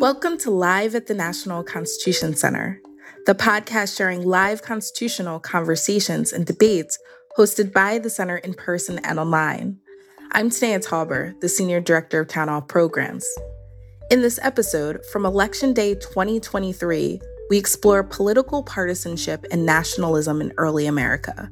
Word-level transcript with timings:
Welcome 0.00 0.38
to 0.38 0.52
Live 0.52 0.94
at 0.94 1.08
the 1.08 1.14
National 1.14 1.64
Constitution 1.64 2.36
Center, 2.36 2.80
the 3.26 3.34
podcast 3.34 3.96
sharing 3.96 4.24
live 4.24 4.62
constitutional 4.62 5.40
conversations 5.40 6.32
and 6.32 6.46
debates 6.46 6.96
hosted 7.36 7.72
by 7.72 7.98
the 7.98 8.08
center 8.08 8.36
in 8.36 8.54
person 8.54 9.00
and 9.00 9.18
online. 9.18 9.80
I'm 10.30 10.50
Tanaya 10.50 10.86
Tauber, 10.86 11.38
the 11.40 11.48
Senior 11.48 11.80
Director 11.80 12.20
of 12.20 12.28
Town 12.28 12.46
Hall 12.46 12.62
Programs. 12.62 13.26
In 14.08 14.22
this 14.22 14.38
episode, 14.40 15.04
from 15.06 15.26
Election 15.26 15.72
Day 15.72 15.96
2023, 15.96 17.20
we 17.50 17.58
explore 17.58 18.04
political 18.04 18.62
partisanship 18.62 19.44
and 19.50 19.66
nationalism 19.66 20.40
in 20.40 20.52
early 20.58 20.86
America. 20.86 21.50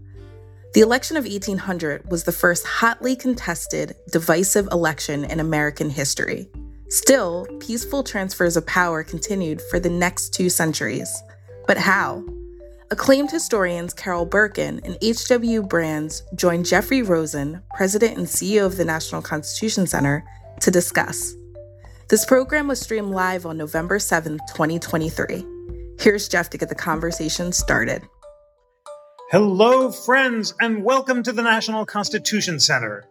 The 0.73 0.83
election 0.83 1.17
of 1.17 1.25
1800 1.25 2.09
was 2.13 2.23
the 2.23 2.31
first 2.31 2.65
hotly 2.65 3.17
contested, 3.17 3.97
divisive 4.13 4.69
election 4.71 5.25
in 5.25 5.41
American 5.41 5.91
history. 5.91 6.49
Still, 6.89 7.47
peaceful 7.59 8.05
transfers 8.05 8.57
of 8.57 8.65
power 8.65 9.03
continued 9.03 9.61
for 9.71 9.81
the 9.81 9.91
next 9.91 10.33
two 10.33 10.49
centuries. 10.49 11.13
But 11.67 11.77
how? 11.77 12.25
Acclaimed 12.93 13.29
historians 13.29 13.93
Carol 13.93 14.25
Berkin 14.25 14.81
and 14.85 14.97
H.W. 15.03 15.63
Brands 15.63 16.23
joined 16.37 16.65
Jeffrey 16.65 17.03
Rosen, 17.03 17.61
president 17.75 18.19
and 18.19 18.27
CEO 18.29 18.65
of 18.67 18.77
the 18.77 18.85
National 18.85 19.21
Constitution 19.21 19.89
Center, 19.89 20.25
to 20.61 20.71
discuss. 20.71 21.35
This 22.09 22.25
program 22.25 22.69
was 22.69 22.81
streamed 22.81 23.11
live 23.11 23.47
on 23.47 23.57
November 23.57 23.99
7, 23.99 24.39
2023. 24.55 25.45
Here's 25.99 26.29
Jeff 26.29 26.51
to 26.51 26.59
get 26.59 26.69
the 26.69 26.77
conversation 26.77 27.51
started. 27.51 28.03
Hello, 29.33 29.91
friends, 29.91 30.55
and 30.61 30.85
welcome 30.85 31.25
to 31.25 31.33
the 31.33 31.43
National 31.43 31.85
Constitution 31.85 32.61
Center. 32.61 33.09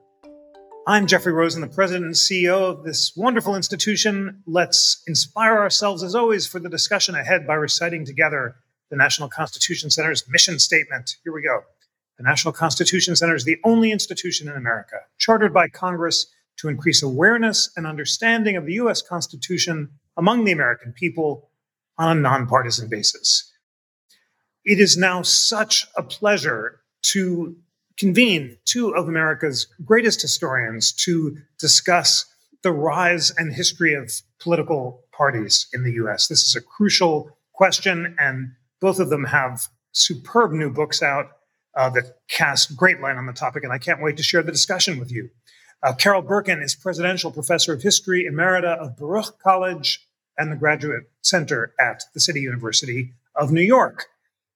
I'm 0.87 1.07
Jeffrey 1.07 1.33
Rosen, 1.33 1.61
the 1.61 1.67
president 1.67 2.05
and 2.05 2.13
CEO 2.13 2.69
of 2.69 2.83
this 2.83 3.13
wonderful 3.15 3.55
institution. 3.55 4.43
Let's 4.45 5.01
inspire 5.07 5.57
ourselves, 5.57 6.03
as 6.03 6.13
always, 6.13 6.45
for 6.45 6.59
the 6.59 6.69
discussion 6.69 7.15
ahead 7.15 7.47
by 7.47 7.55
reciting 7.55 8.05
together 8.05 8.55
the 8.91 8.95
National 8.95 9.27
Constitution 9.27 9.89
Center's 9.89 10.23
mission 10.29 10.59
statement. 10.59 11.15
Here 11.23 11.33
we 11.33 11.41
go. 11.41 11.61
The 12.17 12.23
National 12.23 12.53
Constitution 12.53 13.15
Center 13.15 13.35
is 13.35 13.45
the 13.45 13.57
only 13.63 13.91
institution 13.91 14.47
in 14.47 14.55
America 14.55 14.97
chartered 15.17 15.53
by 15.53 15.69
Congress 15.69 16.27
to 16.57 16.69
increase 16.69 17.01
awareness 17.01 17.71
and 17.75 17.87
understanding 17.87 18.55
of 18.55 18.65
the 18.65 18.73
U.S. 18.73 19.01
Constitution 19.01 19.89
among 20.17 20.45
the 20.45 20.51
American 20.51 20.93
people 20.93 21.49
on 21.97 22.17
a 22.17 22.21
nonpartisan 22.21 22.89
basis 22.89 23.51
it 24.65 24.79
is 24.79 24.97
now 24.97 25.21
such 25.21 25.87
a 25.95 26.03
pleasure 26.03 26.81
to 27.03 27.55
convene 27.97 28.57
two 28.65 28.95
of 28.95 29.07
America's 29.07 29.67
greatest 29.83 30.21
historians 30.21 30.91
to 30.91 31.37
discuss 31.59 32.25
the 32.63 32.71
rise 32.71 33.31
and 33.37 33.53
history 33.53 33.93
of 33.93 34.11
political 34.39 35.03
parties 35.11 35.67
in 35.73 35.83
the 35.83 35.93
US. 35.93 36.27
This 36.27 36.45
is 36.45 36.55
a 36.55 36.61
crucial 36.61 37.37
question, 37.53 38.15
and 38.19 38.51
both 38.81 38.99
of 38.99 39.09
them 39.09 39.25
have 39.25 39.67
superb 39.91 40.51
new 40.51 40.69
books 40.69 41.01
out 41.01 41.27
uh, 41.75 41.89
that 41.91 42.17
cast 42.27 42.75
great 42.75 43.01
light 43.01 43.17
on 43.17 43.25
the 43.25 43.33
topic, 43.33 43.63
and 43.63 43.71
I 43.71 43.77
can't 43.77 44.01
wait 44.01 44.17
to 44.17 44.23
share 44.23 44.43
the 44.43 44.51
discussion 44.51 44.99
with 44.99 45.11
you. 45.11 45.29
Uh, 45.83 45.93
Carol 45.93 46.21
Berkin 46.21 46.61
is 46.61 46.73
Presidential 46.73 47.31
Professor 47.31 47.73
of 47.73 47.81
History 47.81 48.27
Emerita 48.29 48.77
of 48.77 48.97
Baruch 48.97 49.37
College 49.39 50.07
and 50.37 50.51
the 50.51 50.55
Graduate 50.55 51.03
Center 51.21 51.73
at 51.79 52.03
the 52.13 52.19
City 52.19 52.41
University 52.41 53.13
of 53.35 53.51
New 53.51 53.61
York. 53.61 54.07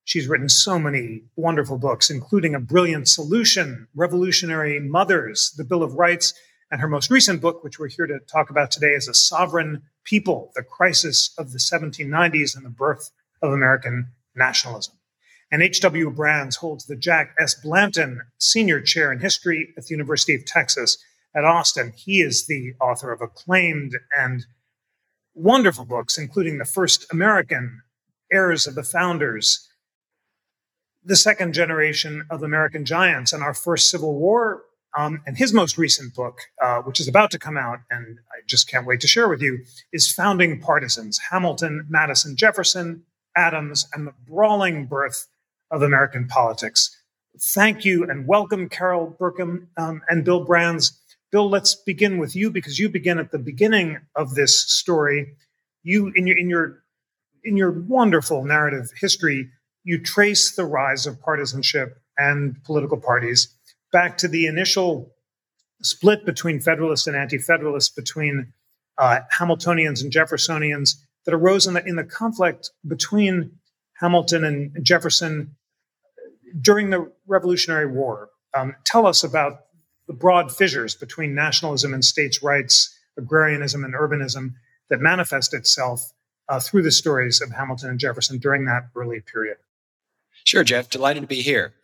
She's 0.09 0.27
written 0.27 0.49
so 0.49 0.79
many 0.79 1.21
wonderful 1.35 1.77
books, 1.77 2.09
including 2.09 2.55
A 2.55 2.59
Brilliant 2.59 3.07
Solution, 3.07 3.88
Revolutionary 3.93 4.79
Mothers, 4.79 5.53
The 5.55 5.63
Bill 5.63 5.83
of 5.83 5.93
Rights, 5.93 6.33
and 6.71 6.81
her 6.81 6.88
most 6.88 7.11
recent 7.11 7.41
book, 7.41 7.63
which 7.63 7.77
we're 7.77 7.89
here 7.89 8.07
to 8.07 8.17
talk 8.21 8.49
about 8.49 8.71
today, 8.71 8.93
is 8.93 9.07
A 9.07 9.13
Sovereign 9.13 9.83
People 10.05 10.51
The 10.55 10.63
Crisis 10.63 11.31
of 11.38 11.51
the 11.51 11.59
1790s 11.59 12.57
and 12.57 12.66
the 12.66 12.71
Birth 12.71 13.11
of 13.43 13.53
American 13.53 14.07
Nationalism. 14.35 14.95
And 15.51 15.61
H.W. 15.61 16.09
Brands 16.09 16.55
holds 16.55 16.88
the 16.88 16.95
Jack 16.95 17.35
S. 17.39 17.53
Blanton 17.53 18.22
Senior 18.39 18.81
Chair 18.81 19.11
in 19.11 19.19
History 19.19 19.75
at 19.78 19.85
the 19.85 19.94
University 19.94 20.34
of 20.34 20.44
Texas 20.44 20.97
at 21.35 21.45
Austin. 21.45 21.94
He 21.95 22.22
is 22.22 22.47
the 22.47 22.73
author 22.81 23.11
of 23.11 23.22
acclaimed 23.22 23.95
and 24.17 24.47
wonderful 25.35 25.85
books, 25.85 26.17
including 26.17 26.57
The 26.57 26.66
First 26.66 27.05
American, 27.11 27.84
Heirs 28.31 28.66
of 28.66 28.73
the 28.73 28.81
Founders, 28.81 29.69
the 31.03 31.15
second 31.15 31.53
generation 31.53 32.25
of 32.29 32.43
American 32.43 32.85
giants 32.85 33.33
and 33.33 33.43
our 33.43 33.53
first 33.53 33.89
Civil 33.89 34.17
War. 34.17 34.63
Um, 34.97 35.21
and 35.27 35.37
his 35.37 35.53
most 35.53 35.77
recent 35.77 36.15
book, 36.15 36.39
uh, 36.61 36.79
which 36.79 36.99
is 36.99 37.07
about 37.07 37.29
to 37.31 37.39
come 37.39 37.57
out, 37.57 37.77
and 37.91 38.17
I 38.31 38.41
just 38.47 38.67
can't 38.67 38.87
wait 38.87 39.01
to 39.01 39.07
share 39.07 39.29
with 39.29 39.39
you, 39.39 39.63
is 39.93 40.11
Founding 40.11 40.59
Partisans 40.59 41.19
Hamilton, 41.29 41.85
Madison, 41.89 42.35
Jefferson, 42.35 43.03
Adams, 43.35 43.87
and 43.93 44.07
the 44.07 44.13
brawling 44.27 44.87
birth 44.87 45.27
of 45.69 45.83
American 45.83 46.27
politics. 46.27 46.95
Thank 47.39 47.85
you 47.85 48.03
and 48.09 48.27
welcome, 48.27 48.67
Carol 48.67 49.16
Berkin 49.19 49.67
um, 49.77 50.01
and 50.09 50.25
Bill 50.25 50.43
Brands. 50.43 50.99
Bill, 51.31 51.47
let's 51.47 51.75
begin 51.75 52.17
with 52.17 52.35
you 52.35 52.49
because 52.49 52.79
you 52.79 52.89
begin 52.89 53.19
at 53.19 53.31
the 53.31 53.37
beginning 53.37 53.99
of 54.16 54.33
this 54.33 54.59
story. 54.59 55.35
You, 55.83 56.11
in 56.16 56.25
your 56.25 56.37
in 56.37 56.49
your 56.49 56.83
in 57.43 57.55
your 57.55 57.71
wonderful 57.71 58.43
narrative 58.43 58.89
history, 58.99 59.51
you 59.84 60.01
trace 60.01 60.56
the 60.56 60.66
rise 60.66 61.06
of 61.06 61.22
partisanship 61.22 62.01
and 62.17 62.62
political 62.63 63.00
parties 63.00 63.56
back 63.91 64.17
to 64.19 64.28
the 64.28 64.45
initial 64.45 65.13
split 65.81 66.25
between 66.25 66.59
Federalists 66.59 67.07
and 67.07 67.16
Anti 67.16 67.38
Federalists, 67.38 67.90
between 67.90 68.53
uh, 68.97 69.19
Hamiltonians 69.31 70.03
and 70.03 70.12
Jeffersonians 70.12 70.95
that 71.25 71.34
arose 71.34 71.67
in 71.67 71.73
the, 71.73 71.85
in 71.85 71.95
the 71.95 72.03
conflict 72.03 72.72
between 72.88 73.51
Hamilton 74.00 74.44
and 74.44 74.84
Jefferson 74.84 75.56
during 76.61 76.90
the 76.90 77.11
Revolutionary 77.28 77.85
War. 77.85 78.29
Um, 78.56 78.75
tell 78.85 79.06
us 79.06 79.23
about 79.23 79.61
the 80.07 80.13
broad 80.13 80.51
fissures 80.51 80.96
between 80.96 81.35
nationalism 81.35 81.94
and 81.94 82.03
states' 82.03 82.41
rights, 82.41 82.97
agrarianism 83.17 83.84
and 83.84 83.94
urbanism 83.94 84.53
that 84.90 85.00
manifest 85.00 85.53
itself 85.53 86.11
uh, 86.47 86.59
through 86.59 86.81
the 86.81 86.91
stories 86.91 87.41
of 87.41 87.51
Hamilton 87.51 87.91
and 87.91 88.00
Jefferson 88.00 88.40
during 88.40 88.66
that 88.66 88.90
early 88.96 89.22
period. 89.22 89.57
Sure, 90.49 90.63
Jeff. 90.63 90.89
Delighted 90.89 91.21
to 91.21 91.27
be 91.27 91.43
here. 91.43 91.75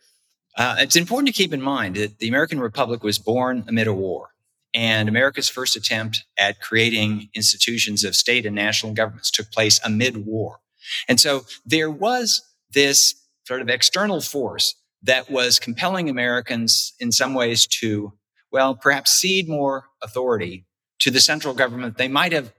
Uh, 0.56 0.74
it's 0.80 0.96
important 0.96 1.28
to 1.28 1.32
keep 1.32 1.52
in 1.52 1.62
mind 1.62 1.94
that 1.94 2.18
the 2.18 2.26
American 2.26 2.58
Republic 2.58 3.04
was 3.04 3.16
born 3.16 3.64
amid 3.68 3.86
a 3.86 3.92
war, 3.92 4.30
and 4.74 5.08
America's 5.08 5.48
first 5.48 5.76
attempt 5.76 6.24
at 6.36 6.60
creating 6.60 7.28
institutions 7.32 8.02
of 8.02 8.16
state 8.16 8.44
and 8.44 8.56
national 8.56 8.92
governments 8.92 9.30
took 9.30 9.52
place 9.52 9.78
amid 9.84 10.26
war. 10.26 10.58
And 11.06 11.20
so 11.20 11.44
there 11.64 11.88
was 11.88 12.42
this 12.72 13.14
sort 13.46 13.60
of 13.60 13.68
external 13.68 14.20
force 14.20 14.74
that 15.00 15.30
was 15.30 15.60
compelling 15.60 16.10
Americans 16.10 16.92
in 16.98 17.12
some 17.12 17.34
ways 17.34 17.68
to, 17.68 18.14
well, 18.50 18.74
perhaps 18.74 19.12
cede 19.12 19.48
more 19.48 19.84
authority 20.02 20.66
to 20.98 21.12
the 21.12 21.20
central 21.20 21.54
government 21.54 21.98
they 21.98 22.08
might 22.08 22.32
have 22.32 22.52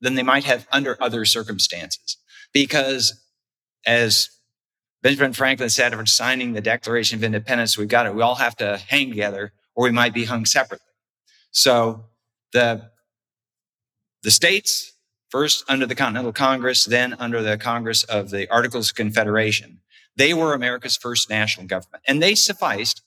than 0.00 0.14
they 0.14 0.22
might 0.22 0.44
have 0.44 0.66
under 0.72 0.96
other 1.02 1.26
circumstances. 1.26 2.16
Because 2.50 3.22
as 3.86 4.30
Benjamin 5.02 5.32
Franklin 5.32 5.70
said, 5.70 5.92
after 5.92 6.04
signing 6.06 6.52
the 6.52 6.60
Declaration 6.60 7.18
of 7.18 7.24
Independence, 7.24 7.78
we've 7.78 7.88
got 7.88 8.06
it. 8.06 8.14
We 8.14 8.22
all 8.22 8.34
have 8.34 8.56
to 8.56 8.78
hang 8.88 9.08
together 9.08 9.52
or 9.74 9.84
we 9.84 9.90
might 9.90 10.12
be 10.12 10.24
hung 10.24 10.44
separately. 10.44 10.86
So 11.52 12.04
the, 12.52 12.90
the 14.22 14.30
states, 14.30 14.92
first 15.30 15.64
under 15.68 15.86
the 15.86 15.94
Continental 15.94 16.32
Congress, 16.32 16.84
then 16.84 17.14
under 17.18 17.42
the 17.42 17.56
Congress 17.56 18.04
of 18.04 18.30
the 18.30 18.50
Articles 18.50 18.90
of 18.90 18.96
Confederation, 18.96 19.80
they 20.16 20.34
were 20.34 20.52
America's 20.52 20.96
first 20.96 21.30
national 21.30 21.66
government. 21.66 22.04
And 22.06 22.22
they 22.22 22.34
sufficed, 22.34 23.02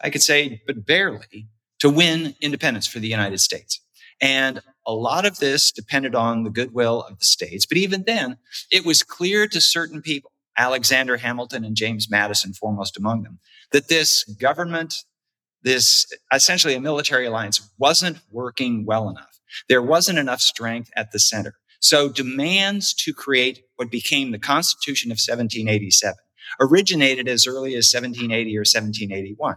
I 0.00 0.08
could 0.08 0.22
say, 0.22 0.62
but 0.66 0.86
barely, 0.86 1.48
to 1.80 1.90
win 1.90 2.34
independence 2.40 2.86
for 2.86 3.00
the 3.00 3.08
United 3.08 3.38
States. 3.40 3.80
And 4.20 4.62
a 4.86 4.92
lot 4.94 5.26
of 5.26 5.38
this 5.38 5.72
depended 5.72 6.14
on 6.14 6.44
the 6.44 6.50
goodwill 6.50 7.02
of 7.02 7.18
the 7.18 7.24
states. 7.24 7.66
But 7.66 7.78
even 7.78 8.04
then, 8.06 8.38
it 8.70 8.86
was 8.86 9.02
clear 9.02 9.46
to 9.48 9.60
certain 9.60 10.00
people 10.00 10.30
Alexander 10.56 11.16
Hamilton 11.16 11.64
and 11.64 11.76
James 11.76 12.10
Madison 12.10 12.52
foremost 12.52 12.96
among 12.96 13.22
them, 13.22 13.38
that 13.72 13.88
this 13.88 14.24
government, 14.24 15.04
this 15.62 16.06
essentially 16.32 16.74
a 16.74 16.80
military 16.80 17.26
alliance 17.26 17.70
wasn't 17.78 18.18
working 18.30 18.84
well 18.86 19.08
enough. 19.08 19.40
There 19.68 19.82
wasn't 19.82 20.18
enough 20.18 20.40
strength 20.40 20.90
at 20.96 21.12
the 21.12 21.18
center. 21.18 21.56
So 21.80 22.08
demands 22.08 22.94
to 22.94 23.12
create 23.12 23.64
what 23.76 23.90
became 23.90 24.30
the 24.30 24.38
Constitution 24.38 25.10
of 25.10 25.16
1787 25.16 26.14
originated 26.60 27.28
as 27.28 27.46
early 27.46 27.74
as 27.74 27.92
1780 27.92 28.56
or 28.56 28.60
1781 28.60 29.56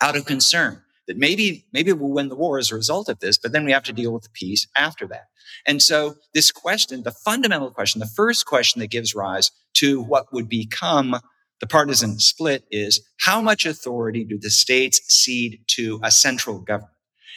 out 0.00 0.16
of 0.16 0.24
concern 0.24 0.82
that 1.06 1.16
maybe, 1.16 1.66
maybe 1.72 1.92
we'll 1.92 2.12
win 2.12 2.28
the 2.28 2.36
war 2.36 2.58
as 2.58 2.70
a 2.70 2.74
result 2.76 3.08
of 3.08 3.18
this, 3.20 3.36
but 3.36 3.52
then 3.52 3.64
we 3.64 3.72
have 3.72 3.82
to 3.82 3.92
deal 3.92 4.12
with 4.12 4.22
the 4.22 4.30
peace 4.32 4.66
after 4.76 5.06
that. 5.08 5.24
And 5.66 5.82
so 5.82 6.14
this 6.34 6.50
question, 6.50 7.02
the 7.02 7.10
fundamental 7.10 7.70
question, 7.70 7.98
the 7.98 8.06
first 8.06 8.46
question 8.46 8.80
that 8.80 8.90
gives 8.90 9.14
rise 9.14 9.50
to 9.80 10.02
what 10.02 10.32
would 10.32 10.48
become 10.48 11.16
the 11.60 11.66
partisan 11.66 12.18
split 12.18 12.64
is 12.70 13.06
how 13.20 13.42
much 13.42 13.66
authority 13.66 14.24
do 14.24 14.38
the 14.38 14.50
states 14.50 15.00
cede 15.08 15.60
to 15.68 16.00
a 16.02 16.10
central 16.10 16.60
government? 16.60 16.92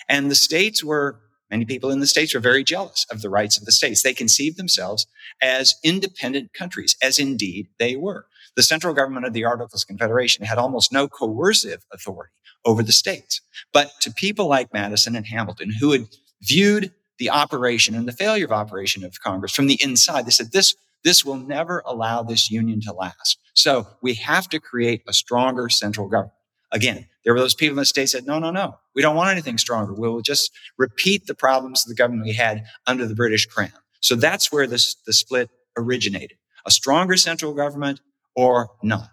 And 0.08 0.32
the 0.32 0.36
states 0.36 0.84
were 0.84 1.20
Many 1.54 1.66
people 1.66 1.92
in 1.92 2.00
the 2.00 2.08
states 2.08 2.34
were 2.34 2.40
very 2.40 2.64
jealous 2.64 3.06
of 3.12 3.22
the 3.22 3.30
rights 3.30 3.60
of 3.60 3.66
the 3.66 3.72
states. 3.72 4.02
They 4.02 4.16
conceived 4.16 4.58
themselves 4.58 5.06
as 5.40 5.76
independent 5.84 6.52
countries, 6.52 6.96
as 7.00 7.20
indeed 7.20 7.68
they 7.78 7.96
were. 7.96 8.26
The 8.56 8.64
central 8.64 8.96
government 8.96 9.28
of 9.28 9.34
the 9.34 9.46
Articles 9.46 9.84
of 9.84 9.88
Confederation 9.88 10.46
had 10.46 10.58
almost 10.58 10.92
no 10.92 11.08
coercive 11.08 11.86
authority 11.94 12.34
over 12.66 12.82
the 12.82 12.92
states. 12.92 13.40
But 13.72 13.92
to 14.02 14.12
people 14.12 14.48
like 14.48 14.74
Madison 14.74 15.16
and 15.16 15.28
Hamilton, 15.28 15.70
who 15.80 15.92
had 15.92 16.08
viewed 16.42 16.92
the 17.20 17.30
operation 17.30 17.94
and 17.94 18.08
the 18.08 18.14
failure 18.14 18.46
of 18.46 18.52
operation 18.52 19.04
of 19.04 19.22
Congress 19.22 19.54
from 19.54 19.68
the 19.68 19.80
inside, 19.80 20.26
they 20.26 20.32
said, 20.32 20.54
this, 20.54 20.76
this 21.04 21.26
will 21.26 21.38
never 21.38 21.84
allow 21.86 22.24
this 22.24 22.50
union 22.50 22.82
to 22.82 22.94
last. 22.94 23.38
So 23.54 23.88
we 24.02 24.14
have 24.16 24.48
to 24.50 24.60
create 24.60 25.04
a 25.08 25.14
stronger 25.14 25.70
central 25.70 26.08
government. 26.08 26.34
Again, 26.72 27.08
there 27.24 27.34
were 27.34 27.40
those 27.40 27.54
people 27.54 27.74
in 27.74 27.82
the 27.82 27.86
state 27.86 28.10
said, 28.10 28.26
no, 28.26 28.40
no, 28.40 28.52
no, 28.52 28.78
we 28.96 29.02
don't 29.02 29.16
want 29.16 29.30
anything 29.30 29.58
stronger. 29.58 29.94
We'll 29.94 30.22
just 30.22 30.52
repeat 30.78 31.28
the 31.28 31.36
problems 31.36 31.86
of 31.86 31.90
the 31.90 31.96
government 31.96 32.26
we 32.26 32.34
had 32.34 32.64
under 32.88 33.06
the 33.06 33.16
British 33.16 33.46
Crown. 33.46 33.72
So 34.02 34.16
that's 34.16 34.52
where 34.52 34.68
this, 34.68 34.96
the 35.06 35.14
split 35.14 35.50
originated. 35.78 36.38
A 36.66 36.72
stronger 36.72 37.16
central 37.16 37.54
government 37.54 38.02
or 38.36 38.72
not. 38.82 39.10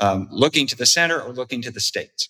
Um, 0.00 0.28
looking 0.30 0.66
to 0.68 0.76
the 0.76 0.86
center 0.86 1.20
or 1.20 1.32
looking 1.32 1.62
to 1.62 1.70
the 1.70 1.80
states. 1.80 2.28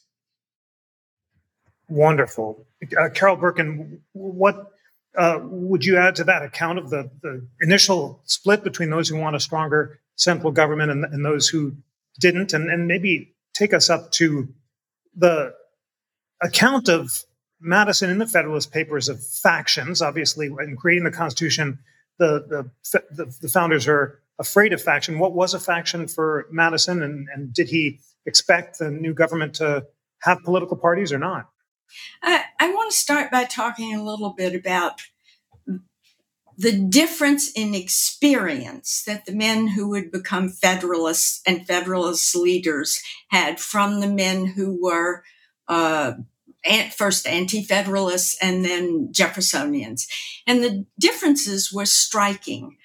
Wonderful. 1.88 2.66
Uh, 2.98 3.08
Carol 3.10 3.36
Berkin, 3.36 4.00
what 4.12 4.72
uh, 5.16 5.38
would 5.42 5.84
you 5.84 5.96
add 5.96 6.16
to 6.16 6.24
that 6.24 6.42
account 6.42 6.78
of 6.78 6.90
the, 6.90 7.10
the 7.22 7.46
initial 7.60 8.20
split 8.24 8.62
between 8.62 8.90
those 8.90 9.08
who 9.08 9.16
want 9.16 9.36
a 9.36 9.40
stronger 9.40 10.00
central 10.16 10.52
government 10.52 10.90
and, 10.90 11.04
and 11.04 11.24
those 11.24 11.48
who 11.48 11.76
didn't? 12.20 12.52
And, 12.52 12.70
and 12.70 12.86
maybe 12.86 13.34
take 13.54 13.72
us 13.72 13.90
up 13.90 14.12
to 14.12 14.48
the 15.16 15.54
account 16.42 16.88
of 16.88 17.24
Madison 17.60 18.10
in 18.10 18.18
the 18.18 18.26
Federalist 18.26 18.72
Papers 18.72 19.08
of 19.08 19.24
factions. 19.24 20.00
Obviously, 20.00 20.46
in 20.46 20.76
creating 20.76 21.04
the 21.04 21.10
Constitution, 21.10 21.78
the, 22.18 22.70
the, 22.92 23.00
the, 23.10 23.36
the 23.40 23.48
founders 23.48 23.88
are 23.88 24.20
afraid 24.38 24.72
of 24.72 24.80
faction. 24.80 25.18
What 25.18 25.32
was 25.32 25.54
a 25.54 25.60
faction 25.60 26.06
for 26.06 26.46
Madison, 26.50 27.02
and, 27.02 27.26
and 27.34 27.52
did 27.52 27.68
he 27.68 28.00
expect 28.26 28.78
the 28.78 28.90
new 28.90 29.14
government 29.14 29.54
to 29.54 29.86
have 30.20 30.42
political 30.44 30.76
parties 30.76 31.12
or 31.12 31.18
not? 31.18 31.48
I, 32.22 32.44
I 32.58 32.70
want 32.70 32.90
to 32.90 32.96
start 32.96 33.30
by 33.30 33.44
talking 33.44 33.94
a 33.94 34.02
little 34.02 34.30
bit 34.30 34.54
about 34.54 35.02
the 36.58 36.72
difference 36.72 37.52
in 37.52 37.72
experience 37.72 39.04
that 39.06 39.26
the 39.26 39.34
men 39.34 39.68
who 39.68 39.88
would 39.88 40.10
become 40.10 40.48
Federalists 40.48 41.40
and 41.46 41.64
Federalist 41.64 42.34
leaders 42.34 43.00
had 43.30 43.60
from 43.60 44.00
the 44.00 44.08
men 44.08 44.44
who 44.44 44.76
were 44.82 45.22
uh, 45.68 46.14
first 46.96 47.28
anti-Federalists 47.28 48.36
and 48.42 48.64
then 48.64 49.12
Jeffersonians. 49.12 50.08
And 50.48 50.64
the 50.64 50.84
differences 50.98 51.72
were 51.72 51.86
striking. 51.86 52.76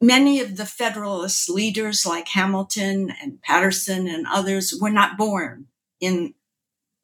Many 0.00 0.40
of 0.40 0.56
the 0.56 0.66
Federalist 0.66 1.48
leaders 1.48 2.04
like 2.04 2.26
Hamilton 2.28 3.14
and 3.22 3.40
Paterson 3.42 4.08
and 4.08 4.26
others 4.28 4.74
were 4.80 4.90
not 4.90 5.16
born 5.16 5.66
in 6.00 6.34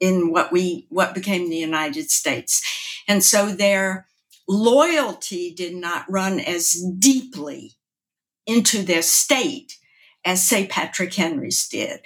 in 0.04 0.30
what 0.30 0.52
we 0.52 0.86
what 0.90 1.14
became 1.14 1.48
the 1.48 1.56
United 1.56 2.10
States. 2.10 2.62
And 3.08 3.24
so 3.24 3.46
their 3.48 4.06
loyalty 4.46 5.54
did 5.54 5.74
not 5.74 6.04
run 6.10 6.38
as 6.38 6.84
deeply 6.98 7.72
into 8.46 8.82
their 8.82 9.00
state 9.00 9.78
as, 10.24 10.46
say, 10.46 10.66
Patrick 10.66 11.14
Henry's 11.14 11.66
did. 11.66 12.00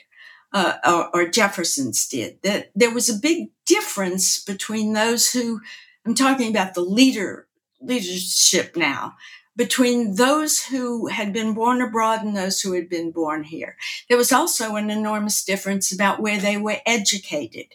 Uh, 0.53 0.75
or, 0.87 1.11
or, 1.15 1.29
Jefferson's 1.29 2.09
did. 2.09 2.39
That 2.43 2.71
there 2.75 2.95
was 2.95 3.11
a 3.11 3.19
big 3.19 3.51
difference 3.67 4.43
between 4.43 4.95
those 4.95 5.31
who 5.31 5.61
I'm 6.07 6.15
talking 6.15 6.49
about 6.49 6.73
the 6.73 6.81
leader 6.81 7.49
leadership 7.83 8.75
now 8.75 9.17
between 9.57 10.15
those 10.15 10.65
who 10.65 11.09
had 11.09 11.33
been 11.33 11.53
born 11.53 11.83
abroad 11.83 12.23
and 12.23 12.35
those 12.35 12.61
who 12.61 12.73
had 12.73 12.89
been 12.89 13.11
born 13.11 13.43
here. 13.43 13.77
There 14.09 14.17
was 14.17 14.33
also 14.33 14.77
an 14.77 14.89
enormous 14.89 15.45
difference 15.45 15.93
about 15.93 16.21
where 16.21 16.39
they 16.39 16.57
were 16.57 16.79
educated 16.87 17.67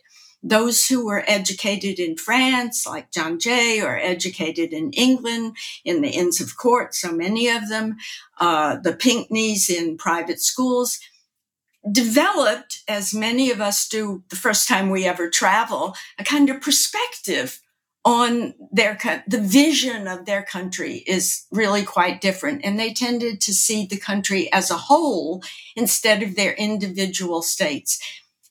those 0.44 0.88
who 0.88 1.06
were 1.06 1.24
educated 1.26 2.00
in 2.00 2.18
France, 2.18 2.86
like 2.86 3.12
John 3.12 3.40
Jay, 3.40 3.82
or 3.82 3.98
educated 3.98 4.74
in 4.74 4.92
England 4.92 5.56
in 5.86 6.02
the 6.02 6.10
Inns 6.10 6.42
of 6.42 6.58
Court, 6.58 6.94
so 6.94 7.12
many 7.12 7.48
of 7.48 7.70
them, 7.70 7.96
uh, 8.40 8.78
the 8.78 8.94
Pinckneys 8.94 9.70
in 9.70 9.98
private 9.98 10.42
schools, 10.42 11.00
developed, 11.90 12.84
as 12.88 13.14
many 13.14 13.52
of 13.52 13.62
us 13.62 13.88
do 13.88 14.24
the 14.30 14.36
first 14.36 14.68
time 14.68 14.90
we 14.90 15.06
ever 15.06 15.30
travel, 15.30 15.96
a 16.20 16.24
kind 16.24 16.50
of 16.50 16.62
perspective 16.62 17.62
on 18.06 18.54
their 18.72 18.98
the 19.28 19.40
vision 19.40 20.08
of 20.10 20.26
their 20.26 20.44
country 20.44 21.04
is 21.08 21.46
really 21.52 21.84
quite 21.84 22.20
different 22.20 22.60
and 22.64 22.78
they 22.78 22.94
tended 22.94 23.40
to 23.40 23.54
see 23.54 23.86
the 23.86 23.98
country 23.98 24.52
as 24.52 24.70
a 24.70 24.76
whole 24.76 25.42
instead 25.76 26.22
of 26.22 26.36
their 26.36 26.52
individual 26.54 27.42
states 27.42 27.98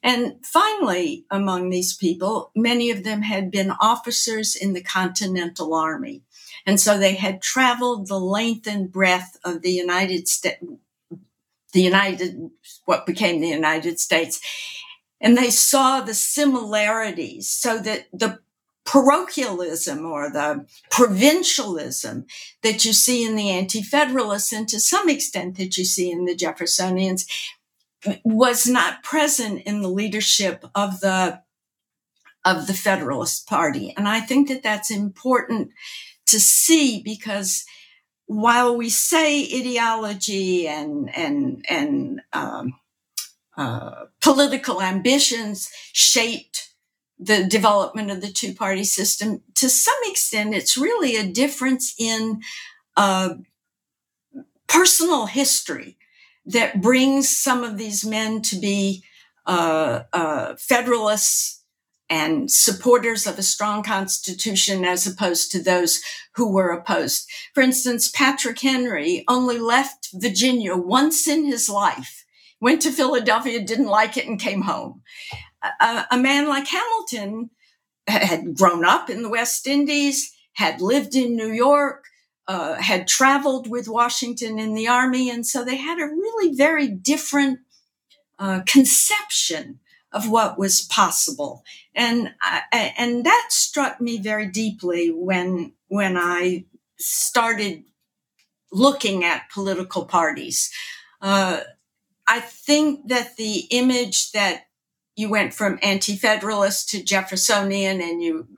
and 0.02 0.44
finally, 0.44 1.26
among 1.30 1.70
these 1.70 1.96
people, 1.96 2.50
many 2.56 2.90
of 2.90 3.04
them 3.04 3.22
had 3.22 3.50
been 3.50 3.70
officers 3.80 4.56
in 4.56 4.72
the 4.72 4.82
Continental 4.82 5.74
Army. 5.74 6.22
And 6.66 6.80
so 6.80 6.98
they 6.98 7.14
had 7.14 7.40
traveled 7.40 8.08
the 8.08 8.18
length 8.18 8.66
and 8.66 8.90
breadth 8.90 9.38
of 9.44 9.62
the 9.62 9.70
United 9.70 10.28
States, 10.28 10.64
the 11.72 11.82
United, 11.82 12.50
what 12.84 13.06
became 13.06 13.40
the 13.40 13.48
United 13.48 14.00
States. 14.00 14.40
And 15.20 15.38
they 15.38 15.50
saw 15.50 16.00
the 16.00 16.14
similarities 16.14 17.48
so 17.48 17.78
that 17.78 18.06
the 18.12 18.40
parochialism 18.84 20.04
or 20.04 20.28
the 20.28 20.66
provincialism 20.90 22.26
that 22.62 22.84
you 22.84 22.92
see 22.92 23.24
in 23.24 23.36
the 23.36 23.50
anti-federalists 23.50 24.52
and 24.52 24.68
to 24.68 24.80
some 24.80 25.08
extent 25.08 25.56
that 25.56 25.78
you 25.78 25.84
see 25.84 26.10
in 26.10 26.24
the 26.24 26.34
Jeffersonians 26.34 27.24
was 28.24 28.66
not 28.66 29.02
present 29.02 29.62
in 29.62 29.82
the 29.82 29.88
leadership 29.88 30.64
of 30.74 31.00
the 31.00 31.42
of 32.44 32.66
the 32.66 32.74
Federalist 32.74 33.46
Party, 33.46 33.94
and 33.96 34.08
I 34.08 34.20
think 34.20 34.48
that 34.48 34.62
that's 34.62 34.90
important 34.90 35.70
to 36.26 36.40
see 36.40 37.00
because 37.02 37.64
while 38.26 38.76
we 38.76 38.88
say 38.88 39.42
ideology 39.44 40.66
and 40.66 41.14
and 41.16 41.64
and 41.68 42.20
um, 42.32 42.74
uh, 43.56 44.06
political 44.20 44.82
ambitions 44.82 45.70
shaped 45.92 46.70
the 47.18 47.44
development 47.44 48.10
of 48.10 48.20
the 48.20 48.32
two 48.32 48.52
party 48.52 48.82
system, 48.82 49.42
to 49.54 49.68
some 49.68 49.94
extent, 50.06 50.54
it's 50.54 50.76
really 50.76 51.16
a 51.16 51.30
difference 51.30 51.94
in 51.98 52.40
uh, 52.96 53.34
personal 54.66 55.26
history 55.26 55.96
that 56.46 56.80
brings 56.80 57.28
some 57.28 57.64
of 57.64 57.78
these 57.78 58.04
men 58.04 58.42
to 58.42 58.56
be 58.56 59.04
uh, 59.46 60.02
uh, 60.12 60.54
Federalists 60.56 61.62
and 62.08 62.50
supporters 62.50 63.26
of 63.26 63.38
a 63.38 63.42
strong 63.42 63.82
constitution 63.82 64.84
as 64.84 65.06
opposed 65.06 65.50
to 65.50 65.62
those 65.62 66.02
who 66.34 66.52
were 66.52 66.70
opposed. 66.70 67.26
For 67.54 67.62
instance, 67.62 68.10
Patrick 68.10 68.60
Henry 68.60 69.24
only 69.28 69.58
left 69.58 70.10
Virginia 70.12 70.76
once 70.76 71.26
in 71.26 71.46
his 71.46 71.70
life, 71.70 72.26
went 72.60 72.82
to 72.82 72.92
Philadelphia, 72.92 73.60
didn't 73.60 73.86
like 73.86 74.16
it, 74.16 74.26
and 74.26 74.38
came 74.38 74.62
home. 74.62 75.02
A, 75.80 76.04
a 76.10 76.18
man 76.18 76.48
like 76.48 76.66
Hamilton 76.66 77.50
had 78.06 78.56
grown 78.56 78.84
up 78.84 79.08
in 79.08 79.22
the 79.22 79.30
West 79.30 79.66
Indies, 79.66 80.34
had 80.52 80.82
lived 80.82 81.14
in 81.14 81.34
New 81.34 81.50
York, 81.50 82.01
uh, 82.48 82.74
had 82.74 83.06
traveled 83.06 83.68
with 83.68 83.88
Washington 83.88 84.58
in 84.58 84.74
the 84.74 84.88
army, 84.88 85.30
and 85.30 85.46
so 85.46 85.64
they 85.64 85.76
had 85.76 85.98
a 85.98 86.06
really 86.06 86.54
very 86.54 86.88
different 86.88 87.60
uh, 88.38 88.60
conception 88.66 89.78
of 90.12 90.28
what 90.30 90.58
was 90.58 90.82
possible, 90.82 91.62
and 91.94 92.34
I, 92.42 92.92
and 92.98 93.24
that 93.24 93.46
struck 93.50 94.00
me 94.00 94.18
very 94.18 94.46
deeply 94.46 95.10
when 95.10 95.72
when 95.88 96.16
I 96.16 96.64
started 96.98 97.84
looking 98.70 99.24
at 99.24 99.50
political 99.50 100.04
parties. 100.04 100.70
Uh, 101.20 101.60
I 102.26 102.40
think 102.40 103.08
that 103.08 103.36
the 103.36 103.66
image 103.70 104.32
that 104.32 104.66
you 105.14 105.28
went 105.28 105.52
from 105.52 105.78
anti-federalist 105.82 106.88
to 106.90 107.02
Jeffersonian, 107.02 108.00
and 108.00 108.22
you 108.22 108.48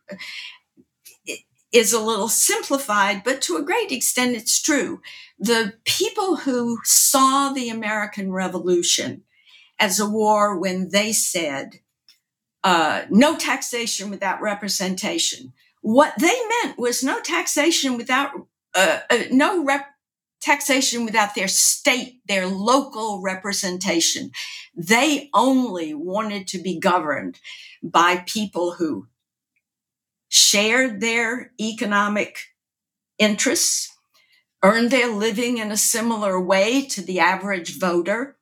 is 1.75 1.93
a 1.93 2.01
little 2.01 2.29
simplified, 2.29 3.25
but 3.25 3.43
to 3.43 3.57
a 3.57 3.63
great 3.63 3.91
extent, 3.91 4.37
it's 4.37 4.63
true. 4.63 5.03
The 5.41 5.75
people 5.85 6.37
who 6.37 6.79
saw 6.85 7.53
the 7.53 7.69
American 7.69 8.33
Revolution 8.33 9.25
as 9.81 9.99
a 9.99 10.09
war 10.09 10.57
when 10.57 10.91
they 10.91 11.13
said, 11.13 11.81
uh, 12.63 13.03
no 13.11 13.37
taxation 13.37 14.09
without 14.09 14.41
representation. 14.41 15.53
What 15.83 16.15
they 16.19 16.35
meant 16.63 16.79
was 16.79 17.03
no 17.03 17.21
taxation 17.21 17.97
without, 17.97 18.31
uh, 18.77 19.01
uh, 19.11 19.25
no 19.33 19.65
rep- 19.65 19.91
taxation 20.41 21.05
without 21.05 21.35
their 21.35 21.49
state, 21.49 22.21
their 22.29 22.47
local 22.47 23.21
representation. 23.21 24.31
They 24.77 25.29
only 25.35 25.93
wanted 25.93 26.47
to 26.49 26.59
be 26.59 26.79
governed 26.79 27.41
by 27.83 28.23
people 28.27 28.75
who 28.75 29.09
shared 30.35 31.01
their 31.01 31.53
economic 31.61 32.39
interests, 33.19 33.97
earned 34.65 34.91
their 34.91 35.09
living 35.09 35.59
in 35.59 35.71
a 35.71 35.77
similar 35.77 36.41
way 36.41 36.85
to 36.85 37.01
the 37.01 37.21
average 37.21 37.79
voter. 37.79 38.37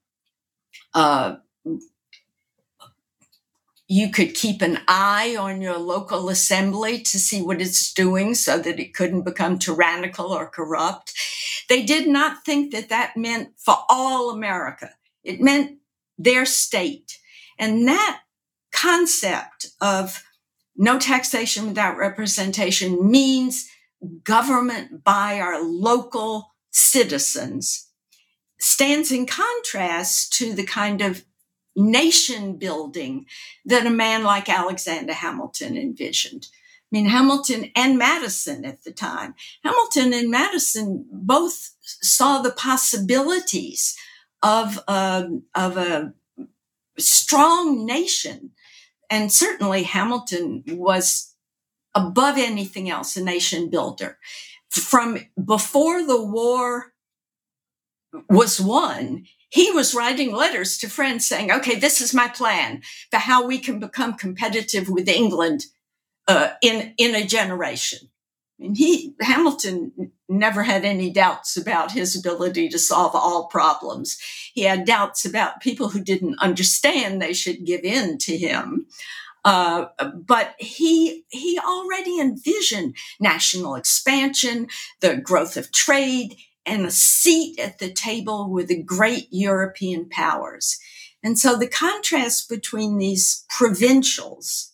Uh, 0.95 1.37
you 3.87 4.11
could 4.11 4.33
keep 4.35 4.63
an 4.63 4.79
eye 4.89 5.37
on 5.39 5.61
your 5.61 5.77
local 5.77 6.31
assembly 6.31 7.03
to 7.03 7.19
see 7.19 7.43
what 7.43 7.61
it's 7.61 7.93
doing 7.93 8.35
so 8.35 8.59
that 8.59 8.81
it 8.81 8.95
couldn't 8.95 9.25
become 9.25 9.59
tyrannical 9.59 10.33
or 10.33 10.49
corrupt. 10.49 11.13
They 11.69 11.83
did 11.83 12.09
not 12.09 12.43
think 12.43 12.73
that 12.73 12.89
that 12.89 13.19
meant 13.19 13.51
for 13.59 13.77
all 13.91 14.31
America. 14.31 14.93
It 15.23 15.43
meant 15.43 15.77
their 16.17 16.47
state. 16.47 17.19
And 17.59 17.87
that 17.87 18.23
concept 18.73 19.67
of 19.79 20.23
no 20.77 20.99
taxation 20.99 21.69
without 21.69 21.97
representation 21.97 23.11
means 23.11 23.69
government 24.25 25.05
by 25.05 25.39
our 25.39 25.63
local 25.63 26.55
citizens 26.71 27.89
stands 28.59 29.11
in 29.11 29.27
contrast 29.27 30.33
to 30.35 30.55
the 30.55 30.65
kind 30.65 31.01
of 31.01 31.25
nation 31.75 32.57
building 32.57 33.27
that 33.65 33.87
a 33.87 33.91
man 33.91 34.23
like 34.23 34.49
Alexander 34.49 35.13
Hamilton 35.13 35.77
envisioned. 35.77 36.49
I 36.53 36.97
mean, 36.97 37.07
Hamilton 37.07 37.71
and 37.75 37.99
Madison 37.99 38.65
at 38.65 38.85
the 38.85 38.93
time. 38.93 39.35
Hamilton 39.65 40.13
and 40.13 40.31
Madison 40.31 41.07
both 41.11 41.71
saw 41.81 42.41
the 42.41 42.53
possibilities 42.53 43.97
of, 44.43 44.79
um, 44.87 45.45
of 45.55 45.77
a 45.77 46.13
strong 46.99 47.87
nation. 47.87 48.51
And 49.13 49.31
certainly 49.31 49.83
Hamilton 49.83 50.65
was 50.69 51.35
above 51.95 52.39
anything 52.39 52.89
else 52.89 53.15
a 53.15 53.23
nation 53.23 53.69
builder. 53.69 54.17
From 54.71 55.19
before 55.45 56.03
the 56.03 56.25
war 56.25 56.95
was 58.31 58.59
won, 58.59 59.27
he 59.51 59.71
was 59.71 59.95
writing 59.95 60.33
letters 60.33 60.79
to 60.79 60.89
friends 60.89 61.27
saying, 61.27 61.53
okay, 61.53 61.79
this 61.79 62.01
is 62.01 62.15
my 62.15 62.27
plan 62.27 62.81
for 63.11 63.19
how 63.19 63.47
we 63.47 63.59
can 63.59 63.79
become 63.79 64.15
competitive 64.15 64.89
with 64.89 65.07
England 65.11 65.67
uh, 66.27 66.53
in, 66.63 66.95
in 66.97 67.15
a 67.15 67.27
generation. 67.27 68.09
And 68.63 68.77
he, 68.77 69.15
Hamilton 69.21 70.13
never 70.29 70.63
had 70.63 70.85
any 70.85 71.11
doubts 71.11 71.57
about 71.57 71.93
his 71.93 72.17
ability 72.17 72.69
to 72.71 72.79
solve 72.79 73.15
all 73.15 73.47
problems. 73.47 74.19
He 74.55 74.63
had 74.63 74.87
doubts 74.87 75.25
about 75.25 75.61
people 75.61 75.91
who 75.91 76.03
didn't 76.03 76.39
understand 76.39 77.21
they 77.21 77.35
should 77.35 77.67
give 77.67 77.83
in 77.83 78.19
to 78.19 78.37
him. 78.37 78.87
Uh, 79.45 79.87
but 80.15 80.55
he 80.59 81.25
he 81.29 81.59
already 81.59 82.21
envisioned 82.21 82.95
national 83.19 83.75
expansion, 83.75 84.69
the 85.01 85.17
growth 85.17 85.57
of 85.57 85.73
trade, 85.73 86.37
and 86.65 86.87
a 86.87 86.91
seat 86.93 87.59
at 87.59 87.81
the 87.81 87.93
table 87.93 88.49
with 88.49 88.69
the 88.69 88.81
great 88.81 89.27
European 89.31 90.09
powers. 90.09 90.79
And 91.25 91.39
so 91.39 91.57
the 91.57 91.69
contrast 91.69 92.49
between 92.49 92.99
these 92.99 93.45
provincials 93.49 94.73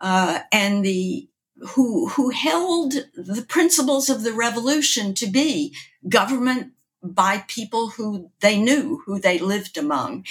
uh, 0.00 0.40
and 0.52 0.84
the 0.84 1.28
who 1.60 2.08
who 2.08 2.30
held 2.30 2.92
the 3.14 3.44
principles 3.48 4.08
of 4.08 4.22
the 4.22 4.32
revolution 4.32 5.14
to 5.14 5.26
be 5.26 5.74
government 6.08 6.72
by 7.02 7.44
people 7.48 7.90
who 7.90 8.30
they 8.40 8.58
knew, 8.58 9.02
who 9.06 9.18
they 9.20 9.38
lived 9.38 9.76
among, 9.76 10.24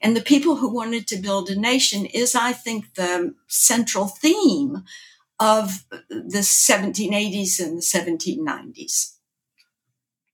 and 0.00 0.16
the 0.16 0.22
people 0.22 0.56
who 0.56 0.72
wanted 0.72 1.06
to 1.08 1.16
build 1.16 1.50
a 1.50 1.58
nation 1.58 2.06
is, 2.06 2.34
I 2.34 2.52
think, 2.52 2.94
the 2.94 3.34
central 3.48 4.06
theme 4.06 4.84
of 5.40 5.84
the 6.08 6.38
1780s 6.38 7.60
and 7.60 7.78
the 7.78 7.82
1790s. 7.82 9.16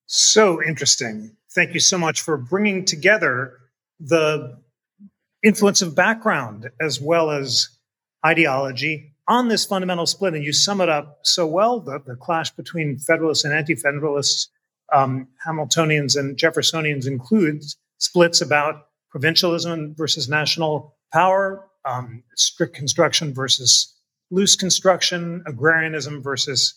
So 0.07 0.63
interesting. 0.63 1.37
Thank 1.51 1.75
you 1.75 1.81
so 1.81 1.99
much 1.99 2.21
for 2.21 2.37
bringing 2.37 2.85
together 2.85 3.55
the 3.99 4.59
influence 5.43 5.83
of 5.83 5.95
background 5.95 6.71
as 6.81 7.01
well 7.01 7.31
as 7.31 7.69
ideology 8.25 9.15
on 9.29 9.49
this 9.49 9.65
fundamental 9.65 10.07
split. 10.07 10.35
And 10.35 10.45
you 10.45 10.53
sum 10.53 10.81
it 10.81 10.89
up 10.89 11.21
so 11.23 11.47
well 11.47 11.81
the, 11.81 12.01
the 12.05 12.17
clash 12.17 12.51
between 12.51 12.99
Federalists 12.99 13.45
and 13.45 13.55
Anti 13.55 13.75
Federalists, 13.75 14.51
um, 14.93 15.29
Hamiltonians 15.47 16.17
and 16.17 16.37
Jeffersonians 16.37 17.07
includes 17.07 17.77
splits 17.99 18.41
about 18.41 18.87
provincialism 19.11 19.95
versus 19.97 20.29
national 20.29 20.97
power, 21.13 21.67
um, 21.85 22.23
strict 22.35 22.75
construction 22.75 23.35
versus 23.35 23.95
loose 24.31 24.57
construction, 24.57 25.43
agrarianism 25.47 26.23
versus 26.23 26.75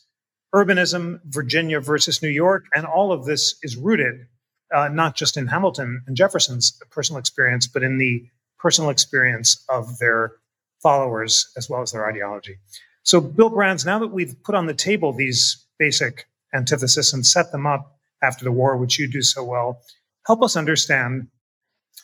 urbanism, 0.53 1.19
Virginia 1.25 1.79
versus 1.79 2.21
New 2.21 2.29
York, 2.29 2.65
and 2.75 2.85
all 2.85 3.11
of 3.11 3.25
this 3.25 3.55
is 3.63 3.77
rooted 3.77 4.27
uh, 4.73 4.87
not 4.87 5.15
just 5.15 5.37
in 5.37 5.47
Hamilton 5.47 6.03
and 6.07 6.15
Jefferson's 6.15 6.79
personal 6.89 7.19
experience, 7.19 7.67
but 7.67 7.83
in 7.83 7.97
the 7.97 8.25
personal 8.59 8.89
experience 8.89 9.63
of 9.69 9.97
their 9.99 10.33
followers 10.81 11.51
as 11.57 11.69
well 11.69 11.81
as 11.81 11.91
their 11.91 12.07
ideology. 12.07 12.57
So, 13.03 13.19
Bill 13.19 13.49
Brands, 13.49 13.85
now 13.85 13.99
that 13.99 14.07
we've 14.07 14.35
put 14.43 14.55
on 14.55 14.67
the 14.67 14.73
table 14.73 15.13
these 15.13 15.65
basic 15.79 16.27
antitheses 16.53 17.13
and 17.13 17.25
set 17.25 17.51
them 17.51 17.65
up 17.65 17.97
after 18.21 18.43
the 18.43 18.51
war, 18.51 18.77
which 18.77 18.99
you 18.99 19.07
do 19.07 19.21
so 19.21 19.43
well, 19.43 19.81
help 20.27 20.43
us 20.43 20.55
understand 20.55 21.27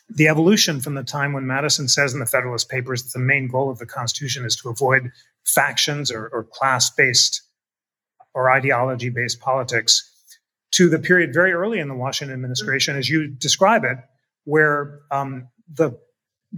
the 0.08 0.28
evolution 0.28 0.80
from 0.80 0.94
the 0.94 1.04
time 1.04 1.32
when 1.32 1.46
Madison 1.46 1.86
says 1.86 2.14
in 2.14 2.20
the 2.20 2.26
Federalist 2.26 2.68
Papers 2.68 3.02
that 3.02 3.18
the 3.18 3.24
main 3.24 3.46
goal 3.46 3.70
of 3.70 3.78
the 3.78 3.86
Constitution 3.86 4.44
is 4.44 4.56
to 4.56 4.70
avoid 4.70 5.10
factions 5.44 6.10
or, 6.10 6.28
or 6.28 6.44
class 6.44 6.90
based 6.90 7.42
or 8.34 8.50
ideology 8.50 9.10
based 9.10 9.40
politics 9.40 10.10
to 10.72 10.88
the 10.88 10.98
period 10.98 11.32
very 11.32 11.52
early 11.52 11.78
in 11.78 11.88
the 11.88 11.94
Washington 11.94 12.34
administration, 12.34 12.96
as 12.96 13.08
you 13.08 13.28
describe 13.28 13.84
it, 13.84 13.98
where 14.44 15.00
um, 15.10 15.48
the 15.72 15.98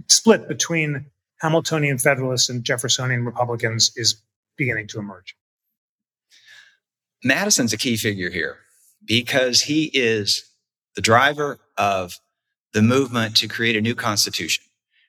split 0.07 0.47
between 0.47 1.05
Hamiltonian 1.41 1.97
Federalists 1.97 2.49
and 2.49 2.63
Jeffersonian 2.63 3.25
Republicans 3.25 3.91
is 3.95 4.21
beginning 4.57 4.87
to 4.87 4.99
emerge. 4.99 5.35
Madison's 7.23 7.73
a 7.73 7.77
key 7.77 7.97
figure 7.97 8.29
here 8.29 8.57
because 9.03 9.61
he 9.61 9.85
is 9.93 10.43
the 10.95 11.01
driver 11.01 11.59
of 11.77 12.19
the 12.73 12.81
movement 12.81 13.35
to 13.37 13.47
create 13.47 13.75
a 13.75 13.81
new 13.81 13.95
constitution, 13.95 14.63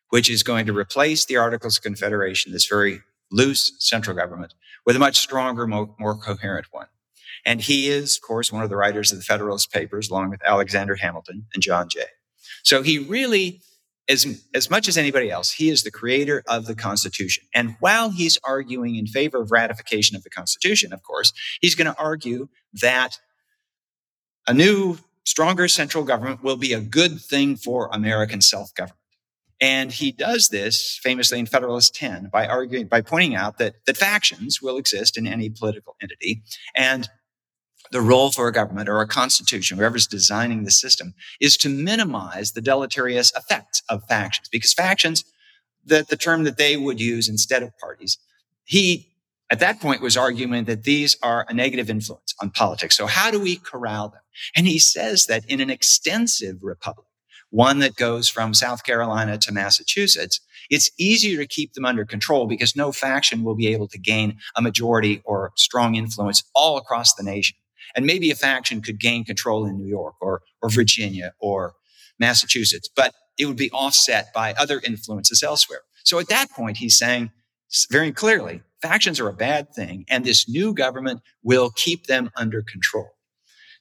which 0.09 0.31
is 0.31 0.43
going 0.43 0.67
to 0.67 0.77
replace 0.77 1.25
the 1.25 1.37
Articles 1.37 1.77
of 1.77 1.83
Confederation, 1.83 2.53
this 2.53 2.67
very 2.67 3.01
loose 3.31 3.73
central 3.79 4.17
government, 4.17 4.55
with 4.87 4.97
a 4.97 4.99
much 4.99 5.17
stronger, 5.17 5.67
more, 5.67 5.95
more 5.99 6.17
coherent 6.17 6.67
one. 6.71 6.87
And 7.45 7.61
he 7.61 7.89
is, 7.89 8.17
of 8.17 8.27
course, 8.27 8.53
one 8.53 8.63
of 8.63 8.71
the 8.71 8.77
writers 8.77 9.13
of 9.13 9.19
the 9.19 9.25
Federalist 9.25 9.73
Papers, 9.73 10.11
along 10.11 10.31
with 10.31 10.41
Alexander 10.45 10.97
Hamilton 10.97 11.47
and 11.53 11.63
John 11.63 11.89
Jay. 11.89 12.07
So 12.63 12.83
he 12.83 12.99
really, 12.99 13.61
as, 14.09 14.43
as 14.55 14.71
much 14.71 14.89
as 14.89 14.99
anybody 14.99 15.31
else, 15.31 15.53
he 15.53 15.69
is 15.69 15.83
the 15.83 15.91
creator 15.91 16.43
of 16.49 16.67
the 16.67 16.75
Constitution. 16.75 17.45
And 17.55 17.77
while 17.81 18.11
he's 18.11 18.39
arguing 18.45 18.97
in 18.97 19.07
favor 19.07 19.41
of 19.41 19.53
ratification 19.53 20.17
of 20.17 20.23
the 20.23 20.31
Constitution, 20.31 20.93
of 20.93 21.03
course, 21.03 21.33
he's 21.61 21.75
going 21.75 21.93
to 21.93 21.99
argue 21.99 22.49
that 22.81 23.19
a 24.47 24.55
new, 24.55 24.99
stronger 25.25 25.69
central 25.69 26.05
government 26.05 26.43
will 26.43 26.57
be 26.57 26.73
a 26.73 26.81
good 26.81 27.21
thing 27.21 27.57
for 27.57 27.89
American 27.93 28.41
self 28.41 28.75
government. 28.75 28.99
And 29.61 29.93
he 29.93 30.11
does 30.11 30.49
this 30.49 30.99
famously 31.01 31.39
in 31.39 31.47
Federalist 31.47 31.95
10 31.95 32.31
by 32.33 32.49
arguing, 32.49 32.89
by 32.89 33.01
pointing 33.01 33.37
out 33.37 33.59
that, 33.59 33.77
that 33.87 33.97
factions 33.97 34.61
will 34.61 34.77
exist 34.77 35.17
in 35.17 35.25
any 35.25 35.49
political 35.51 35.95
entity. 36.03 36.43
And 36.75 37.09
the 37.93 38.01
role 38.01 38.33
for 38.33 38.49
a 38.49 38.53
government 38.53 38.89
or 38.89 39.01
a 39.01 39.07
constitution, 39.07 39.79
whoever's 39.79 40.07
designing 40.07 40.65
the 40.65 40.71
system, 40.71 41.15
is 41.41 41.57
to 41.59 41.69
minimize 41.69 42.53
the 42.53 42.61
deleterious 42.61 43.33
effects 43.37 43.83
of 43.89 44.03
factions. 44.09 44.49
Because 44.51 44.73
factions, 44.73 45.25
the, 45.85 46.05
the 46.09 46.17
term 46.17 46.45
that 46.45 46.57
they 46.57 46.77
would 46.77 47.01
use 47.01 47.29
instead 47.29 47.63
of 47.63 47.77
parties, 47.79 48.19
he 48.65 49.09
at 49.51 49.61
that 49.61 49.81
point 49.81 50.01
was 50.01 50.17
arguing 50.17 50.65
that 50.65 50.85
these 50.85 51.17
are 51.23 51.45
a 51.49 51.55
negative 51.55 51.91
influence 51.91 52.35
on 52.41 52.51
politics. 52.51 52.97
So 52.97 53.07
how 53.07 53.31
do 53.31 53.39
we 53.39 53.57
corral 53.57 54.09
them? 54.09 54.23
And 54.57 54.67
he 54.67 54.79
says 54.79 55.27
that 55.27 55.45
in 55.45 55.61
an 55.61 55.69
extensive 55.69 56.57
republic, 56.63 57.07
one 57.51 57.81
that 57.81 57.97
goes 57.97 58.31
from 58.31 58.55
South 58.55 58.83
Carolina 58.83 59.37
to 59.37 59.53
Massachusetts, 59.53 60.41
it's 60.71 60.91
easier 60.99 61.37
to 61.37 61.47
keep 61.47 61.75
them 61.75 61.85
under 61.85 62.07
control 62.07 62.47
because 62.47 62.75
no 62.75 62.93
faction 62.93 63.45
will 63.45 63.55
be 63.55 63.67
able 63.67 63.89
to 63.89 63.99
gain 63.99 64.39
a 64.57 64.63
majority 64.63 65.21
or 65.27 65.53
strong 65.57 65.97
influence 65.97 66.43
all 66.55 66.79
across 66.79 67.13
the 67.13 67.23
nation. 67.23 67.59
And 67.95 68.07
maybe 68.07 68.31
a 68.31 68.35
faction 68.35 68.81
could 68.81 69.01
gain 69.01 69.25
control 69.25 69.67
in 69.67 69.77
New 69.77 69.87
York 69.87 70.15
or, 70.21 70.43
or 70.63 70.71
Virginia 70.71 71.33
or 71.41 71.75
Massachusetts, 72.19 72.89
but 72.95 73.15
it 73.39 73.47
would 73.47 73.57
be 73.57 73.71
offset 73.71 74.33
by 74.33 74.53
other 74.55 74.81
influences 74.85 75.43
elsewhere. 75.43 75.81
So 76.05 76.19
at 76.19 76.29
that 76.29 76.51
point, 76.51 76.77
he's 76.79 76.99
saying 76.99 77.31
very 77.91 78.13
clearly, 78.13 78.63
factions 78.83 79.19
are 79.19 79.29
a 79.29 79.33
bad 79.33 79.75
thing, 79.75 80.05
and 80.09 80.25
this 80.25 80.49
new 80.49 80.75
government 80.75 81.23
will 81.43 81.71
keep 81.71 82.07
them 82.07 82.31
under 82.37 82.63
control. 82.63 83.09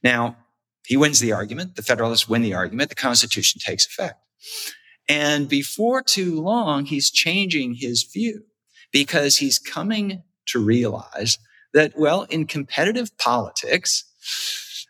Now, 0.03 0.38
he 0.86 0.98
wins 0.98 1.20
the 1.20 1.34
argument. 1.34 1.75
The 1.75 1.84
Federalists 1.84 2.27
win 2.27 2.41
the 2.41 2.53
argument. 2.53 2.89
The 2.89 2.96
Constitution 2.96 3.62
takes 3.63 3.86
effect. 3.86 4.20
And 5.08 5.50
before 5.50 6.01
too 6.01 6.39
long, 6.41 6.86
he's 6.86 7.12
changing 7.12 7.75
his 7.75 8.03
view 8.03 8.44
because 8.91 9.38
he's 9.38 9.60
coming 9.60 10.24
to 10.48 10.60
realize 10.60 11.38
that, 11.74 11.94
well, 11.98 12.24
in 12.24 12.46
competitive 12.48 13.18
politics, 13.18 14.04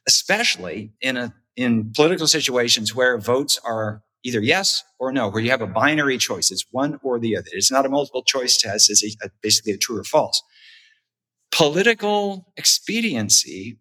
especially 0.07 0.93
in 1.01 1.17
a 1.17 1.33
in 1.57 1.91
political 1.93 2.27
situations 2.27 2.95
where 2.95 3.17
votes 3.17 3.59
are 3.63 4.01
either 4.23 4.39
yes 4.39 4.83
or 5.00 5.11
no, 5.11 5.27
where 5.27 5.41
you 5.41 5.51
have 5.51 5.61
a 5.61 5.67
binary 5.67 6.17
choice, 6.17 6.50
it's 6.50 6.65
one 6.71 7.00
or 7.03 7.19
the 7.19 7.35
other. 7.35 7.47
It's 7.51 7.71
not 7.71 7.85
a 7.85 7.89
multiple 7.89 8.23
choice 8.23 8.57
test; 8.57 8.89
it's 8.89 9.03
a, 9.03 9.25
a, 9.25 9.29
basically 9.41 9.73
a 9.73 9.77
true 9.77 10.00
or 10.00 10.03
false. 10.03 10.41
Political 11.51 12.47
expediency 12.57 13.77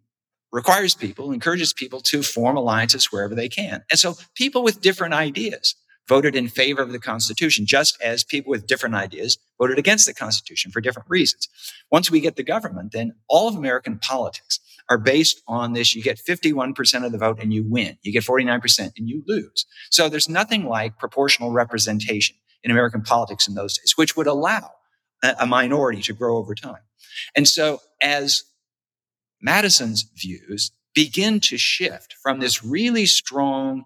requires 0.52 0.94
people, 0.94 1.30
encourages 1.30 1.72
people 1.72 2.00
to 2.00 2.22
form 2.22 2.56
alliances 2.56 3.06
wherever 3.12 3.34
they 3.34 3.48
can, 3.48 3.82
and 3.90 3.98
so 3.98 4.16
people 4.34 4.62
with 4.62 4.80
different 4.80 5.14
ideas 5.14 5.76
voted 6.10 6.34
in 6.34 6.48
favor 6.48 6.82
of 6.82 6.90
the 6.90 6.98
Constitution, 6.98 7.64
just 7.66 7.96
as 8.02 8.24
people 8.24 8.50
with 8.50 8.66
different 8.66 8.96
ideas 8.96 9.38
voted 9.60 9.78
against 9.78 10.06
the 10.06 10.12
Constitution 10.12 10.72
for 10.72 10.80
different 10.80 11.08
reasons. 11.08 11.48
Once 11.92 12.10
we 12.10 12.18
get 12.18 12.34
the 12.34 12.42
government, 12.42 12.90
then 12.90 13.14
all 13.28 13.46
of 13.46 13.54
American 13.54 13.96
politics 13.96 14.58
are 14.88 14.98
based 14.98 15.40
on 15.46 15.72
this. 15.72 15.94
You 15.94 16.02
get 16.02 16.18
51% 16.18 17.06
of 17.06 17.12
the 17.12 17.18
vote 17.18 17.38
and 17.40 17.52
you 17.52 17.64
win. 17.64 17.96
You 18.02 18.12
get 18.12 18.24
49% 18.24 18.90
and 18.98 19.08
you 19.08 19.22
lose. 19.28 19.66
So 19.88 20.08
there's 20.08 20.28
nothing 20.28 20.64
like 20.64 20.98
proportional 20.98 21.52
representation 21.52 22.34
in 22.64 22.72
American 22.72 23.02
politics 23.02 23.46
in 23.46 23.54
those 23.54 23.78
days, 23.78 23.92
which 23.94 24.16
would 24.16 24.26
allow 24.26 24.68
a 25.22 25.46
minority 25.46 26.02
to 26.02 26.12
grow 26.12 26.38
over 26.38 26.56
time. 26.56 26.82
And 27.36 27.46
so 27.46 27.78
as 28.02 28.42
Madison's 29.40 30.10
views 30.16 30.72
begin 30.92 31.38
to 31.38 31.56
shift 31.56 32.16
from 32.20 32.40
this 32.40 32.64
really 32.64 33.06
strong 33.06 33.84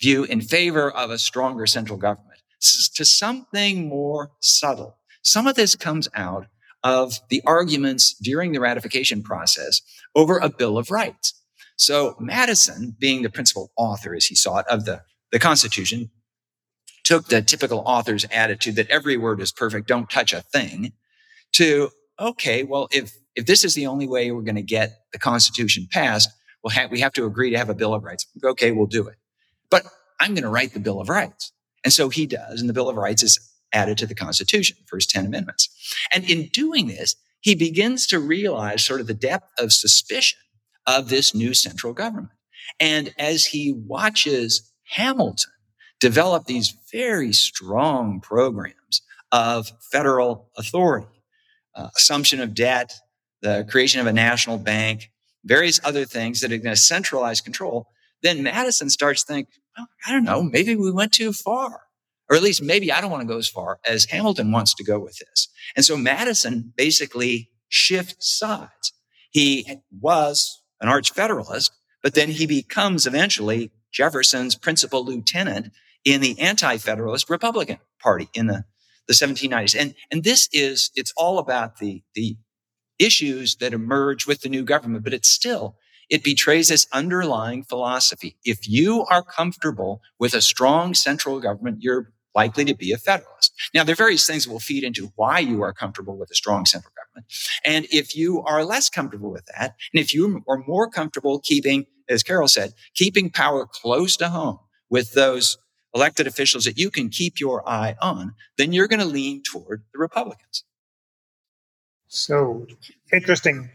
view 0.00 0.24
in 0.24 0.40
favor 0.40 0.90
of 0.90 1.10
a 1.10 1.18
stronger 1.18 1.66
central 1.66 1.98
government 1.98 2.40
to 2.94 3.04
something 3.04 3.88
more 3.88 4.32
subtle. 4.40 4.98
Some 5.22 5.46
of 5.46 5.56
this 5.56 5.76
comes 5.76 6.08
out 6.14 6.46
of 6.82 7.20
the 7.28 7.42
arguments 7.46 8.14
during 8.14 8.52
the 8.52 8.60
ratification 8.60 9.22
process 9.22 9.80
over 10.14 10.38
a 10.38 10.48
Bill 10.48 10.78
of 10.78 10.90
Rights. 10.90 11.34
So 11.76 12.16
Madison, 12.18 12.96
being 12.98 13.22
the 13.22 13.30
principal 13.30 13.70
author, 13.76 14.14
as 14.14 14.26
he 14.26 14.34
saw 14.34 14.58
it, 14.58 14.66
of 14.68 14.84
the, 14.84 15.02
the 15.32 15.38
Constitution, 15.38 16.10
took 17.04 17.28
the 17.28 17.42
typical 17.42 17.82
author's 17.86 18.26
attitude 18.32 18.76
that 18.76 18.88
every 18.88 19.16
word 19.16 19.40
is 19.40 19.52
perfect, 19.52 19.88
don't 19.88 20.08
touch 20.10 20.32
a 20.32 20.42
thing, 20.42 20.92
to, 21.52 21.90
okay, 22.18 22.62
well, 22.62 22.88
if, 22.92 23.12
if 23.34 23.46
this 23.46 23.64
is 23.64 23.74
the 23.74 23.86
only 23.86 24.06
way 24.06 24.30
we're 24.30 24.42
going 24.42 24.54
to 24.56 24.62
get 24.62 24.92
the 25.12 25.18
Constitution 25.18 25.88
passed, 25.90 26.30
we'll 26.62 26.72
ha- 26.72 26.88
we 26.90 27.00
have 27.00 27.12
to 27.14 27.24
agree 27.24 27.50
to 27.50 27.58
have 27.58 27.70
a 27.70 27.74
Bill 27.74 27.94
of 27.94 28.04
Rights. 28.04 28.26
Okay, 28.44 28.72
we'll 28.72 28.86
do 28.86 29.06
it. 29.08 29.16
But 29.70 29.84
I'm 30.20 30.34
going 30.34 30.44
to 30.44 30.50
write 30.50 30.74
the 30.74 30.80
Bill 30.80 31.00
of 31.00 31.08
Rights. 31.08 31.52
And 31.84 31.92
so 31.92 32.08
he 32.08 32.26
does. 32.26 32.60
And 32.60 32.68
the 32.68 32.74
Bill 32.74 32.88
of 32.88 32.96
Rights 32.96 33.22
is 33.22 33.38
added 33.72 33.98
to 33.98 34.06
the 34.06 34.14
Constitution, 34.14 34.76
the 34.80 34.86
first 34.86 35.10
10 35.10 35.26
amendments. 35.26 35.68
And 36.12 36.28
in 36.28 36.48
doing 36.48 36.88
this, 36.88 37.16
he 37.40 37.54
begins 37.54 38.06
to 38.08 38.18
realize 38.18 38.84
sort 38.84 39.00
of 39.00 39.06
the 39.06 39.14
depth 39.14 39.48
of 39.58 39.72
suspicion 39.72 40.38
of 40.86 41.08
this 41.08 41.34
new 41.34 41.54
central 41.54 41.92
government. 41.92 42.30
And 42.78 43.14
as 43.18 43.46
he 43.46 43.72
watches 43.72 44.70
Hamilton 44.90 45.52
develop 46.00 46.46
these 46.46 46.74
very 46.92 47.32
strong 47.32 48.20
programs 48.20 49.02
of 49.32 49.70
federal 49.92 50.50
authority, 50.56 51.22
uh, 51.74 51.88
assumption 51.96 52.40
of 52.40 52.54
debt, 52.54 52.92
the 53.42 53.66
creation 53.70 54.00
of 54.00 54.06
a 54.06 54.12
national 54.12 54.58
bank, 54.58 55.10
various 55.44 55.80
other 55.84 56.04
things 56.04 56.40
that 56.40 56.52
are 56.52 56.58
going 56.58 56.74
to 56.74 56.80
centralize 56.80 57.40
control, 57.40 57.88
then 58.22 58.42
Madison 58.42 58.90
starts 58.90 59.24
to 59.24 59.32
think, 59.32 59.48
I 59.76 60.12
don't 60.12 60.24
know, 60.24 60.42
maybe 60.42 60.76
we 60.76 60.90
went 60.90 61.12
too 61.12 61.32
far. 61.32 61.82
Or 62.28 62.36
at 62.36 62.42
least 62.42 62.62
maybe 62.62 62.92
I 62.92 63.00
don't 63.00 63.10
want 63.10 63.22
to 63.22 63.32
go 63.32 63.38
as 63.38 63.48
far 63.48 63.80
as 63.84 64.04
Hamilton 64.04 64.52
wants 64.52 64.72
to 64.74 64.84
go 64.84 65.00
with 65.00 65.18
this. 65.18 65.48
And 65.74 65.84
so 65.84 65.96
Madison 65.96 66.72
basically 66.76 67.50
shifts 67.68 68.38
sides. 68.38 68.92
He 69.30 69.80
was 69.90 70.62
an 70.80 70.88
arch 70.88 71.12
federalist, 71.12 71.72
but 72.02 72.14
then 72.14 72.30
he 72.30 72.46
becomes 72.46 73.06
eventually 73.06 73.72
Jefferson's 73.92 74.54
principal 74.54 75.04
lieutenant 75.04 75.72
in 76.04 76.20
the 76.20 76.38
anti-federalist 76.40 77.28
Republican 77.28 77.78
Party 78.00 78.28
in 78.32 78.46
the, 78.46 78.64
the 79.08 79.14
1790s. 79.14 79.78
And, 79.78 79.94
and 80.10 80.22
this 80.22 80.48
is, 80.52 80.90
it's 80.94 81.12
all 81.16 81.38
about 81.38 81.78
the, 81.78 82.02
the 82.14 82.36
issues 82.98 83.56
that 83.56 83.72
emerge 83.72 84.26
with 84.26 84.42
the 84.42 84.48
new 84.48 84.62
government, 84.62 85.02
but 85.02 85.14
it's 85.14 85.28
still 85.28 85.76
it 86.10 86.24
betrays 86.24 86.68
this 86.68 86.86
underlying 86.92 87.62
philosophy. 87.62 88.36
If 88.44 88.68
you 88.68 89.06
are 89.10 89.22
comfortable 89.22 90.02
with 90.18 90.34
a 90.34 90.42
strong 90.42 90.92
central 90.94 91.40
government, 91.40 91.78
you're 91.80 92.12
likely 92.34 92.64
to 92.64 92.74
be 92.74 92.92
a 92.92 92.98
federalist. 92.98 93.52
Now, 93.74 93.84
there 93.84 93.92
are 93.92 93.96
various 93.96 94.26
things 94.26 94.44
that 94.44 94.52
will 94.52 94.60
feed 94.60 94.84
into 94.84 95.12
why 95.16 95.38
you 95.38 95.62
are 95.62 95.72
comfortable 95.72 96.16
with 96.16 96.30
a 96.30 96.34
strong 96.34 96.66
central 96.66 96.92
government. 96.96 97.32
And 97.64 97.86
if 97.90 98.14
you 98.14 98.42
are 98.42 98.64
less 98.64 98.90
comfortable 98.90 99.30
with 99.30 99.46
that, 99.46 99.74
and 99.92 100.00
if 100.00 100.12
you 100.14 100.42
are 100.48 100.62
more 100.66 100.88
comfortable 100.88 101.40
keeping, 101.40 101.86
as 102.08 102.22
Carol 102.22 102.48
said, 102.48 102.74
keeping 102.94 103.30
power 103.30 103.66
close 103.66 104.16
to 104.18 104.28
home 104.28 104.58
with 104.88 105.12
those 105.12 105.58
elected 105.94 106.26
officials 106.26 106.64
that 106.64 106.78
you 106.78 106.90
can 106.90 107.08
keep 107.08 107.40
your 107.40 107.68
eye 107.68 107.96
on, 108.00 108.34
then 108.58 108.72
you're 108.72 108.88
going 108.88 109.00
to 109.00 109.06
lean 109.06 109.42
toward 109.42 109.82
the 109.92 109.98
Republicans. 109.98 110.64
So 112.12 112.66
interesting, 113.12 113.70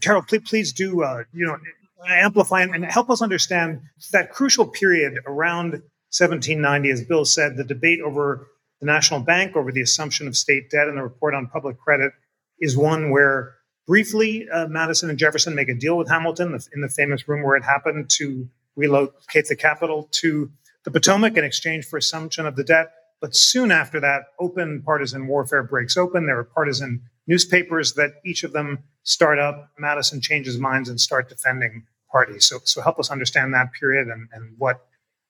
Carol. 0.00 0.22
Please, 0.22 0.42
please 0.48 0.72
do 0.72 1.02
uh, 1.02 1.24
you 1.32 1.44
know 1.46 1.58
amplify 2.06 2.62
and 2.62 2.84
help 2.84 3.10
us 3.10 3.20
understand 3.20 3.80
that 4.12 4.32
crucial 4.32 4.68
period 4.68 5.18
around 5.26 5.72
1790, 5.72 6.90
as 6.90 7.02
Bill 7.02 7.24
said, 7.24 7.56
the 7.56 7.64
debate 7.64 8.00
over 8.00 8.46
the 8.78 8.86
national 8.86 9.18
bank, 9.18 9.56
over 9.56 9.72
the 9.72 9.80
assumption 9.80 10.28
of 10.28 10.36
state 10.36 10.70
debt, 10.70 10.86
and 10.86 10.96
the 10.96 11.02
report 11.02 11.34
on 11.34 11.48
public 11.48 11.76
credit 11.76 12.12
is 12.60 12.76
one 12.76 13.10
where 13.10 13.56
briefly 13.84 14.48
uh, 14.48 14.68
Madison 14.68 15.10
and 15.10 15.18
Jefferson 15.18 15.56
make 15.56 15.68
a 15.68 15.74
deal 15.74 15.98
with 15.98 16.08
Hamilton 16.08 16.56
in 16.72 16.80
the 16.82 16.88
famous 16.88 17.26
room 17.26 17.42
where 17.42 17.56
it 17.56 17.64
happened 17.64 18.08
to 18.10 18.48
relocate 18.76 19.48
the 19.48 19.56
capital 19.56 20.08
to 20.12 20.52
the 20.84 20.92
Potomac 20.92 21.36
in 21.36 21.42
exchange 21.42 21.84
for 21.84 21.96
assumption 21.96 22.46
of 22.46 22.54
the 22.54 22.62
debt. 22.62 22.92
But 23.20 23.34
soon 23.34 23.72
after 23.72 23.98
that, 23.98 24.26
open 24.38 24.82
partisan 24.84 25.26
warfare 25.26 25.64
breaks 25.64 25.96
open. 25.96 26.26
There 26.26 26.38
are 26.38 26.44
partisan 26.44 27.02
newspapers 27.26 27.94
that 27.94 28.14
each 28.24 28.44
of 28.44 28.52
them 28.52 28.84
start 29.02 29.38
up. 29.38 29.70
Madison 29.78 30.20
changes 30.20 30.58
minds 30.58 30.88
and 30.88 31.00
start 31.00 31.28
defending 31.28 31.86
parties. 32.10 32.46
So, 32.46 32.60
so 32.64 32.80
help 32.80 32.98
us 32.98 33.10
understand 33.10 33.54
that 33.54 33.72
period 33.72 34.08
and, 34.08 34.28
and 34.32 34.54
what 34.58 34.86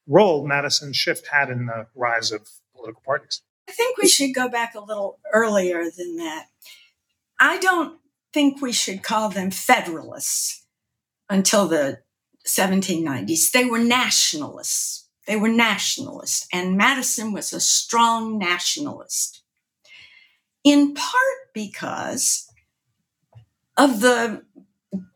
role 0.07 0.47
Madison's 0.47 0.97
shift 0.97 1.29
had 1.29 1.51
in 1.51 1.67
the 1.67 1.87
rise 1.95 2.33
of 2.33 2.49
political 2.75 3.03
parties. 3.05 3.43
I 3.69 3.73
think 3.73 3.99
we 3.99 4.09
should 4.09 4.35
go 4.35 4.49
back 4.49 4.75
a 4.75 4.81
little 4.81 5.19
earlier 5.33 5.85
than 5.85 6.17
that. 6.17 6.47
I 7.41 7.59
don't 7.59 7.99
think 8.33 8.63
we 8.63 8.73
should 8.73 9.03
call 9.03 9.29
them 9.29 9.51
Federalists 9.51 10.65
until 11.29 11.67
the 11.67 12.01
1790s. 12.47 13.51
They 13.51 13.65
were 13.65 13.79
nationalists. 13.79 15.09
They 15.27 15.37
were 15.37 15.49
nationalists, 15.49 16.47
and 16.53 16.77
Madison 16.77 17.33
was 17.33 17.53
a 17.53 17.59
strong 17.59 18.39
nationalist 18.39 19.43
in 20.67 20.95
part 20.95 21.53
because 21.55 22.51
of 23.77 24.01
the 24.01 24.43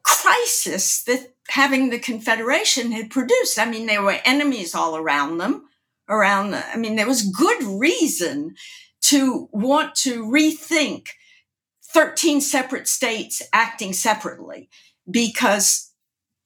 crisis 0.05 1.03
that 1.03 1.35
having 1.49 1.91
the 1.91 1.99
Confederation 1.99 2.93
had 2.93 3.11
produced. 3.11 3.59
I 3.59 3.69
mean, 3.69 3.87
there 3.87 4.03
were 4.03 4.21
enemies 4.25 4.77
all 4.77 4.97
around 4.97 5.39
them, 5.39 5.65
around, 6.09 6.53
the, 6.53 6.65
I 6.69 6.77
mean, 6.77 6.95
there 6.95 7.09
was 7.09 7.23
good 7.23 7.63
reason 7.65 8.55
to 9.03 9.49
want 9.51 9.97
to 9.97 10.25
rethink 10.25 11.09
13 11.93 12.41
separate 12.41 12.87
states 12.87 13.43
acting 13.53 13.93
separately 13.93 14.71
because 15.11 15.93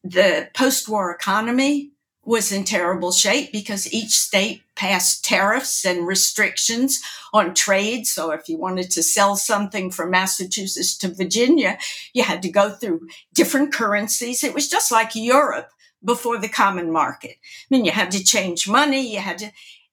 the 0.03 0.49
post 0.55 0.89
war 0.89 1.11
economy 1.11 1.93
was 2.27 2.53
in 2.53 2.65
terrible 2.65 3.13
shape 3.13 3.53
because 3.53 3.93
each 3.93 4.13
state 4.13 4.63
passed 4.75 5.25
tariffs 5.25 5.85
and 5.85 6.07
restrictions 6.07 7.03
on 7.33 7.55
trade. 7.55 8.07
So 8.07 8.31
if 8.31 8.49
you 8.49 8.59
wanted 8.59 8.91
to 8.93 9.03
sell 9.03 9.37
something 9.37 9.91
from 9.91 10.11
Massachusetts 10.11 10.97
to 10.99 11.15
Virginia, 11.15 11.79
you 12.13 12.23
had 12.23 12.43
to 12.43 12.51
go 12.51 12.71
through 12.71 13.09
different 13.35 13.73
currencies. 13.73 14.43
It 14.43 14.55
was 14.55 14.69
just 14.69 14.91
like 14.91 15.15
Europe 15.15 15.71
before 16.03 16.39
the 16.39 16.49
common 16.49 16.93
market. 16.93 17.33
I 17.33 17.67
mean, 17.71 17.85
you 17.85 17.93
had 17.93 18.11
to 18.13 18.25
change 18.25 18.69
money, 18.69 19.13
you 19.13 19.21
had 19.21 19.39
to, 19.39 19.53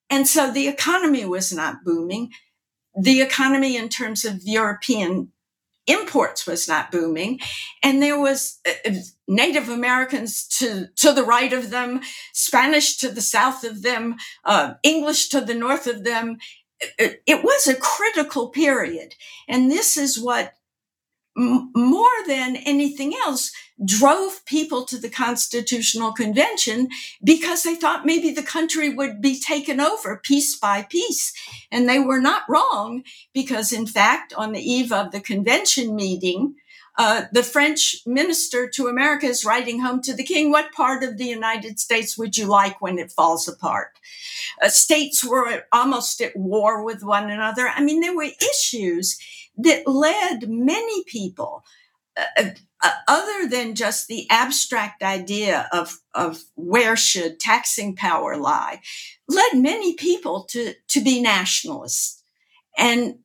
and 0.10 0.28
so 0.28 0.52
the 0.52 0.68
economy 0.68 1.26
was 1.26 1.54
not 1.54 1.84
booming. 1.86 2.32
The 3.00 3.22
economy 3.22 3.78
in 3.78 3.88
terms 3.88 4.26
of 4.26 4.42
European 4.44 5.32
imports 5.92 6.46
was 6.48 6.68
not 6.68 6.92
booming. 6.92 7.40
And 7.84 8.02
there 8.02 8.20
was 8.20 8.60
uh, 8.68 8.90
uh, 8.90 8.96
native 9.28 9.70
americans 9.70 10.46
to 10.46 10.88
to 10.98 11.14
the 11.14 11.24
right 11.24 11.54
of 11.54 11.70
them 11.70 12.02
spanish 12.34 12.98
to 12.98 13.10
the 13.10 13.22
south 13.22 13.64
of 13.64 13.82
them 13.82 14.16
uh, 14.44 14.74
english 14.84 15.30
to 15.30 15.42
the 15.42 15.56
north 15.56 15.88
of 15.88 16.04
them. 16.04 16.38
It, 16.98 17.22
it, 17.28 17.44
was 17.44 17.68
a 17.68 17.76
critical 17.76 18.50
period. 18.50 19.14
And 19.48 19.70
this 19.70 19.98
is 19.98 20.20
what 20.20 20.54
m- 21.38 21.72
more 21.76 22.18
than 22.28 22.56
anything 22.56 23.14
else, 23.14 23.52
drove 23.84 24.46
people 24.46 24.86
to 24.86 24.98
the 24.98 25.10
Constitutional 25.10 26.12
Convention 26.12 26.90
because 27.24 27.64
they 27.64 27.76
thought 27.76 28.06
maybe 28.06 28.32
the 28.32 28.44
country 28.44 28.90
would 28.90 29.22
be 29.22 29.40
taken 29.40 29.80
over 29.80 30.18
piece 30.18 30.58
by 30.58 30.84
piece. 30.84 31.34
And 31.72 31.88
they 31.88 32.00
were 32.00 32.22
not 32.22 32.44
wrong 32.48 33.04
because, 33.34 33.72
in 33.72 33.88
fact, 33.88 34.34
on 34.34 34.52
the 34.52 34.62
eve 34.62 34.92
of 34.92 35.12
the 35.12 35.22
convention 35.22 35.96
meeting, 35.96 36.56
uh, 36.98 37.24
the 37.32 37.44
French 37.44 38.02
minister 38.06 38.70
to 38.70 38.88
America 38.88 39.26
is 39.26 39.46
writing 39.46 39.80
home 39.80 40.02
to 40.02 40.14
the 40.14 40.24
king, 40.24 40.52
What 40.52 40.74
part 40.74 41.04
of 41.04 41.18
the 41.18 41.26
United 41.26 41.80
States 41.80 42.18
would 42.18 42.38
you 42.38 42.46
like 42.46 42.82
when 42.82 43.00
it 43.00 43.12
falls 43.12 43.48
apart? 43.48 43.98
Uh, 44.62 44.68
states 44.68 45.24
were 45.24 45.64
almost 45.72 46.22
at 46.22 46.36
war 46.36 46.84
with 46.84 47.02
one 47.02 47.30
another. 47.30 47.70
I 47.70 47.82
mean, 47.82 48.02
there 48.02 48.16
were 48.16 48.28
issues 48.42 49.18
that 49.58 49.88
led 49.88 50.50
many 50.50 51.04
people, 51.06 51.64
uh, 52.18 52.50
uh, 52.84 52.92
other 53.08 53.48
than 53.48 53.76
just 53.76 54.08
the 54.08 54.28
abstract 54.30 55.04
idea 55.04 55.70
of, 55.72 56.00
of 56.14 56.44
where 56.56 56.96
should 56.96 57.40
taxing 57.40 57.96
power 57.96 58.38
lie, 58.38 58.82
led 59.28 59.54
many 59.54 59.96
people 59.96 60.46
to, 60.50 60.74
to 60.88 61.02
be 61.02 61.22
nationalists. 61.22 62.24
And 62.78 63.20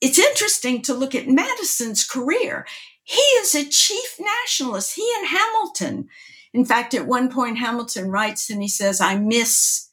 it's 0.00 0.18
interesting 0.18 0.82
to 0.82 0.94
look 0.94 1.14
at 1.14 1.28
Madison's 1.28 2.04
career. 2.04 2.66
He 3.02 3.16
is 3.16 3.54
a 3.54 3.68
chief 3.68 4.20
nationalist. 4.20 4.94
He 4.94 5.10
and 5.18 5.28
Hamilton. 5.28 6.08
In 6.54 6.64
fact, 6.64 6.94
at 6.94 7.06
one 7.06 7.30
point, 7.30 7.58
Hamilton 7.58 8.10
writes 8.10 8.50
and 8.50 8.62
he 8.62 8.68
says, 8.68 9.00
I 9.00 9.16
miss 9.16 9.87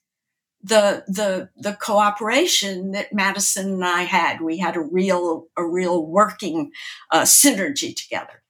the 0.65 1.04
the 1.08 1.49
the 1.56 1.73
cooperation 1.73 2.91
that 2.91 3.13
Madison 3.13 3.73
and 3.73 3.86
I 3.86 4.01
had. 4.01 4.41
We 4.41 4.58
had 4.58 4.75
a 4.75 4.82
real 4.82 5.47
a 5.56 5.63
real 5.63 6.04
working 6.04 6.71
uh, 7.12 7.21
synergy 7.21 7.95
together. 7.95 8.41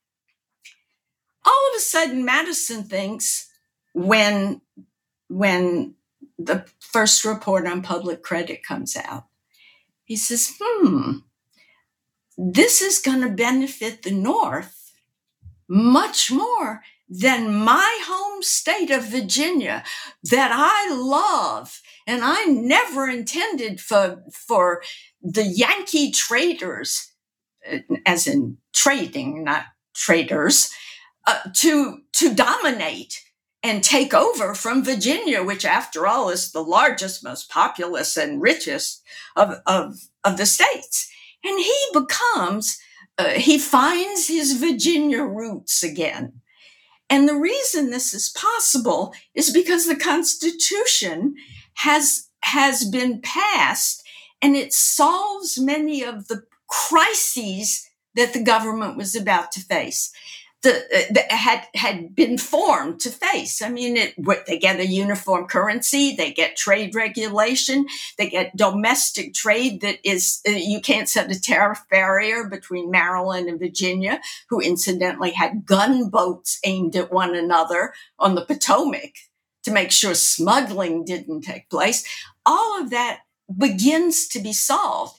All 1.45 1.69
of 1.69 1.77
a 1.77 1.81
sudden, 1.81 2.23
Madison 2.23 2.83
thinks 2.83 3.49
when 3.93 4.61
when 5.27 5.95
the 6.39 6.65
first 6.79 7.25
report 7.25 7.67
on 7.67 7.81
public 7.81 8.23
credit 8.23 8.63
comes 8.63 8.95
out, 8.95 9.25
he 10.05 10.15
says, 10.15 10.55
"Hmm, 10.57 11.17
this 12.37 12.81
is 12.81 12.99
going 12.99 13.21
to 13.21 13.29
benefit 13.29 14.03
the 14.03 14.11
North 14.11 14.93
much 15.67 16.31
more." 16.31 16.81
Than 17.07 17.53
my 17.53 17.99
home 18.05 18.41
state 18.41 18.89
of 18.91 19.05
Virginia 19.05 19.83
that 20.23 20.51
I 20.53 20.93
love 20.93 21.81
and 22.07 22.21
I 22.23 22.45
never 22.45 23.07
intended 23.07 23.79
for, 23.79 24.23
for 24.31 24.81
the 25.21 25.43
Yankee 25.43 26.11
traders, 26.11 27.11
uh, 27.71 27.79
as 28.05 28.27
in 28.27 28.57
trading, 28.73 29.43
not 29.43 29.65
traders, 29.95 30.71
uh, 31.27 31.39
to, 31.53 31.99
to 32.13 32.33
dominate 32.33 33.21
and 33.63 33.83
take 33.83 34.13
over 34.13 34.53
from 34.53 34.83
Virginia, 34.83 35.43
which 35.43 35.65
after 35.65 36.05
all 36.05 36.29
is 36.29 36.51
the 36.51 36.61
largest, 36.61 37.23
most 37.23 37.49
populous 37.49 38.15
and 38.15 38.41
richest 38.41 39.01
of, 39.35 39.55
of, 39.65 39.95
of 40.23 40.37
the 40.37 40.45
states. 40.45 41.11
And 41.43 41.59
he 41.59 41.85
becomes, 41.93 42.79
uh, 43.17 43.29
he 43.29 43.57
finds 43.57 44.27
his 44.27 44.53
Virginia 44.59 45.23
roots 45.23 45.81
again. 45.81 46.41
And 47.09 47.29
the 47.29 47.35
reason 47.35 47.89
this 47.89 48.13
is 48.13 48.29
possible 48.29 49.13
is 49.33 49.51
because 49.51 49.85
the 49.85 49.95
Constitution 49.95 51.35
has, 51.75 52.29
has 52.41 52.85
been 52.85 53.21
passed 53.21 54.03
and 54.41 54.55
it 54.55 54.73
solves 54.73 55.59
many 55.59 56.03
of 56.03 56.27
the 56.27 56.43
crises 56.67 57.87
that 58.15 58.33
the 58.33 58.43
government 58.43 58.97
was 58.97 59.15
about 59.15 59.51
to 59.53 59.59
face. 59.59 60.11
The, 60.65 60.77
uh, 60.77 61.13
that 61.13 61.31
had 61.31 61.67
had 61.75 62.15
been 62.15 62.39
formed 62.39 62.99
to 63.01 63.11
face. 63.11 63.61
I 63.61 63.69
mean, 63.69 63.97
it, 63.97 64.15
they 64.47 64.57
get 64.57 64.79
a 64.79 64.87
uniform 64.87 65.45
currency, 65.45 66.15
they 66.15 66.33
get 66.33 66.55
trade 66.55 66.95
regulation, 66.95 67.85
they 68.17 68.31
get 68.31 68.57
domestic 68.57 69.35
trade 69.35 69.81
that 69.81 69.99
is 70.03 70.41
uh, 70.47 70.53
you 70.53 70.81
can't 70.81 71.07
set 71.07 71.31
a 71.31 71.39
tariff 71.39 71.83
barrier 71.91 72.49
between 72.49 72.89
Maryland 72.89 73.47
and 73.47 73.59
Virginia, 73.59 74.19
who 74.49 74.59
incidentally 74.59 75.33
had 75.33 75.67
gunboats 75.67 76.59
aimed 76.65 76.95
at 76.95 77.11
one 77.11 77.35
another 77.35 77.93
on 78.17 78.33
the 78.33 78.43
Potomac 78.43 79.13
to 79.65 79.71
make 79.71 79.91
sure 79.91 80.15
smuggling 80.15 81.05
didn't 81.05 81.41
take 81.41 81.69
place. 81.69 82.03
All 82.43 82.81
of 82.81 82.89
that 82.89 83.19
begins 83.55 84.27
to 84.29 84.39
be 84.39 84.51
solved. 84.51 85.15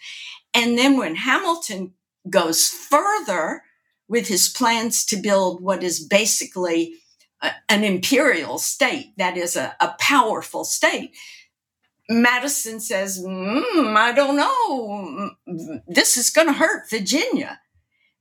And 0.53 0.77
then 0.77 0.97
when 0.97 1.15
Hamilton 1.15 1.93
goes 2.29 2.69
further 2.69 3.63
with 4.09 4.29
his 4.29 4.49
plans 4.49 5.05
to 5.07 5.17
build 5.17 5.61
what 5.61 5.83
is 5.83 6.05
basically 6.05 6.95
a, 7.43 7.51
an 7.69 7.85
imperial 7.85 8.59
state, 8.59 9.13
that 9.19 9.37
is 9.37 9.57
a, 9.57 9.75
a 9.81 9.95
powerful 9.99 10.65
state, 10.65 11.15
Madison 12.09 12.79
says, 12.81 13.23
mm, 13.23 13.97
I 13.97 14.13
don't 14.13 14.37
know. 14.37 15.31
This 15.89 16.17
is 16.17 16.31
going 16.31 16.47
to 16.47 16.53
hurt 16.53 16.89
Virginia. 16.89 17.61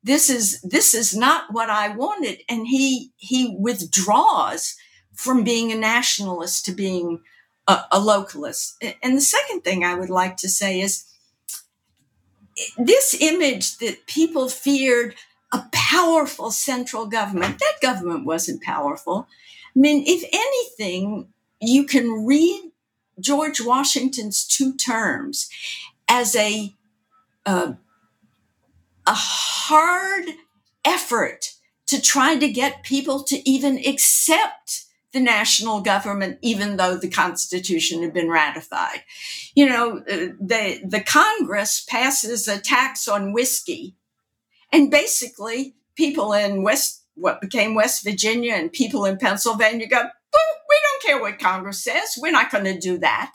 This 0.04 0.30
is, 0.30 0.62
this 0.62 0.93
is 0.93 1.15
not 1.15 1.54
what 1.54 1.69
I 1.69 1.89
wanted. 1.89 2.39
And 2.50 2.67
he, 2.67 3.12
he 3.17 3.56
withdraws 3.60 4.76
from 5.13 5.43
being 5.43 5.71
a 5.71 5.76
nationalist 5.76 6.65
to 6.65 6.71
being 6.71 7.21
a, 7.67 7.84
a 7.91 8.00
localist. 8.00 8.74
And 9.02 9.17
the 9.17 9.21
second 9.21 9.62
thing 9.62 9.84
I 9.84 9.95
would 9.95 10.10
like 10.10 10.38
to 10.38 10.50
say 10.50 10.82
is 10.82 11.06
this 12.78 13.15
image 13.19 13.78
that 13.78 14.08
people 14.08 14.50
feared 14.50 15.15
a 15.55 15.69
powerful 15.71 16.51
central 16.51 17.05
government, 17.05 17.59
that 17.59 17.81
government 17.81 18.25
wasn't 18.25 18.61
powerful. 18.61 19.27
I 19.75 19.79
mean, 19.79 20.03
if 20.05 20.23
anything, 20.31 21.29
you 21.61 21.85
can 21.85 22.25
read 22.25 22.71
George 23.19 23.61
Washington's 23.61 24.45
two 24.45 24.75
terms 24.75 25.49
as 26.09 26.35
a 26.35 26.73
uh, 27.45 27.73
a 29.07 29.13
hard 29.13 30.25
effort 30.83 31.53
to 31.87 32.01
try 32.01 32.35
to 32.35 32.51
get 32.51 32.83
people 32.83 33.23
to 33.23 33.49
even 33.49 33.77
accept 33.77 34.85
the 35.13 35.19
national 35.21 35.81
government, 35.81 36.39
even 36.41 36.75
though 36.75 36.97
the 36.97 37.09
Constitution 37.09 38.01
had 38.01 38.13
been 38.13 38.29
ratified. 38.29 39.03
You 39.53 39.69
know, 39.69 39.99
uh, 39.99 40.33
the, 40.41 40.81
the 40.83 41.03
Congress 41.05 41.85
passes 41.87 42.47
a 42.47 42.59
tax 42.59 43.07
on 43.07 43.31
whiskey, 43.31 43.95
and 44.71 44.91
basically, 44.91 45.75
people 45.95 46.34
in 46.34 46.63
West, 46.63 47.04
what 47.15 47.41
became 47.41 47.75
West 47.75 48.04
Virginia 48.04 48.54
and 48.54 48.71
people 48.71 49.06
in 49.06 49.17
Pennsylvania 49.17 49.88
go, 49.88 50.01
we 50.01 50.80
don't 50.84 51.04
care 51.04 51.21
what 51.21 51.39
Congress 51.39 51.84
says. 51.84 52.17
We're 52.17 52.32
not 52.32 52.51
going 52.51 52.65
to 52.65 52.78
do 52.78 52.97
that. 52.99 53.34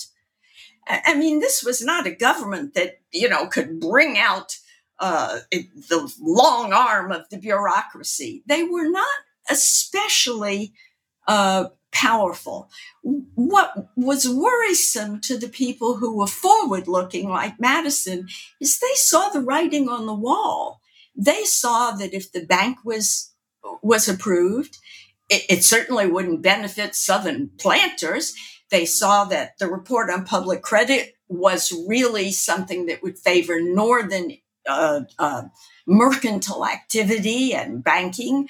I 0.87 1.15
mean, 1.15 1.41
this 1.41 1.63
was 1.63 1.83
not 1.83 2.07
a 2.07 2.11
government 2.11 2.75
that, 2.75 3.01
you 3.13 3.29
know, 3.29 3.47
could 3.47 3.81
bring 3.81 4.19
out 4.19 4.57
uh, 4.99 5.39
the 5.51 6.13
long 6.21 6.73
arm 6.73 7.13
of 7.13 7.29
the 7.31 7.39
bureaucracy. 7.39 8.43
They 8.47 8.65
were 8.65 8.89
not 8.91 9.07
especially 9.49 10.75
uh, 11.29 11.67
powerful. 11.93 12.71
What 13.03 13.91
was 13.97 14.29
worrisome 14.29 15.21
to 15.23 15.39
the 15.39 15.49
people 15.49 15.97
who 15.97 16.17
were 16.17 16.27
forward 16.27 16.89
looking, 16.89 17.29
like 17.29 17.61
Madison, 17.61 18.27
is 18.61 18.79
they 18.79 18.95
saw 18.95 19.29
the 19.29 19.41
writing 19.41 19.89
on 19.89 20.07
the 20.07 20.15
wall. 20.15 20.80
They 21.17 21.45
saw 21.45 21.93
that 21.93 22.15
if 22.15 22.33
the 22.33 22.45
bank 22.45 22.79
was 22.85 23.33
was 23.83 24.09
approved, 24.09 24.79
it, 25.29 25.43
it 25.49 25.65
certainly 25.65 26.07
wouldn't 26.07 26.43
benefit 26.43 26.95
Southern 26.95 27.51
planters. 27.59 28.35
They 28.71 28.87
saw 28.87 29.25
that 29.27 29.59
the 29.59 29.69
report 29.69 30.11
on 30.11 30.25
public 30.25 30.63
credit 30.63 31.15
was 31.29 31.73
really 31.89 32.33
something 32.33 32.87
that 32.87 33.03
would 33.03 33.19
favor 33.19 33.61
Northern 33.61 34.33
uh, 34.69 35.03
uh, 35.19 35.43
mercantile 35.87 36.67
activity 36.67 37.55
and 37.55 37.83
banking 37.83 38.49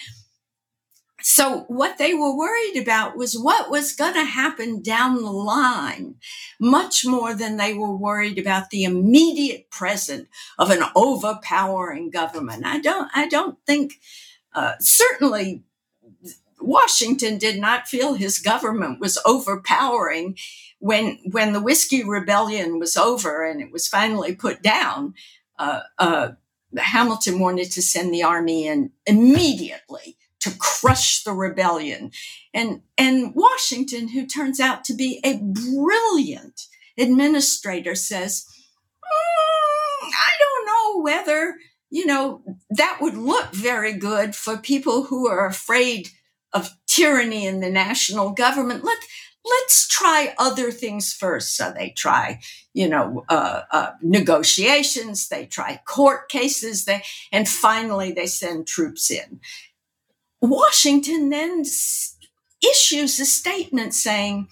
so 1.22 1.64
what 1.68 1.98
they 1.98 2.14
were 2.14 2.36
worried 2.36 2.76
about 2.76 3.16
was 3.16 3.38
what 3.38 3.70
was 3.70 3.92
going 3.94 4.14
to 4.14 4.24
happen 4.24 4.82
down 4.82 5.16
the 5.16 5.30
line, 5.30 6.16
much 6.58 7.04
more 7.04 7.34
than 7.34 7.56
they 7.56 7.74
were 7.74 7.94
worried 7.94 8.38
about 8.38 8.70
the 8.70 8.84
immediate 8.84 9.70
present 9.70 10.28
of 10.58 10.70
an 10.70 10.82
overpowering 10.94 12.10
government. 12.10 12.64
I 12.64 12.80
don't, 12.80 13.10
I 13.14 13.28
don't 13.28 13.58
think, 13.66 13.94
uh, 14.54 14.72
certainly 14.80 15.62
Washington 16.60 17.38
did 17.38 17.60
not 17.60 17.88
feel 17.88 18.14
his 18.14 18.38
government 18.38 19.00
was 19.00 19.18
overpowering 19.24 20.36
when, 20.78 21.18
when 21.30 21.52
the 21.52 21.62
whiskey 21.62 22.04
rebellion 22.04 22.78
was 22.78 22.96
over 22.96 23.44
and 23.44 23.60
it 23.60 23.72
was 23.72 23.88
finally 23.88 24.34
put 24.34 24.62
down. 24.62 25.14
Uh, 25.58 25.80
uh, 25.98 26.28
Hamilton 26.76 27.40
wanted 27.40 27.70
to 27.72 27.82
send 27.82 28.14
the 28.14 28.22
army 28.22 28.66
in 28.66 28.92
immediately 29.06 30.16
to 30.40 30.50
crush 30.58 31.22
the 31.22 31.32
rebellion. 31.32 32.10
And, 32.52 32.82
and 32.98 33.34
Washington, 33.34 34.08
who 34.08 34.26
turns 34.26 34.60
out 34.60 34.84
to 34.84 34.94
be 34.94 35.20
a 35.24 35.38
brilliant 35.38 36.66
administrator, 36.98 37.94
says, 37.94 38.46
mm, 39.04 40.08
I 40.08 40.32
don't 40.38 40.66
know 40.66 41.02
whether 41.02 41.56
you 41.90 42.06
know, 42.06 42.42
that 42.70 42.98
would 43.00 43.16
look 43.16 43.52
very 43.52 43.92
good 43.92 44.34
for 44.34 44.56
people 44.56 45.04
who 45.04 45.28
are 45.28 45.46
afraid 45.46 46.08
of 46.52 46.70
tyranny 46.86 47.46
in 47.46 47.60
the 47.60 47.70
national 47.70 48.30
government. 48.30 48.84
Let, 48.84 48.98
let's 49.44 49.88
try 49.88 50.34
other 50.38 50.70
things 50.70 51.12
first. 51.12 51.56
So 51.56 51.72
they 51.76 51.90
try, 51.90 52.40
you 52.72 52.88
know, 52.88 53.24
uh, 53.28 53.62
uh, 53.72 53.90
negotiations, 54.02 55.28
they 55.28 55.46
try 55.46 55.80
court 55.84 56.28
cases, 56.28 56.84
they, 56.84 57.02
and 57.32 57.48
finally 57.48 58.12
they 58.12 58.26
send 58.26 58.68
troops 58.68 59.10
in. 59.10 59.40
Washington 60.40 61.30
then 61.30 61.64
issues 62.62 63.18
a 63.20 63.24
statement 63.24 63.94
saying, 63.94 64.48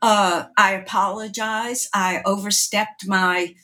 uh, 0.00 0.46
I 0.56 0.72
apologize. 0.72 1.88
I 1.94 2.22
overstepped 2.24 3.06
my 3.06 3.54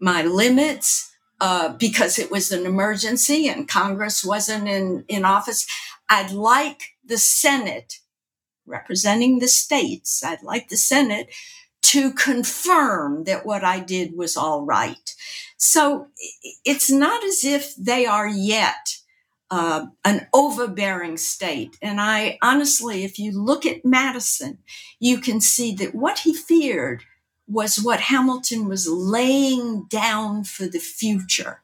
my 0.00 0.22
limits 0.22 1.10
uh, 1.40 1.70
because 1.70 2.18
it 2.18 2.30
was 2.30 2.52
an 2.52 2.66
emergency 2.66 3.48
and 3.48 3.68
Congress 3.68 4.24
wasn't 4.24 4.68
in, 4.68 5.04
in 5.08 5.24
office. 5.24 5.66
I'd 6.08 6.30
like 6.30 6.82
the 7.04 7.18
Senate 7.18 7.98
representing 8.66 9.38
the 9.38 9.48
states. 9.48 10.22
I'd 10.22 10.42
like 10.42 10.68
the 10.68 10.76
Senate 10.76 11.28
to 11.82 12.12
confirm 12.12 13.24
that 13.24 13.46
what 13.46 13.64
I 13.64 13.80
did 13.80 14.16
was 14.16 14.36
all 14.36 14.64
right. 14.64 15.14
So 15.56 16.08
it's 16.64 16.90
not 16.90 17.24
as 17.24 17.44
if 17.44 17.74
they 17.76 18.06
are 18.06 18.28
yet 18.28 18.97
uh, 19.50 19.86
an 20.04 20.26
overbearing 20.34 21.16
state. 21.16 21.76
And 21.80 22.00
I 22.00 22.38
honestly, 22.42 23.04
if 23.04 23.18
you 23.18 23.32
look 23.32 23.64
at 23.64 23.84
Madison, 23.84 24.58
you 25.00 25.18
can 25.18 25.40
see 25.40 25.74
that 25.76 25.94
what 25.94 26.20
he 26.20 26.34
feared 26.34 27.02
was 27.46 27.80
what 27.80 28.00
Hamilton 28.00 28.68
was 28.68 28.86
laying 28.86 29.84
down 29.84 30.44
for 30.44 30.66
the 30.66 30.78
future. 30.78 31.62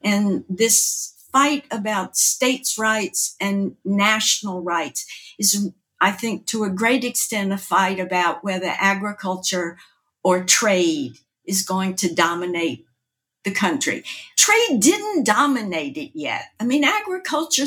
And 0.00 0.44
this 0.48 1.14
fight 1.30 1.66
about 1.70 2.16
states' 2.16 2.78
rights 2.78 3.36
and 3.38 3.76
national 3.84 4.62
rights 4.62 5.06
is, 5.38 5.70
I 6.00 6.12
think, 6.12 6.46
to 6.46 6.64
a 6.64 6.70
great 6.70 7.04
extent, 7.04 7.52
a 7.52 7.58
fight 7.58 8.00
about 8.00 8.42
whether 8.42 8.72
agriculture 8.78 9.76
or 10.22 10.44
trade 10.44 11.18
is 11.44 11.62
going 11.62 11.94
to 11.96 12.14
dominate 12.14 12.86
the 13.48 13.54
country. 13.54 14.04
Trade 14.36 14.80
didn't 14.80 15.24
dominate 15.24 15.96
it 15.96 16.12
yet. 16.14 16.44
I 16.60 16.64
mean, 16.64 16.84
agriculture, 16.84 17.64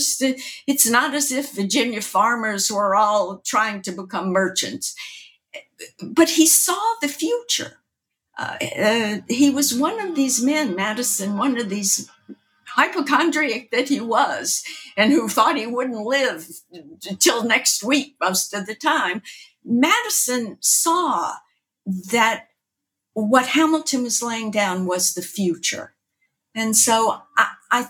it's 0.67 0.89
not 0.89 1.13
as 1.13 1.31
if 1.31 1.53
Virginia 1.53 2.01
farmers 2.01 2.71
were 2.71 2.95
all 2.95 3.41
trying 3.45 3.81
to 3.83 3.91
become 3.91 4.31
merchants 4.31 4.95
but 6.01 6.29
he 6.29 6.45
saw 6.45 6.79
the 7.01 7.07
future. 7.07 7.77
Uh, 8.37 8.57
uh, 8.77 9.17
he 9.27 9.49
was 9.49 9.73
one 9.73 9.99
of 9.99 10.15
these 10.15 10.43
men, 10.43 10.75
Madison, 10.75 11.37
one 11.37 11.59
of 11.59 11.69
these 11.69 12.09
hypochondriac 12.65 13.69
that 13.71 13.89
he 13.89 13.99
was, 13.99 14.63
and 14.95 15.11
who 15.11 15.27
thought 15.27 15.57
he 15.57 15.67
wouldn't 15.67 16.05
live 16.05 16.47
till 17.19 17.43
next 17.43 17.83
week 17.83 18.15
most 18.21 18.53
of 18.53 18.65
the 18.65 18.75
time. 18.75 19.21
Madison 19.63 20.57
saw 20.61 21.33
that 21.85 22.47
what 23.29 23.47
Hamilton 23.47 24.03
was 24.03 24.21
laying 24.21 24.51
down 24.51 24.85
was 24.85 25.13
the 25.13 25.21
future. 25.21 25.93
And 26.55 26.75
so 26.75 27.21
I, 27.37 27.47
I 27.71 27.87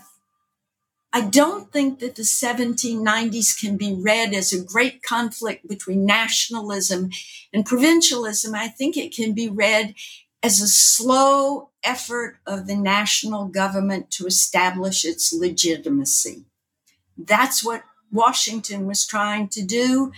I 1.12 1.20
don't 1.20 1.70
think 1.70 1.98
that 1.98 2.14
the 2.14 2.22
1790s 2.22 3.60
can 3.60 3.76
be 3.76 3.92
read 3.92 4.32
as 4.32 4.52
a 4.52 4.64
great 4.64 5.02
conflict 5.02 5.68
between 5.68 6.06
nationalism 6.06 7.10
and 7.52 7.66
provincialism. 7.66 8.54
I 8.54 8.68
think 8.68 8.96
it 8.96 9.14
can 9.14 9.34
be 9.34 9.48
read 9.48 9.94
as 10.42 10.60
a 10.60 10.66
slow 10.66 11.70
effort 11.84 12.38
of 12.46 12.66
the 12.66 12.76
national 12.76 13.48
government 13.48 14.10
to 14.12 14.26
establish 14.26 15.04
its 15.04 15.34
legitimacy. 15.34 16.46
That's 17.18 17.62
what 17.62 17.84
Washington 18.10 18.86
was 18.86 19.06
trying 19.06 19.48
to 19.48 19.62
do. 19.62 20.12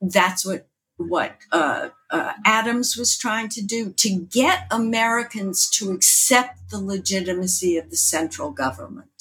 That's 0.00 0.46
what 0.46 0.68
what 0.96 1.36
uh, 1.52 1.90
uh, 2.10 2.32
Adams 2.44 2.96
was 2.96 3.18
trying 3.18 3.48
to 3.50 3.62
do 3.62 3.90
to 3.90 4.26
get 4.32 4.66
Americans 4.70 5.68
to 5.70 5.92
accept 5.92 6.70
the 6.70 6.80
legitimacy 6.80 7.76
of 7.76 7.90
the 7.90 7.96
central 7.96 8.50
government 8.50 9.16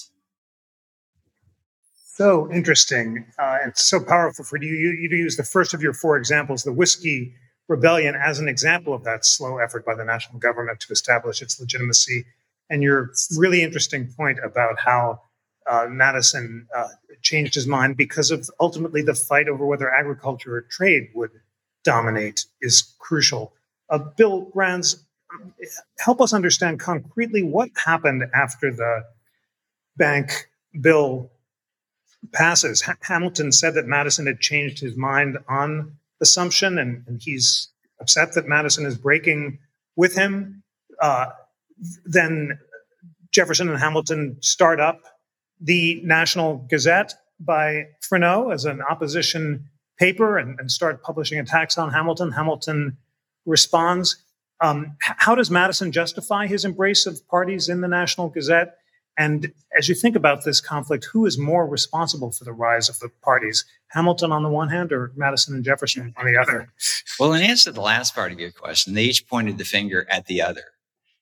so 2.16 2.50
interesting 2.52 3.26
uh, 3.38 3.58
and 3.62 3.76
so 3.76 4.00
powerful 4.00 4.46
for 4.46 4.58
you. 4.58 4.70
you. 4.70 4.92
You 4.92 5.18
use 5.18 5.36
the 5.36 5.44
first 5.44 5.74
of 5.74 5.82
your 5.82 5.94
four 5.94 6.18
examples, 6.18 6.64
the 6.64 6.72
Whiskey 6.72 7.34
Rebellion, 7.68 8.16
as 8.16 8.40
an 8.40 8.48
example 8.48 8.94
of 8.94 9.04
that 9.04 9.26
slow 9.26 9.58
effort 9.58 9.86
by 9.86 9.96
the 9.96 10.06
national 10.06 10.40
government 10.40 10.80
to 10.82 10.94
establish 10.94 11.42
its 11.42 11.60
legitimacy. 11.60 12.26
And 12.70 12.82
your 12.82 13.12
really 13.38 13.62
interesting 13.62 14.08
point 14.16 14.40
about 14.44 14.80
how 14.80 15.22
uh, 15.70 15.88
Madison 15.90 16.68
uh, 16.76 16.88
changed 17.22 17.56
his 17.56 17.68
mind 17.68 17.98
because 17.98 18.32
of 18.32 18.50
ultimately 18.60 19.02
the 19.02 19.16
fight 19.16 19.50
over 19.50 19.66
whether 19.66 19.94
agriculture 19.94 20.56
or 20.56 20.62
trade 20.62 21.10
would 21.16 21.32
dominate 21.86 22.46
is 22.62 22.96
crucial. 23.00 23.54
Uh, 23.90 24.00
Bill 24.00 24.42
Brands, 24.54 25.06
help 26.00 26.20
us 26.20 26.34
understand 26.34 26.80
concretely 26.80 27.44
what 27.44 27.70
happened 27.86 28.24
after 28.34 28.72
the 28.72 29.04
bank 29.96 30.50
bill 30.82 31.32
passes. 32.34 32.84
Hamilton 33.02 33.52
said 33.52 33.76
that 33.76 33.86
Madison 33.86 34.26
had 34.26 34.40
changed 34.40 34.80
his 34.80 34.98
mind 34.98 35.38
on 35.48 35.96
assumption, 36.22 36.78
and, 36.78 37.04
and 37.08 37.22
he's 37.22 37.70
upset 38.02 38.34
that 38.34 38.48
Madison 38.48 38.86
is 38.86 38.98
breaking 38.98 39.60
with 39.96 40.16
him. 40.16 40.64
Uh, 41.02 41.28
then 42.06 42.60
Jefferson 43.32 43.70
and 43.70 43.78
Hamilton 43.78 44.38
start 44.42 44.80
up 44.80 45.02
the 45.62 46.02
National 46.04 46.58
Gazette 46.70 47.14
by 47.40 47.88
Freneau 48.02 48.54
as 48.54 48.66
an 48.66 48.82
opposition 48.82 49.70
paper 49.98 50.38
and, 50.38 50.60
and 50.60 50.72
start 50.72 51.04
publishing 51.04 51.40
attacks 51.40 51.78
on 51.78 51.92
Hamilton. 51.92 52.32
Hamilton 52.32 52.98
responds. 53.46 54.18
Um, 54.62 54.96
how 55.00 55.36
does 55.36 55.52
Madison 55.52 55.92
justify 55.92 56.48
his 56.48 56.64
embrace 56.64 57.06
of 57.06 57.28
parties 57.28 57.68
in 57.68 57.82
the 57.82 57.88
National 57.88 58.30
Gazette? 58.30 58.78
And 59.18 59.52
as 59.78 59.88
you 59.88 59.96
think 59.96 60.16
about 60.16 60.44
this 60.44 60.60
conflict, 60.60 61.06
who 61.12 61.26
is 61.26 61.38
more 61.38 61.66
responsible 61.68 62.32
for 62.32 62.44
the 62.44 62.52
rise 62.52 62.90
of 62.90 63.00
the 63.00 63.10
parties? 63.24 63.66
Hamilton 63.90 64.32
on 64.32 64.44
the 64.44 64.50
one 64.50 64.70
hand 64.70 64.92
or 64.92 65.12
Madison 65.16 65.56
and 65.56 65.64
Jefferson 65.64 66.14
on 66.18 66.26
the 66.26 66.38
other? 66.38 66.70
Well, 67.18 67.32
in 67.32 67.44
answer 67.44 67.70
to 67.70 67.72
the 67.72 67.80
last 67.80 68.14
part 68.14 68.34
of 68.34 68.42
your 68.42 68.52
question, 68.52 68.94
they 68.94 69.06
each 69.06 69.26
pointed 69.26 69.58
the 69.58 69.64
finger 69.64 70.06
at 70.10 70.26
the 70.26 70.42
other. 70.42 70.64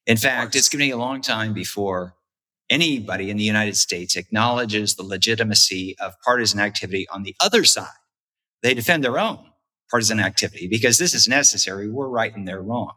In 0.07 0.17
fact, 0.17 0.55
it's 0.55 0.67
going 0.67 0.79
to 0.79 0.85
be 0.87 0.89
a 0.89 0.97
long 0.97 1.21
time 1.21 1.53
before 1.53 2.15
anybody 2.67 3.29
in 3.29 3.37
the 3.37 3.43
United 3.43 3.77
States 3.77 4.15
acknowledges 4.15 4.95
the 4.95 5.03
legitimacy 5.03 5.95
of 5.99 6.19
partisan 6.21 6.59
activity 6.59 7.07
on 7.09 7.21
the 7.21 7.35
other 7.39 7.63
side. 7.63 7.85
They 8.63 8.73
defend 8.73 9.03
their 9.03 9.19
own 9.19 9.39
partisan 9.91 10.19
activity 10.19 10.67
because 10.67 10.97
this 10.97 11.13
is 11.13 11.27
necessary. 11.27 11.89
We're 11.89 12.07
right 12.07 12.35
and 12.35 12.47
they're 12.47 12.63
wrong. 12.63 12.93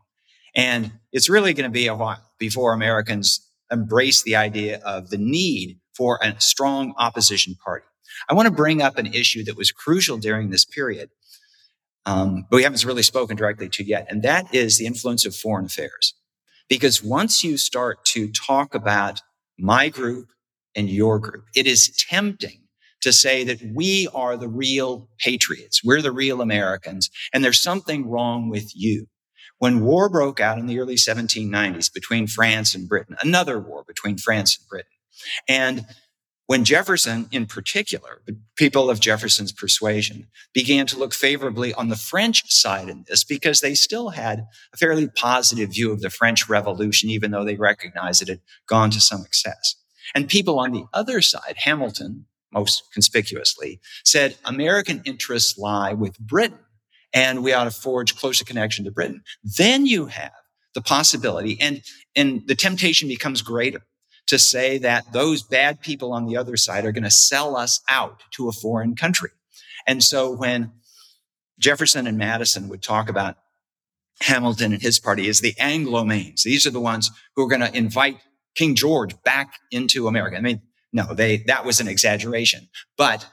And 0.55 0.93
it's 1.13 1.29
really 1.29 1.53
going 1.53 1.69
to 1.69 1.75
be 1.75 1.89
a 1.89 1.95
while 1.95 2.23
before 2.39 2.73
Americans 2.73 3.47
embrace 3.71 4.23
the 4.23 4.37
idea 4.37 4.81
of 4.85 5.11
the 5.11 5.19
need 5.19 5.79
for 5.95 6.19
a 6.23 6.41
strong 6.41 6.95
opposition 6.97 7.57
party. 7.63 7.85
I 8.31 8.35
want 8.35 8.47
to 8.47 8.55
bring 8.55 8.81
up 8.81 8.97
an 8.97 9.07
issue 9.07 9.45
that 9.45 9.57
was 9.57 9.73
crucial 9.73 10.17
during 10.17 10.49
this 10.49 10.65
period, 10.65 11.11
um, 12.07 12.47
but 12.49 12.57
we 12.57 12.63
haven't 12.63 12.85
really 12.85 13.03
spoken 13.03 13.37
directly 13.37 13.69
to 13.69 13.85
yet, 13.85 14.07
and 14.09 14.23
that 14.23 14.55
is 14.55 14.79
the 14.79 14.87
influence 14.87 15.27
of 15.27 15.35
foreign 15.35 15.67
affairs. 15.67 16.15
Because 16.69 17.03
once 17.03 17.45
you 17.45 17.59
start 17.59 18.05
to 18.07 18.31
talk 18.33 18.75
about 18.75 19.21
my 19.59 19.89
group 19.89 20.29
and 20.75 20.89
your 20.89 21.19
group, 21.19 21.45
it 21.55 21.67
is 21.67 21.95
tempting 22.09 22.66
to 23.03 23.13
say 23.13 23.45
that 23.45 23.63
we 23.75 24.09
are 24.15 24.37
the 24.37 24.49
real 24.49 25.09
patriots. 25.19 25.83
We're 25.85 26.03
the 26.03 26.13
real 26.13 26.41
Americans, 26.41 27.11
and 27.33 27.45
there's 27.45 27.61
something 27.61 28.09
wrong 28.09 28.49
with 28.49 28.73
you. 28.75 29.07
When 29.59 29.81
war 29.81 30.09
broke 30.09 30.41
out 30.41 30.59
in 30.59 30.67
the 30.67 30.79
early 30.79 30.97
1790s 30.97 31.93
between 31.93 32.27
France 32.27 32.75
and 32.75 32.89
Britain, 32.89 33.17
another 33.23 33.59
war 33.59 33.85
between 33.87 34.19
France 34.19 34.59
and 34.59 34.69
Britain, 34.69 34.91
and 35.49 35.87
when 36.47 36.65
Jefferson, 36.65 37.27
in 37.33 37.47
particular, 37.47 38.23
people 38.55 38.89
of 38.89 39.01
Jefferson's 39.01 39.51
persuasion, 39.51 40.29
began 40.55 40.87
to 40.87 40.99
look 40.99 41.13
favorably 41.13 41.75
on 41.75 41.89
the 41.89 41.97
French 41.97 42.45
side 42.53 42.89
in 42.89 43.05
this 43.09 43.25
because 43.25 43.61
they 43.61 43.75
still 43.75 44.11
had 44.11 44.47
a 44.73 44.77
fairly 44.77 45.09
positive 45.09 45.71
view 45.71 45.91
of 45.91 46.03
the 46.03 46.11
French 46.11 46.49
Revolution, 46.49 47.11
even 47.11 47.33
though 47.33 47.45
they 47.45 47.57
recognized 47.57 48.23
it 48.23 48.29
had 48.29 48.41
gone 48.69 48.91
to 48.91 49.01
some 49.01 49.23
excess. 49.23 49.75
And 50.15 50.29
people 50.29 50.61
on 50.61 50.71
the 50.71 50.85
other 50.93 51.21
side, 51.21 51.57
Hamilton, 51.57 52.27
most 52.53 52.85
conspicuously, 52.93 53.81
said 54.05 54.37
American 54.45 55.03
interests 55.05 55.59
lie 55.59 55.93
with 55.93 56.19
Britain 56.19 56.59
and 57.13 57.43
we 57.43 57.53
ought 57.53 57.65
to 57.65 57.71
forge 57.71 58.17
closer 58.17 58.45
connection 58.45 58.85
to 58.85 58.91
Britain. 58.91 59.23
Then 59.43 59.87
you 59.87 60.07
have 60.07 60.33
the 60.75 60.83
possibility 60.83 61.59
and, 61.61 61.83
and 62.15 62.47
the 62.47 62.55
temptation 62.55 63.09
becomes 63.09 63.43
greater 63.43 63.83
to 64.27 64.39
say 64.39 64.79
that 64.79 65.13
those 65.13 65.43
bad 65.43 65.81
people 65.81 66.13
on 66.13 66.27
the 66.27 66.37
other 66.37 66.57
side 66.57 66.85
are 66.85 66.93
going 66.93 67.05
to 67.05 67.11
sell 67.11 67.57
us 67.57 67.81
out 67.89 68.23
to 68.33 68.49
a 68.49 68.53
foreign 68.53 68.97
country. 68.97 69.31
And 69.87 70.03
so 70.03 70.31
when 70.31 70.73
Jefferson 71.59 72.07
and 72.07 72.19
Madison 72.19 72.69
would 72.69 72.83
talk 72.83 73.09
about 73.09 73.37
Hamilton 74.21 74.73
and 74.73 74.83
his 74.83 74.99
party 74.99 75.29
as 75.29 75.41
the 75.41 75.55
Anglo-Manes, 75.59 76.43
these 76.43 76.67
are 76.67 76.71
the 76.71 76.81
ones 76.81 77.11
who 77.35 77.45
are 77.45 77.49
going 77.49 77.61
to 77.61 77.77
invite 77.77 78.19
King 78.55 78.75
George 78.75 79.15
back 79.23 79.59
into 79.71 80.09
America. 80.09 80.37
I 80.37 80.41
mean, 80.41 80.63
No, 80.97 81.13
they, 81.13 81.45
that 81.47 81.67
was 81.67 81.79
an 81.79 81.89
exaggeration. 81.89 82.71
But, 82.97 83.27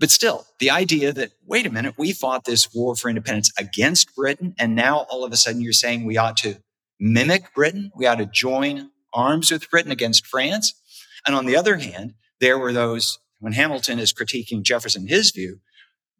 but 0.00 0.10
still, 0.10 0.46
the 0.58 0.70
idea 0.70 1.12
that, 1.12 1.30
wait 1.46 1.64
a 1.64 1.70
minute, 1.70 1.94
we 1.96 2.12
fought 2.12 2.44
this 2.44 2.74
war 2.74 2.96
for 2.96 3.08
independence 3.08 3.52
against 3.56 4.16
Britain. 4.16 4.52
And 4.58 4.74
now 4.74 5.06
all 5.08 5.22
of 5.24 5.32
a 5.32 5.36
sudden 5.36 5.60
you're 5.60 5.72
saying 5.72 6.04
we 6.04 6.16
ought 6.18 6.36
to 6.38 6.56
mimic 6.98 7.54
Britain. 7.54 7.92
We 7.94 8.06
ought 8.06 8.16
to 8.16 8.26
join 8.26 8.90
arms 9.14 9.52
with 9.52 9.70
Britain 9.70 9.92
against 9.92 10.26
France. 10.26 10.74
And 11.24 11.36
on 11.36 11.46
the 11.46 11.54
other 11.54 11.76
hand, 11.76 12.14
there 12.40 12.58
were 12.58 12.72
those, 12.72 13.20
when 13.38 13.52
Hamilton 13.52 14.00
is 14.00 14.12
critiquing 14.12 14.64
Jefferson, 14.64 15.06
his 15.06 15.30
view, 15.30 15.60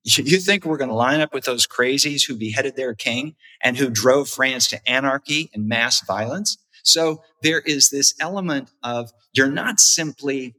you 0.05 0.39
think 0.39 0.65
we're 0.65 0.77
going 0.77 0.91
to 0.91 0.95
line 0.95 1.21
up 1.21 1.35
with 1.35 1.45
those 1.45 1.67
crazies 1.67 2.29
who 2.29 2.37
beheaded 2.37 2.77
their 2.77 2.95
king 2.95 3.35
and 3.61 3.77
who 3.77 3.91
drove 3.91 4.29
France 4.29 4.69
to 4.69 4.89
anarchy 4.89 5.51
and 5.53 5.67
mass 5.67 6.07
violence? 6.07 6.57
So 6.85 7.23
there 7.43 7.61
is 7.61 7.91
this 7.91 8.15
element 8.21 8.71
of 8.85 9.11
you're 9.33 9.51
not 9.51 9.81
simply 9.81 10.55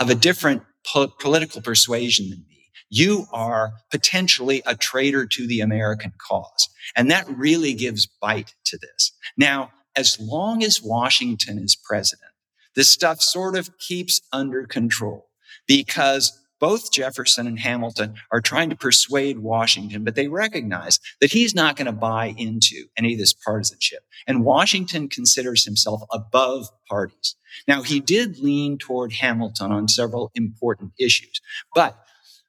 of 0.00 0.10
a 0.10 0.14
different 0.14 0.62
po- 0.86 1.12
political 1.18 1.60
persuasion 1.60 2.30
than 2.30 2.44
me. 2.48 2.70
You 2.90 3.26
are 3.32 3.72
potentially 3.90 4.62
a 4.64 4.74
traitor 4.74 5.26
to 5.26 5.46
the 5.46 5.60
American 5.60 6.12
cause. 6.26 6.68
And 6.96 7.10
that 7.10 7.28
really 7.28 7.74
gives 7.74 8.06
bite 8.06 8.54
to 8.66 8.78
this. 8.78 9.12
Now, 9.36 9.70
as 9.94 10.18
long 10.20 10.62
as 10.62 10.80
Washington 10.82 11.58
is 11.58 11.76
president, 11.76 12.30
this 12.74 12.88
stuff 12.92 13.20
sort 13.20 13.56
of 13.56 13.76
keeps 13.78 14.20
under 14.32 14.64
control 14.66 15.28
because 15.66 16.38
both 16.60 16.92
Jefferson 16.92 17.46
and 17.46 17.58
Hamilton 17.58 18.14
are 18.32 18.40
trying 18.40 18.70
to 18.70 18.76
persuade 18.76 19.38
Washington, 19.38 20.04
but 20.04 20.14
they 20.14 20.28
recognize 20.28 20.98
that 21.20 21.32
he's 21.32 21.54
not 21.54 21.76
going 21.76 21.86
to 21.86 21.92
buy 21.92 22.34
into 22.36 22.86
any 22.96 23.12
of 23.12 23.18
this 23.18 23.32
partisanship. 23.32 24.00
And 24.26 24.44
Washington 24.44 25.08
considers 25.08 25.64
himself 25.64 26.02
above 26.12 26.68
parties. 26.88 27.36
Now, 27.66 27.82
he 27.82 28.00
did 28.00 28.38
lean 28.38 28.78
toward 28.78 29.12
Hamilton 29.12 29.72
on 29.72 29.88
several 29.88 30.30
important 30.34 30.92
issues, 30.98 31.40
but 31.74 31.96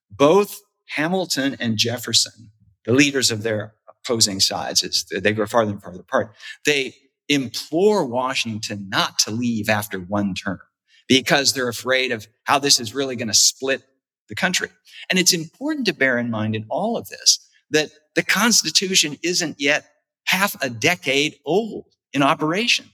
both 0.10 0.60
Hamilton 0.88 1.56
and 1.60 1.78
Jefferson, 1.78 2.52
the 2.86 2.94
leaders 2.94 3.32
of 3.32 3.44
their 3.44 3.74
opposing 4.04 4.40
sides, 4.40 4.84
as 4.84 5.06
they 5.06 5.34
grow 5.34 5.46
farther 5.46 5.72
and 5.72 5.82
farther 5.82 6.00
apart, 6.00 6.36
they 6.66 6.96
implore 7.28 8.06
Washington 8.06 8.88
not 8.90 9.20
to 9.20 9.32
leave 9.32 9.70
after 9.70 10.00
one 10.00 10.34
term 10.34 10.60
because 11.08 11.54
they're 11.54 11.70
afraid 11.70 12.12
of 12.12 12.28
how 12.44 12.60
this 12.60 12.80
is 12.80 12.94
really 12.94 13.16
going 13.16 13.28
to 13.28 13.34
split 13.34 13.84
the 14.30 14.36
country. 14.36 14.70
And 15.10 15.20
it's 15.20 15.34
important 15.34 15.88
to 15.88 15.94
bear 15.94 16.18
in 16.18 16.30
mind 16.30 16.56
in 16.56 16.66
all 16.70 16.98
of 16.98 17.10
this 17.10 17.40
that 17.72 17.92
the 18.16 18.24
Constitution 18.24 19.18
isn't 19.24 19.60
yet 19.60 19.86
half 20.26 20.56
a 20.62 20.70
decade 20.70 21.36
old 21.46 21.86
in 22.14 22.24
operation. 22.24 22.86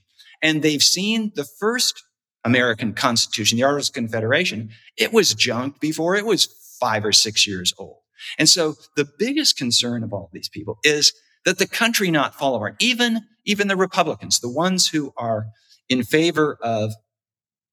And 0.42 0.62
they've 0.62 0.82
seen 0.82 1.32
the 1.34 1.44
first 1.44 2.02
American 2.44 2.92
Constitution, 2.92 3.56
the 3.56 3.64
Articles 3.64 3.88
of 3.88 3.94
Confederation, 3.94 4.70
it 4.96 5.12
was 5.12 5.34
junked 5.34 5.80
before 5.80 6.14
it 6.14 6.24
was 6.24 6.46
five 6.78 7.04
or 7.04 7.12
six 7.12 7.46
years 7.46 7.74
old. 7.78 7.98
And 8.38 8.48
so 8.48 8.74
the 8.94 9.08
biggest 9.18 9.56
concern 9.56 10.02
of 10.02 10.12
all 10.12 10.30
these 10.32 10.48
people 10.48 10.78
is 10.84 11.12
that 11.44 11.58
the 11.58 11.66
country 11.66 12.10
not 12.10 12.34
fall 12.34 12.54
apart. 12.54 12.76
Even, 12.78 13.22
even 13.44 13.68
the 13.68 13.76
Republicans, 13.76 14.40
the 14.40 14.50
ones 14.50 14.88
who 14.88 15.12
are 15.16 15.46
in 15.88 16.02
favor 16.02 16.58
of 16.62 16.92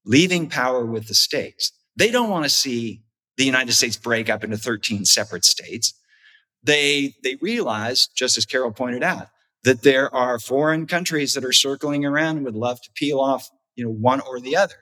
leaving 0.04 0.48
power 0.48 0.84
with 0.84 1.06
the 1.06 1.14
states, 1.14 1.72
they 1.96 2.10
don't 2.10 2.30
want 2.30 2.44
to 2.44 2.50
see 2.50 3.03
the 3.36 3.44
United 3.44 3.72
States 3.72 3.96
break 3.96 4.28
up 4.28 4.44
into 4.44 4.56
13 4.56 5.04
separate 5.04 5.44
states. 5.44 5.94
They, 6.62 7.14
they 7.22 7.36
realize, 7.40 8.06
just 8.06 8.38
as 8.38 8.46
Carol 8.46 8.72
pointed 8.72 9.02
out, 9.02 9.28
that 9.64 9.82
there 9.82 10.14
are 10.14 10.38
foreign 10.38 10.86
countries 10.86 11.34
that 11.34 11.44
are 11.44 11.52
circling 11.52 12.04
around 12.04 12.36
and 12.36 12.44
would 12.44 12.54
love 12.54 12.80
to 12.82 12.90
peel 12.94 13.20
off, 13.20 13.50
you 13.74 13.84
know, 13.84 13.90
one 13.90 14.20
or 14.20 14.40
the 14.40 14.56
other. 14.56 14.74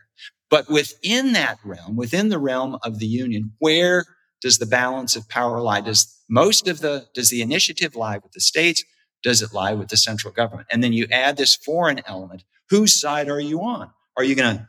But 0.50 0.68
within 0.68 1.32
that 1.32 1.58
realm, 1.64 1.96
within 1.96 2.28
the 2.28 2.38
realm 2.38 2.78
of 2.82 2.98
the 2.98 3.06
union, 3.06 3.52
where 3.58 4.04
does 4.42 4.58
the 4.58 4.66
balance 4.66 5.16
of 5.16 5.28
power 5.28 5.60
lie? 5.60 5.80
Does 5.80 6.22
most 6.28 6.68
of 6.68 6.80
the, 6.80 7.06
does 7.14 7.30
the 7.30 7.42
initiative 7.42 7.96
lie 7.96 8.18
with 8.18 8.32
the 8.32 8.40
states? 8.40 8.84
Does 9.22 9.40
it 9.40 9.54
lie 9.54 9.72
with 9.72 9.88
the 9.88 9.96
central 9.96 10.32
government? 10.32 10.68
And 10.70 10.82
then 10.82 10.92
you 10.92 11.06
add 11.10 11.36
this 11.36 11.54
foreign 11.54 12.02
element. 12.06 12.44
Whose 12.68 13.00
side 13.00 13.28
are 13.28 13.40
you 13.40 13.62
on? 13.62 13.90
Are 14.16 14.24
you 14.24 14.34
going 14.34 14.56
to 14.58 14.68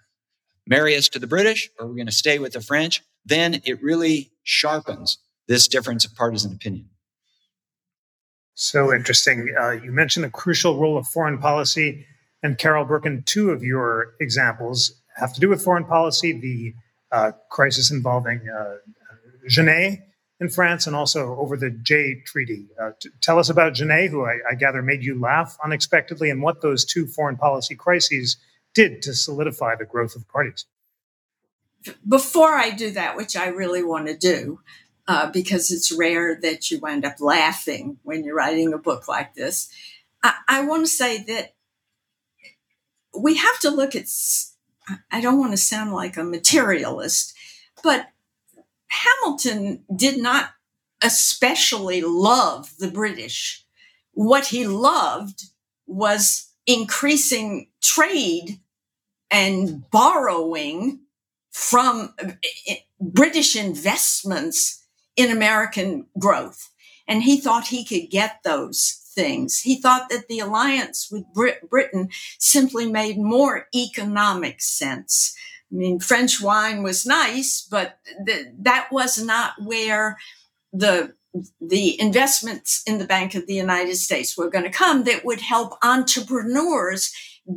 marry 0.67 0.96
us 0.96 1.10
to 1.10 1.19
the 1.19 1.28
British 1.28 1.69
or 1.78 1.86
are 1.86 1.89
we 1.89 1.96
going 1.96 2.06
to 2.06 2.13
stay 2.13 2.39
with 2.39 2.54
the 2.54 2.62
French? 2.62 3.02
Then 3.25 3.62
it 3.65 3.81
really 3.81 4.31
sharpens 4.43 5.17
this 5.47 5.67
difference 5.67 6.05
of 6.05 6.15
partisan 6.15 6.53
opinion. 6.53 6.89
So 8.55 8.93
interesting. 8.93 9.53
Uh, 9.59 9.71
you 9.71 9.91
mentioned 9.91 10.25
the 10.25 10.29
crucial 10.29 10.79
role 10.79 10.97
of 10.97 11.07
foreign 11.07 11.39
policy. 11.39 12.05
And 12.43 12.57
Carol 12.57 12.86
Berkin, 12.86 13.23
two 13.25 13.51
of 13.51 13.63
your 13.63 14.13
examples 14.19 15.01
have 15.15 15.33
to 15.33 15.39
do 15.39 15.49
with 15.49 15.63
foreign 15.63 15.86
policy 15.86 16.39
the 16.39 16.73
uh, 17.15 17.31
crisis 17.49 17.89
involving 17.91 18.41
uh, 18.49 18.75
Genet 19.47 19.99
in 20.39 20.49
France 20.49 20.88
and 20.88 20.95
also 20.95 21.36
over 21.38 21.55
the 21.55 21.69
Jay 21.69 22.21
Treaty. 22.25 22.67
Uh, 22.81 22.91
t- 22.99 23.09
tell 23.21 23.39
us 23.39 23.49
about 23.49 23.75
Genet, 23.75 24.12
who 24.12 24.25
I, 24.25 24.39
I, 24.51 24.55
gather 24.55 24.81
made 24.81 25.03
you 25.03 25.19
laugh 25.19 25.57
unexpectedly, 25.63 26.29
and 26.29 26.41
what 26.41 26.62
those 26.62 26.83
two 26.83 27.05
foreign 27.05 27.38
policy 27.38 27.75
crises 27.75 28.38
did 28.73 29.01
to 29.03 29.13
solidify 29.13 29.75
the 29.75 29.86
growth 29.86 30.15
of 30.15 30.27
parties. 30.27 30.65
Before 32.08 32.54
I 32.54 32.69
do 32.69 32.91
that, 32.91 33.15
which 33.15 33.36
I 33.36 33.48
really 33.48 33.84
want 33.84 34.08
to 34.08 34.17
do, 34.17 34.62
uh, 35.08 35.30
because 35.32 35.72
it's 35.72 35.91
rare 35.91 36.39
that 36.41 36.72
you 36.72 36.80
wind 36.80 37.06
up 37.06 37.19
laughing 37.19 37.98
when 38.04 38.24
you're 38.24 38.36
writing 38.36 38.74
a 38.74 38.78
book 38.78 39.08
like 39.08 39.34
this, 39.34 39.69
I, 40.22 40.34
I 40.48 40.65
want 40.65 40.86
to 40.86 40.91
say 40.91 41.24
that 41.24 41.56
we 43.17 43.36
have 43.36 43.60
to 43.60 43.69
look 43.69 43.96
at, 43.96 44.08
I 45.12 45.22
don't 45.22 45.39
want 45.39 45.52
to 45.52 45.58
sound 45.58 45.93
like 45.93 46.17
a 46.17 46.24
materialist, 46.24 47.34
but 47.84 48.08
Hamilton 48.88 49.84
did 49.93 50.22
not 50.22 50.52
especially 51.02 52.02
love 52.02 52.74
the 52.80 52.89
British. 52.89 53.65
What 54.13 54.48
he 54.48 54.65
loved 54.65 55.46
was 55.86 56.50
increasing 56.65 57.67
trade 57.82 58.60
and 59.30 59.89
borrowing 59.91 61.00
from 61.53 62.13
eh, 62.67 62.75
British 62.99 63.55
investments 63.55 64.83
in 65.15 65.31
American 65.31 66.07
growth. 66.19 66.69
And 67.07 67.23
he 67.23 67.39
thought 67.39 67.67
he 67.67 67.85
could 67.85 68.09
get 68.09 68.39
those 68.43 68.99
things. 69.13 69.59
He 69.59 69.79
thought 69.79 70.09
that 70.09 70.27
the 70.27 70.39
alliance 70.39 71.09
with 71.11 71.23
Brit- 71.33 71.69
Britain 71.69 72.09
simply 72.39 72.91
made 72.91 73.17
more 73.17 73.67
economic 73.75 74.61
sense. 74.61 75.35
I 75.71 75.75
mean, 75.75 75.99
French 75.99 76.41
wine 76.41 76.81
was 76.81 77.05
nice, 77.05 77.61
but 77.69 77.99
th- 78.25 78.47
that 78.59 78.87
was 78.91 79.23
not 79.23 79.53
where 79.63 80.17
the 80.71 81.13
the 81.59 81.99
investments 81.99 82.83
in 82.85 82.99
the 82.99 83.07
Bank 83.07 83.33
of 83.33 83.47
the 83.47 83.55
United 83.55 83.95
States 83.95 84.37
were 84.37 84.51
going 84.51 84.65
to 84.65 84.69
come 84.69 85.03
that 85.05 85.25
would 85.25 85.41
help 85.41 85.73
entrepreneurs 85.83 87.11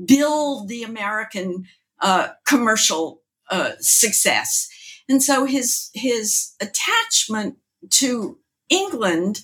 build 0.06 0.68
the 0.68 0.82
American 0.82 1.66
uh, 2.00 2.28
commercial 2.46 3.20
uh, 3.50 3.72
success. 3.80 4.68
And 5.08 5.22
so 5.22 5.44
his 5.44 5.90
his 5.94 6.52
attachment 6.60 7.56
to 7.90 8.38
England 8.68 9.42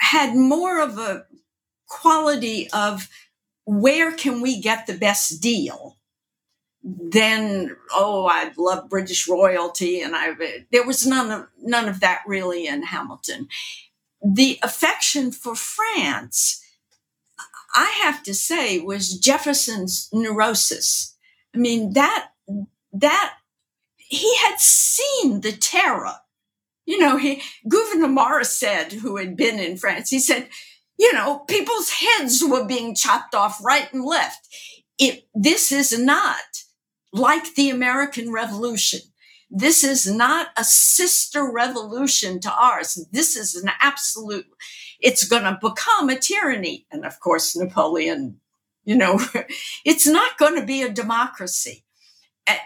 had 0.00 0.34
more 0.34 0.80
of 0.80 0.98
a 0.98 1.24
quality 1.88 2.68
of 2.72 3.08
where 3.64 4.12
can 4.12 4.40
we 4.40 4.60
get 4.60 4.86
the 4.86 4.96
best 4.96 5.40
deal 5.40 5.96
then 6.82 7.76
oh 7.94 8.26
i 8.26 8.50
love 8.56 8.88
british 8.88 9.28
royalty 9.28 10.00
and 10.00 10.16
i 10.16 10.32
there 10.72 10.86
was 10.86 11.06
none 11.06 11.30
of 11.30 11.46
none 11.62 11.88
of 11.88 12.00
that 12.00 12.22
really 12.26 12.66
in 12.66 12.82
hamilton 12.82 13.48
the 14.24 14.58
affection 14.62 15.30
for 15.30 15.54
france 15.54 16.64
i 17.74 17.92
have 18.02 18.22
to 18.22 18.32
say 18.32 18.78
was 18.78 19.18
jefferson's 19.18 20.08
neurosis 20.12 21.16
i 21.54 21.58
mean 21.58 21.92
that 21.92 22.30
that 22.92 23.34
he 23.96 24.36
had 24.36 24.58
seen 24.58 25.40
the 25.40 25.52
terror 25.52 26.16
you 26.86 26.98
know 26.98 27.16
he 27.16 27.42
gouverneur 27.68 28.08
morris 28.08 28.56
said 28.56 28.92
who 28.92 29.16
had 29.16 29.36
been 29.36 29.58
in 29.58 29.76
france 29.76 30.10
he 30.10 30.18
said 30.18 30.48
you 30.98 31.12
know 31.12 31.40
people's 31.48 31.90
heads 31.90 32.42
were 32.44 32.64
being 32.64 32.94
chopped 32.94 33.34
off 33.34 33.62
right 33.64 33.92
and 33.92 34.04
left 34.04 34.46
it, 35.00 35.26
this 35.34 35.72
is 35.72 35.98
not 35.98 36.64
like 37.12 37.54
the 37.54 37.70
American 37.70 38.30
Revolution. 38.30 39.00
This 39.50 39.82
is 39.82 40.06
not 40.06 40.48
a 40.56 40.62
sister 40.62 41.50
revolution 41.50 42.38
to 42.40 42.52
ours. 42.52 43.04
This 43.10 43.34
is 43.34 43.56
an 43.56 43.70
absolute, 43.80 44.46
it's 45.00 45.26
going 45.26 45.42
to 45.42 45.58
become 45.60 46.10
a 46.10 46.18
tyranny. 46.18 46.86
And 46.92 47.04
of 47.04 47.18
course, 47.18 47.56
Napoleon, 47.56 48.40
you 48.84 48.94
know, 48.94 49.18
it's 49.84 50.06
not 50.06 50.38
going 50.38 50.54
to 50.56 50.66
be 50.66 50.82
a 50.82 50.92
democracy. 50.92 51.84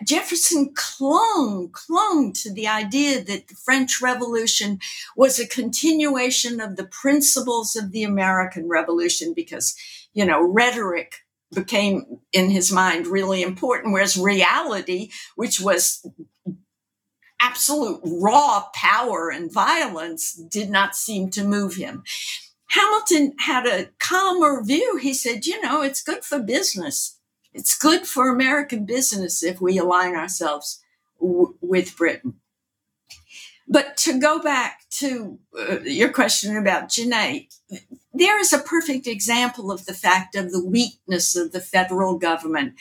Jefferson 0.06 0.72
clung, 0.74 1.70
clung 1.72 2.32
to 2.34 2.52
the 2.52 2.66
idea 2.66 3.22
that 3.22 3.48
the 3.48 3.54
French 3.54 4.00
Revolution 4.00 4.78
was 5.16 5.38
a 5.38 5.46
continuation 5.46 6.60
of 6.60 6.76
the 6.76 6.86
principles 6.86 7.76
of 7.76 7.92
the 7.92 8.02
American 8.02 8.68
Revolution 8.68 9.34
because, 9.34 9.76
you 10.12 10.24
know, 10.24 10.42
rhetoric 10.42 11.24
became 11.54 12.20
in 12.32 12.50
his 12.50 12.72
mind 12.72 13.06
really 13.06 13.42
important, 13.42 13.92
whereas 13.92 14.16
reality, 14.16 15.10
which 15.36 15.60
was 15.60 16.06
absolute 17.40 18.00
raw 18.04 18.64
power 18.74 19.30
and 19.30 19.52
violence, 19.52 20.32
did 20.32 20.70
not 20.70 20.96
seem 20.96 21.30
to 21.30 21.44
move 21.44 21.74
him. 21.76 22.02
Hamilton 22.70 23.34
had 23.38 23.66
a 23.66 23.90
calmer 24.00 24.62
view. 24.64 24.96
He 24.96 25.14
said, 25.14 25.46
you 25.46 25.60
know, 25.60 25.82
it's 25.82 26.02
good 26.02 26.24
for 26.24 26.38
business. 26.40 27.20
It's 27.54 27.78
good 27.78 28.06
for 28.06 28.28
American 28.28 28.84
business 28.84 29.42
if 29.42 29.60
we 29.60 29.78
align 29.78 30.14
ourselves 30.14 30.82
w- 31.20 31.54
with 31.60 31.96
Britain. 31.96 32.34
But 33.66 33.96
to 33.98 34.20
go 34.20 34.40
back 34.40 34.82
to 34.98 35.38
uh, 35.58 35.80
your 35.80 36.12
question 36.12 36.56
about 36.56 36.90
Genet, 36.90 37.54
there 38.12 38.38
is 38.38 38.52
a 38.52 38.58
perfect 38.58 39.06
example 39.06 39.72
of 39.72 39.86
the 39.86 39.94
fact 39.94 40.34
of 40.34 40.52
the 40.52 40.62
weakness 40.64 41.34
of 41.34 41.52
the 41.52 41.60
federal 41.60 42.18
government 42.18 42.74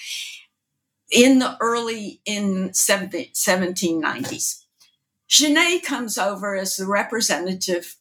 in 1.10 1.40
the 1.40 1.56
early 1.62 2.20
in 2.26 2.70
1790s. 2.72 4.64
Genet 5.28 5.84
comes 5.84 6.18
over 6.18 6.56
as 6.56 6.76
the 6.76 6.88
representative 6.88 7.96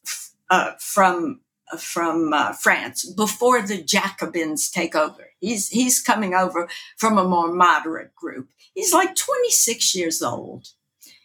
uh, 0.49 0.73
from 0.79 1.39
from 1.79 2.33
uh, 2.33 2.53
France 2.53 3.05
before 3.05 3.61
the 3.61 3.81
Jacobins 3.81 4.69
take 4.69 4.95
over. 4.95 5.29
He's 5.39 5.69
he's 5.69 6.01
coming 6.01 6.33
over 6.33 6.69
from 6.97 7.17
a 7.17 7.27
more 7.27 7.51
moderate 7.51 8.15
group. 8.15 8.49
He's 8.73 8.93
like 8.93 9.15
26 9.15 9.95
years 9.95 10.21
old. 10.21 10.69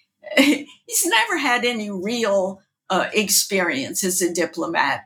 He's 0.36 1.07
never 1.07 1.39
had 1.39 1.64
any 1.64 1.91
real 1.91 2.61
uh, 2.91 3.09
experience 3.14 4.05
as 4.05 4.20
a 4.20 4.32
diplomat. 4.32 5.05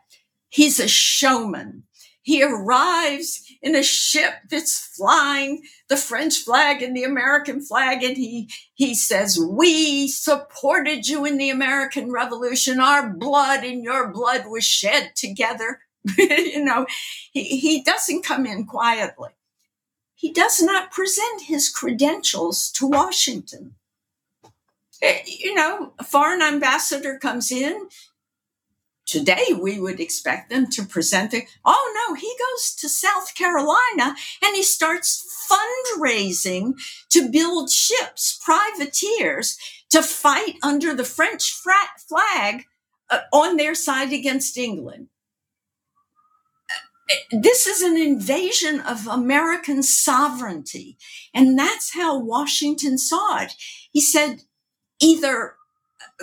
He's 0.48 0.80
a 0.80 0.88
showman. 0.88 1.84
He 2.22 2.42
arrives 2.42 3.44
in 3.62 3.76
a 3.76 3.82
ship 3.82 4.34
that's 4.50 4.78
flying 4.78 5.62
the 5.88 5.96
French 5.96 6.38
flag 6.38 6.82
and 6.82 6.96
the 6.96 7.04
American 7.04 7.60
flag. 7.60 8.02
And 8.02 8.16
he, 8.16 8.50
he 8.74 8.94
says, 8.94 9.38
we 9.38 10.08
supported 10.08 11.06
you 11.06 11.24
in 11.24 11.38
the 11.38 11.50
American 11.50 12.10
revolution. 12.10 12.80
Our 12.80 13.08
blood 13.08 13.64
and 13.64 13.84
your 13.84 14.12
blood 14.12 14.44
was 14.48 14.64
shed 14.64 15.12
together. 15.14 15.80
you 16.18 16.64
know, 16.64 16.86
he, 17.32 17.58
he 17.58 17.82
doesn't 17.82 18.24
come 18.24 18.46
in 18.46 18.66
quietly. 18.66 19.30
He 20.14 20.32
does 20.32 20.60
not 20.60 20.92
present 20.92 21.42
his 21.42 21.68
credentials 21.68 22.70
to 22.72 22.86
Washington. 22.86 23.74
Eh, 25.00 25.18
you 25.26 25.54
know, 25.54 25.94
a 25.98 26.04
foreign 26.04 26.42
ambassador 26.42 27.18
comes 27.18 27.50
in, 27.50 27.88
Today, 29.06 29.46
we 29.60 29.80
would 29.80 30.00
expect 30.00 30.48
them 30.48 30.68
to 30.70 30.84
present 30.84 31.34
it. 31.34 31.44
Oh 31.64 32.06
no, 32.08 32.14
he 32.14 32.32
goes 32.38 32.74
to 32.76 32.88
South 32.88 33.34
Carolina 33.34 34.14
and 34.42 34.54
he 34.54 34.62
starts 34.62 35.28
fundraising 35.50 36.74
to 37.10 37.28
build 37.28 37.70
ships, 37.70 38.40
privateers, 38.42 39.58
to 39.90 40.02
fight 40.02 40.54
under 40.62 40.94
the 40.94 41.04
French 41.04 41.52
flag 41.52 42.64
uh, 43.10 43.20
on 43.32 43.56
their 43.56 43.74
side 43.74 44.12
against 44.12 44.56
England. 44.56 45.08
This 47.30 47.66
is 47.66 47.82
an 47.82 47.98
invasion 47.98 48.80
of 48.80 49.06
American 49.06 49.82
sovereignty. 49.82 50.96
And 51.34 51.58
that's 51.58 51.94
how 51.94 52.18
Washington 52.18 52.96
saw 52.96 53.42
it. 53.42 53.52
He 53.90 54.00
said, 54.00 54.44
either 55.00 55.56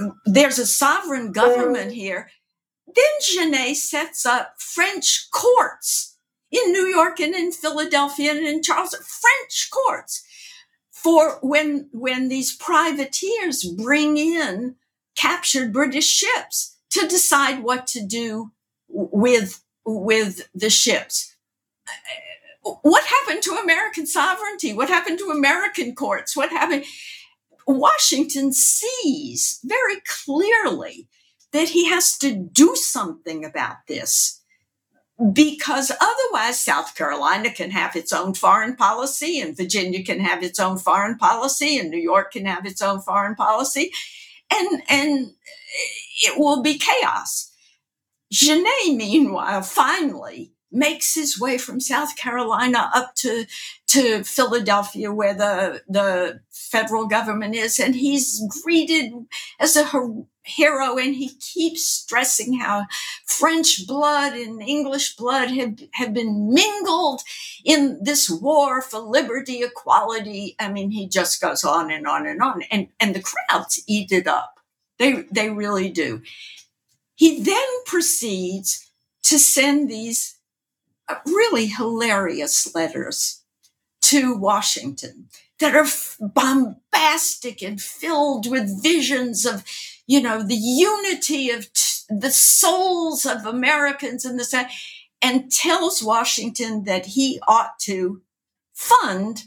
uh, 0.01 0.09
there's 0.25 0.57
a 0.57 0.65
sovereign 0.65 1.31
government 1.31 1.91
here 1.91 2.31
then 2.95 3.13
Genet 3.21 3.77
sets 3.77 4.25
up 4.25 4.55
French 4.57 5.29
courts 5.31 6.17
in 6.51 6.71
New 6.71 6.85
York 6.85 7.19
and 7.19 7.35
in 7.35 7.51
Philadelphia 7.51 8.31
and 8.31 8.45
in 8.45 8.63
Charleston, 8.63 9.01
French 9.01 9.69
courts 9.71 10.23
for 10.91 11.39
when, 11.41 11.89
when 11.91 12.27
these 12.27 12.55
privateers 12.55 13.63
bring 13.63 14.17
in 14.17 14.75
captured 15.15 15.71
British 15.71 16.07
ships 16.07 16.77
to 16.91 17.07
decide 17.07 17.63
what 17.63 17.87
to 17.87 18.05
do 18.05 18.51
with, 18.87 19.63
with 19.85 20.49
the 20.55 20.69
ships. 20.69 21.35
What 22.81 23.05
happened 23.05 23.43
to 23.43 23.51
American 23.51 24.05
sovereignty? 24.05 24.73
What 24.73 24.89
happened 24.89 25.19
to 25.19 25.31
American 25.31 25.95
courts? 25.95 26.35
What 26.35 26.49
happened? 26.51 26.85
Washington 27.67 28.51
sees 28.51 29.59
very 29.63 30.01
clearly 30.05 31.07
that 31.51 31.69
he 31.69 31.89
has 31.89 32.17
to 32.19 32.35
do 32.35 32.75
something 32.75 33.43
about 33.43 33.77
this 33.87 34.41
because 35.33 35.91
otherwise 35.99 36.59
South 36.59 36.95
Carolina 36.95 37.51
can 37.51 37.71
have 37.71 37.95
its 37.95 38.13
own 38.13 38.33
foreign 38.33 38.75
policy 38.75 39.39
and 39.39 39.57
Virginia 39.57 40.03
can 40.03 40.21
have 40.21 40.43
its 40.43 40.59
own 40.59 40.77
foreign 40.77 41.17
policy 41.17 41.77
and 41.77 41.89
New 41.89 41.99
York 41.99 42.31
can 42.31 42.45
have 42.45 42.65
its 42.65 42.81
own 42.81 43.01
foreign 43.01 43.35
policy 43.35 43.91
and 44.51 44.81
and 44.89 45.31
it 46.21 46.39
will 46.39 46.61
be 46.61 46.77
chaos. 46.77 47.51
Genet 48.31 48.95
meanwhile 48.95 49.61
finally 49.61 50.53
makes 50.71 51.15
his 51.15 51.39
way 51.39 51.57
from 51.57 51.79
South 51.79 52.15
Carolina 52.15 52.89
up 52.93 53.15
to 53.15 53.45
to 53.87 54.23
Philadelphia 54.23 55.11
where 55.11 55.33
the 55.33 55.81
the 55.87 56.41
federal 56.51 57.07
government 57.07 57.55
is 57.55 57.79
and 57.79 57.95
he's 57.95 58.41
greeted 58.63 59.11
as 59.59 59.75
a 59.75 59.85
hero 60.49 60.97
and 60.97 61.15
he 61.15 61.29
keeps 61.35 61.85
stressing 61.85 62.59
how 62.59 62.85
French 63.25 63.85
blood 63.87 64.33
and 64.33 64.61
English 64.61 65.15
blood 65.15 65.49
have, 65.51 65.79
have 65.93 66.13
been 66.13 66.53
mingled 66.53 67.21
in 67.63 67.99
this 68.01 68.29
war 68.29 68.81
for 68.81 68.99
liberty, 68.99 69.61
equality. 69.63 70.55
I 70.59 70.71
mean, 70.71 70.91
he 70.91 71.07
just 71.07 71.41
goes 71.41 71.63
on 71.63 71.91
and 71.91 72.07
on 72.07 72.25
and 72.25 72.41
on 72.41 72.63
and, 72.71 72.87
and 72.99 73.15
the 73.15 73.21
crowds 73.21 73.81
eat 73.87 74.11
it 74.11 74.27
up. 74.27 74.59
They, 74.97 75.23
they 75.31 75.49
really 75.49 75.89
do. 75.89 76.21
He 77.15 77.41
then 77.41 77.67
proceeds 77.85 78.91
to 79.23 79.37
send 79.37 79.89
these 79.89 80.38
really 81.25 81.67
hilarious 81.67 82.73
letters 82.73 83.43
to 84.01 84.35
Washington 84.35 85.27
that 85.59 85.75
are 85.75 85.87
bombastic 86.19 87.61
and 87.61 87.81
filled 87.81 88.49
with 88.49 88.81
visions 88.81 89.45
of 89.45 89.63
you 90.09 90.19
know, 90.19 90.41
the 90.41 90.55
unity 90.55 91.51
of 91.51 91.71
t- 91.71 92.03
the 92.09 92.31
souls 92.31 93.27
of 93.27 93.45
Americans 93.45 94.25
in 94.25 94.37
the 94.37 94.67
and 95.21 95.51
tells 95.51 96.01
Washington 96.01 96.85
that 96.85 97.05
he 97.05 97.39
ought 97.47 97.77
to 97.81 98.23
fund 98.73 99.43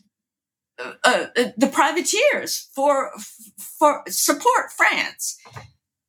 uh, 0.79 0.93
uh, 1.03 1.27
the 1.57 1.67
privateers 1.67 2.69
for 2.77 3.11
for 3.59 4.05
support 4.07 4.71
France. 4.71 5.37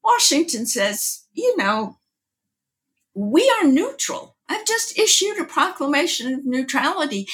Washington 0.04 0.68
says, 0.68 1.26
you 1.34 1.58
know, 1.58 1.98
we 3.16 3.52
are 3.58 3.68
neutral. 3.68 4.33
I've 4.50 4.66
just 4.66 4.98
issued 4.98 5.40
a 5.40 5.46
proclamation 5.46 6.34
of 6.34 6.46
neutrality, 6.46 7.28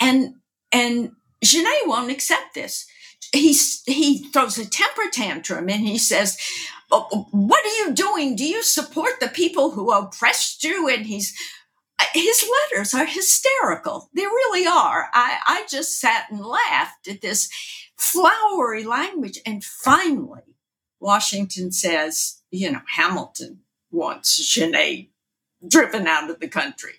and 0.00 0.34
and 0.70 1.12
Genet 1.42 1.86
won't 1.86 2.10
accept 2.10 2.54
this 2.54 2.86
he 3.32 3.56
he 3.86 4.18
throws 4.30 4.58
a 4.58 4.68
temper 4.68 5.02
tantrum 5.10 5.68
and 5.68 5.86
he 5.86 5.98
says, 5.98 6.38
oh, 6.90 7.26
"What 7.30 7.64
are 7.64 7.86
you 7.86 7.92
doing? 7.92 8.36
Do 8.36 8.44
you 8.44 8.62
support 8.62 9.20
the 9.20 9.28
people 9.28 9.70
who 9.70 9.90
oppressed 9.90 10.62
you?" 10.62 10.88
And 10.88 11.06
he's 11.06 11.34
uh, 11.98 12.04
his 12.12 12.48
letters 12.70 12.94
are 12.94 13.06
hysterical. 13.06 14.10
They 14.14 14.26
really 14.26 14.66
are. 14.66 15.08
I, 15.14 15.38
I 15.46 15.64
just 15.68 15.98
sat 15.98 16.26
and 16.30 16.44
laughed 16.44 17.08
at 17.08 17.22
this 17.22 17.48
flowery 17.96 18.84
language. 18.84 19.38
And 19.46 19.64
finally, 19.64 20.56
Washington 21.00 21.72
says, 21.72 22.42
you 22.50 22.70
know, 22.70 22.82
Hamilton 22.96 23.60
wants 23.90 24.36
Genet 24.52 25.08
driven 25.66 26.06
out 26.06 26.30
of 26.30 26.40
the 26.40 26.48
country. 26.48 26.94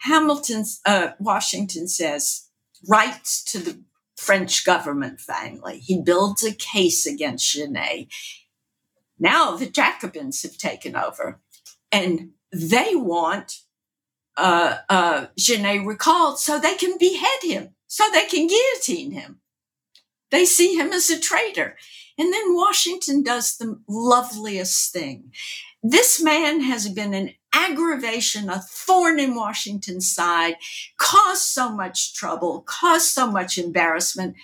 Hamilton's, 0.00 0.80
uh, 0.84 1.12
Washington 1.18 1.88
says, 1.88 2.48
writes 2.86 3.42
to 3.44 3.58
the 3.58 3.82
French 4.16 4.64
government 4.64 5.20
finally. 5.20 5.78
He 5.78 6.00
builds 6.00 6.44
a 6.44 6.54
case 6.54 7.06
against 7.06 7.52
Genet. 7.52 8.08
Now 9.18 9.56
the 9.56 9.66
Jacobins 9.66 10.42
have 10.42 10.58
taken 10.58 10.96
over 10.96 11.40
and 11.90 12.30
they 12.52 12.94
want 12.94 13.60
uh, 14.36 14.78
uh, 14.88 15.26
Genet 15.36 15.86
recalled 15.86 16.38
so 16.38 16.58
they 16.58 16.74
can 16.74 16.96
behead 16.98 17.42
him, 17.42 17.74
so 17.86 18.04
they 18.12 18.26
can 18.26 18.46
guillotine 18.46 19.12
him. 19.12 19.40
They 20.30 20.44
see 20.44 20.74
him 20.74 20.92
as 20.92 21.10
a 21.10 21.20
traitor. 21.20 21.76
And 22.18 22.32
then 22.32 22.54
Washington 22.54 23.22
does 23.22 23.56
the 23.56 23.80
loveliest 23.88 24.92
thing. 24.92 25.32
This 25.86 26.22
man 26.22 26.62
has 26.62 26.88
been 26.88 27.12
an 27.12 27.34
aggravation, 27.52 28.48
a 28.48 28.58
thorn 28.58 29.20
in 29.20 29.34
Washington's 29.34 30.10
side, 30.10 30.56
caused 30.96 31.42
so 31.42 31.70
much 31.70 32.14
trouble, 32.14 32.62
caused 32.66 33.08
so 33.08 33.30
much 33.30 33.58
embarrassment. 33.58 34.34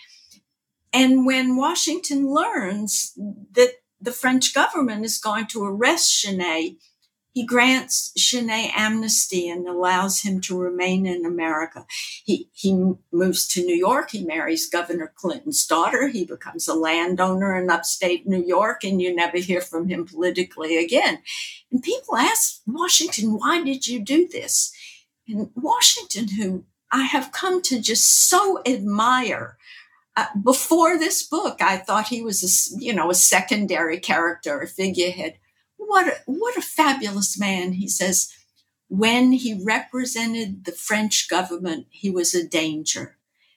And 0.93 1.24
when 1.24 1.57
Washington 1.57 2.28
learns 2.28 3.18
that 3.53 3.70
the 3.99 4.12
French 4.12 4.53
government 4.53 5.07
is 5.07 5.16
going 5.16 5.47
to 5.47 5.64
arrest 5.64 6.22
Genet, 6.22 6.74
he 7.33 7.47
grants 7.47 8.12
Genet 8.16 8.72
amnesty 8.76 9.49
and 9.49 9.68
allows 9.68 10.22
him 10.22 10.41
to 10.43 10.59
remain 10.59 11.07
in 11.07 11.24
America. 11.24 11.87
He, 12.24 12.49
he 12.53 12.95
moves 13.12 13.47
to 13.49 13.64
New 13.64 13.74
York. 13.74 14.11
He 14.11 14.24
marries 14.24 14.68
Governor 14.68 15.12
Clinton's 15.14 15.64
daughter. 15.64 16.09
He 16.09 16.24
becomes 16.24 16.66
a 16.66 16.74
landowner 16.74 17.57
in 17.57 17.70
upstate 17.70 18.26
New 18.26 18.43
York, 18.43 18.83
and 18.83 19.01
you 19.01 19.14
never 19.14 19.39
hear 19.39 19.61
from 19.61 19.89
him 19.89 20.05
politically 20.07 20.76
again. 20.76 21.22
And 21.70 21.83
people 21.83 22.16
ask 22.16 22.61
Washington, 22.66 23.39
why 23.39 23.62
did 23.62 23.87
you 23.87 24.01
do 24.01 24.26
this? 24.26 24.72
And 25.28 25.51
Washington, 25.55 26.28
who 26.37 26.64
I 26.91 27.05
have 27.05 27.31
come 27.31 27.62
to 27.62 27.81
just 27.81 28.28
so 28.28 28.61
admire, 28.66 29.57
uh, 30.16 30.26
before 30.43 30.99
this 30.99 31.22
book, 31.22 31.62
I 31.62 31.76
thought 31.76 32.09
he 32.09 32.20
was 32.20 32.43
a, 32.43 32.83
you 32.83 32.93
know, 32.93 33.11
a 33.11 33.14
secondary 33.14 34.01
character, 34.01 34.61
a 34.61 34.66
figurehead 34.66 35.39
what 35.91 36.07
a, 36.07 36.16
what 36.26 36.57
a 36.57 36.62
fabulous 36.62 37.36
man. 37.36 37.72
He 37.72 37.88
says, 37.88 38.32
when 38.86 39.32
he 39.32 39.61
represented 39.61 40.64
the 40.64 40.72
French 40.72 41.28
government, 41.28 41.88
he 41.91 42.09
was 42.09 42.32
a 42.32 42.47
danger. 42.47 43.16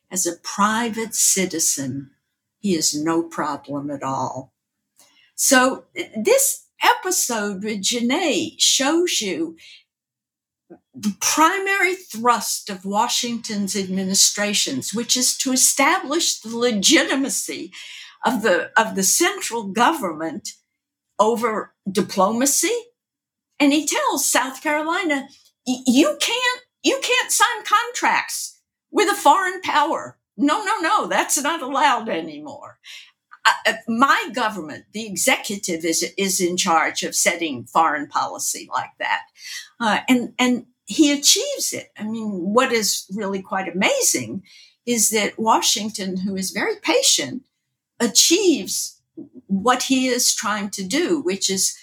As 0.10 0.26
a 0.26 0.38
private 0.42 1.14
citizen, 1.14 2.10
he 2.58 2.74
is 2.74 2.96
no 2.96 3.22
problem 3.22 3.92
at 3.92 4.02
all. 4.02 4.52
So 5.36 5.86
this 6.18 6.66
episode 6.82 7.64
with 7.64 7.84
Genet 7.84 8.60
shows 8.60 9.22
you 9.22 9.56
the 10.96 11.16
primary 11.22 11.94
thrust 11.94 12.68
of 12.68 12.84
Washington's 12.84 13.76
administrations, 13.76 14.92
which 14.92 15.16
is 15.16 15.38
to 15.38 15.52
establish 15.52 16.40
the 16.40 16.58
legitimacy 16.58 17.72
of 18.26 18.42
the, 18.42 18.72
of 18.76 18.96
the 18.96 19.04
central 19.04 19.66
government 19.66 20.54
over 21.24 21.74
diplomacy. 21.90 22.76
And 23.60 23.72
he 23.72 23.88
tells 23.88 24.30
South 24.30 24.62
Carolina, 24.62 25.28
you 25.66 26.18
can't, 26.20 26.62
you 26.84 27.00
can't 27.02 27.32
sign 27.32 27.64
contracts 27.64 28.60
with 28.92 29.10
a 29.10 29.16
foreign 29.16 29.62
power. 29.62 30.18
No, 30.36 30.64
no, 30.64 30.80
no, 30.80 31.08
that's 31.08 31.42
not 31.42 31.62
allowed 31.62 32.10
anymore. 32.10 32.80
Uh, 33.46 33.74
my 33.88 34.30
government, 34.34 34.86
the 34.94 35.06
executive, 35.06 35.84
is 35.84 36.14
is 36.18 36.40
in 36.40 36.56
charge 36.56 37.04
of 37.04 37.14
setting 37.14 37.66
foreign 37.66 38.08
policy 38.08 38.70
like 38.72 38.92
that, 39.00 39.24
uh, 39.82 40.00
and 40.08 40.34
and 40.40 40.66
he 40.86 41.12
achieves 41.12 41.74
it. 41.74 41.92
I 41.98 42.04
mean, 42.04 42.54
what 42.54 42.72
is 42.72 43.06
really 43.14 43.42
quite 43.42 43.68
amazing 43.68 44.44
is 44.86 45.10
that 45.10 45.38
Washington, 45.38 46.18
who 46.18 46.38
is 46.38 46.52
very 46.52 46.76
patient, 46.82 47.44
achieves 48.00 48.93
what 49.48 49.84
he 49.84 50.08
is 50.08 50.34
trying 50.34 50.70
to 50.72 50.84
do, 50.84 51.22
which 51.22 51.50
is 51.50 51.78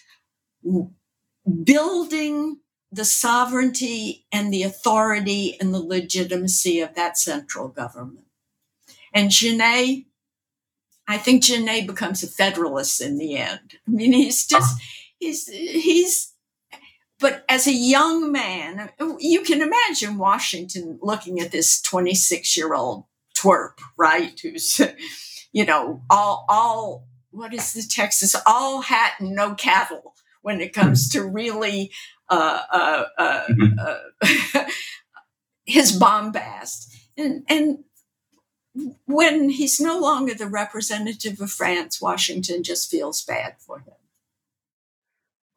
building 1.65 2.59
the 2.93 3.05
sovereignty 3.05 4.27
and 4.33 4.53
the 4.53 4.63
authority 4.63 5.57
and 5.61 5.73
the 5.73 5.81
legitimacy 5.81 6.81
of 6.81 6.95
that 6.95 7.17
central 7.17 7.69
government. 7.69 8.27
And 9.13 9.31
Genet, 9.31 10.05
I 11.07 11.19
think 11.19 11.43
Genet 11.43 11.87
becomes 11.87 12.23
a 12.23 12.27
federalist 12.27 13.01
in 13.01 13.19
the 13.19 13.37
end. 13.37 13.75
I 13.87 13.91
mean, 13.91 14.13
he's 14.13 14.47
just, 14.47 14.81
he's, 15.19 15.49
he's, 15.49 16.33
but 17.19 17.45
as 17.49 17.67
a 17.67 17.73
young 17.73 18.33
man, 18.33 18.91
you 19.19 19.43
can 19.43 19.61
imagine 19.61 20.19
Washington 20.19 20.99
looking 21.03 21.41
at 21.41 21.53
this 21.53 21.81
26 21.83 22.57
year 22.57 22.75
old 22.75 23.05
twerp, 23.37 23.79
right? 23.97 24.39
Who's, 24.41 24.81
you 25.53 25.65
know, 25.65 26.03
all, 26.11 26.45
all 26.49 27.07
what 27.31 27.55
is 27.55 27.73
the 27.73 27.83
Texas 27.83 28.35
all 28.47 28.83
hat 28.83 29.15
and 29.19 29.35
no 29.35 29.55
cattle 29.55 30.15
when 30.43 30.61
it 30.61 30.73
comes 30.73 31.09
to 31.11 31.25
really 31.25 31.91
uh, 32.29 32.61
uh, 32.73 33.05
uh, 33.19 33.45
mm-hmm. 33.49 33.79
Uh, 34.57 34.65
his 35.65 35.93
bombast 35.93 36.95
and 37.17 37.45
and 37.49 37.85
when 39.07 39.51
he's 39.51 39.81
no 39.81 39.99
longer 39.99 40.35
the 40.35 40.47
representative 40.47 41.41
of 41.41 41.51
France, 41.51 42.01
Washington 42.01 42.63
just 42.63 42.91
feels 42.91 43.23
bad 43.25 43.57
for 43.59 43.81
him. 43.81 43.95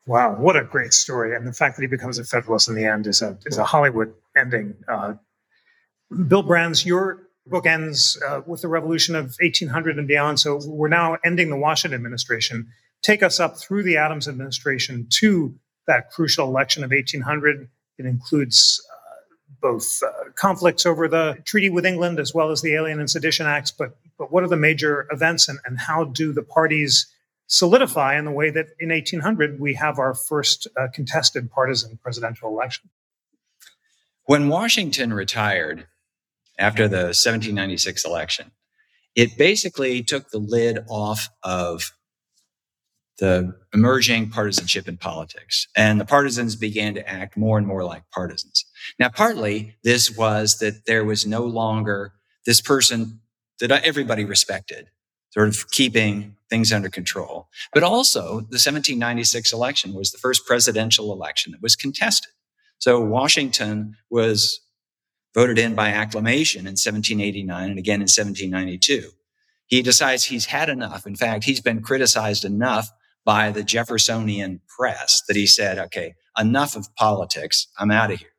Wow, 0.05 0.35
what 0.35 0.57
a 0.57 0.63
great 0.63 0.93
story! 0.93 1.35
And 1.35 1.47
the 1.47 1.53
fact 1.53 1.77
that 1.77 1.81
he 1.81 1.87
becomes 1.87 2.17
a 2.17 2.25
Federalist 2.25 2.67
in 2.67 2.75
the 2.75 2.85
end 2.85 3.07
is 3.07 3.21
a 3.21 3.37
is 3.45 3.57
a 3.57 3.63
Hollywood 3.63 4.13
ending. 4.35 4.75
Uh, 4.87 5.13
Bill 6.27 6.43
Brands, 6.43 6.85
your 6.85 7.22
book 7.47 7.65
ends 7.65 8.21
uh, 8.25 8.41
with 8.45 8.61
the 8.61 8.67
revolution 8.67 9.15
of 9.15 9.35
1800 9.39 9.97
and 9.97 10.07
beyond. 10.07 10.39
So 10.39 10.59
we're 10.65 10.87
now 10.87 11.17
ending 11.25 11.49
the 11.49 11.57
Washington 11.57 11.95
administration. 11.95 12.67
Take 13.01 13.21
us 13.21 13.39
up 13.39 13.57
through 13.57 13.83
the 13.83 13.97
Adams 13.97 14.27
administration 14.27 15.07
to 15.15 15.55
that 15.87 16.09
crucial 16.11 16.47
election 16.47 16.83
of 16.83 16.91
1800. 16.91 17.69
It 17.97 18.05
includes 18.05 18.81
uh, 18.89 19.35
both 19.61 20.01
uh, 20.01 20.29
conflicts 20.35 20.85
over 20.85 21.07
the 21.07 21.37
treaty 21.43 21.69
with 21.69 21.85
England 21.85 22.19
as 22.19 22.33
well 22.33 22.51
as 22.51 22.61
the 22.61 22.73
Alien 22.75 22.99
and 22.99 23.09
Sedition 23.09 23.45
Acts. 23.45 23.71
But, 23.71 23.97
but 24.17 24.31
what 24.31 24.43
are 24.43 24.47
the 24.47 24.55
major 24.55 25.05
events 25.11 25.49
and, 25.49 25.59
and 25.65 25.77
how 25.77 26.05
do 26.05 26.31
the 26.31 26.43
parties 26.43 27.07
solidify 27.47 28.17
in 28.17 28.23
the 28.23 28.31
way 28.31 28.49
that 28.49 28.67
in 28.79 28.89
1800 28.89 29.59
we 29.59 29.73
have 29.73 29.99
our 29.99 30.15
first 30.15 30.67
uh, 30.77 30.87
contested 30.93 31.51
partisan 31.51 31.99
presidential 32.01 32.49
election? 32.49 32.89
When 34.25 34.47
Washington 34.47 35.13
retired, 35.13 35.87
after 36.59 36.87
the 36.87 37.13
1796 37.13 38.05
election. 38.05 38.51
It 39.15 39.37
basically 39.37 40.03
took 40.03 40.29
the 40.29 40.39
lid 40.39 40.79
off 40.89 41.29
of 41.43 41.91
the 43.19 43.53
emerging 43.73 44.29
partisanship 44.29 44.87
in 44.87 44.97
politics. 44.97 45.67
And 45.75 45.99
the 45.99 46.05
partisans 46.05 46.55
began 46.55 46.95
to 46.95 47.07
act 47.07 47.37
more 47.37 47.57
and 47.57 47.67
more 47.67 47.83
like 47.83 48.03
partisans. 48.11 48.65
Now, 48.99 49.09
partly 49.09 49.77
this 49.83 50.15
was 50.15 50.57
that 50.59 50.85
there 50.87 51.05
was 51.05 51.25
no 51.25 51.43
longer 51.43 52.13
this 52.45 52.59
person 52.59 53.21
that 53.59 53.71
everybody 53.85 54.25
respected, 54.25 54.87
sort 55.29 55.47
of 55.47 55.69
keeping 55.71 56.35
things 56.49 56.73
under 56.73 56.89
control. 56.89 57.47
But 57.73 57.83
also, 57.83 58.23
the 58.23 58.59
1796 58.59 59.53
election 59.53 59.93
was 59.93 60.11
the 60.11 60.17
first 60.17 60.45
presidential 60.45 61.13
election 61.13 61.51
that 61.51 61.61
was 61.61 61.75
contested. 61.75 62.31
So 62.79 62.99
Washington 62.99 63.95
was 64.09 64.59
voted 65.33 65.57
in 65.57 65.75
by 65.75 65.89
acclamation 65.89 66.61
in 66.61 66.73
1789 66.73 67.69
and 67.69 67.79
again 67.79 67.95
in 67.95 68.03
1792. 68.03 69.09
He 69.65 69.81
decides 69.81 70.25
he's 70.25 70.47
had 70.47 70.69
enough. 70.69 71.07
In 71.07 71.15
fact, 71.15 71.45
he's 71.45 71.61
been 71.61 71.81
criticized 71.81 72.45
enough 72.45 72.91
by 73.25 73.51
the 73.51 73.63
Jeffersonian 73.63 74.61
press 74.67 75.21
that 75.27 75.35
he 75.35 75.47
said, 75.47 75.79
okay, 75.79 76.15
enough 76.37 76.75
of 76.75 76.93
politics. 76.95 77.67
I'm 77.77 77.91
out 77.91 78.11
of 78.11 78.19
here. 78.19 78.33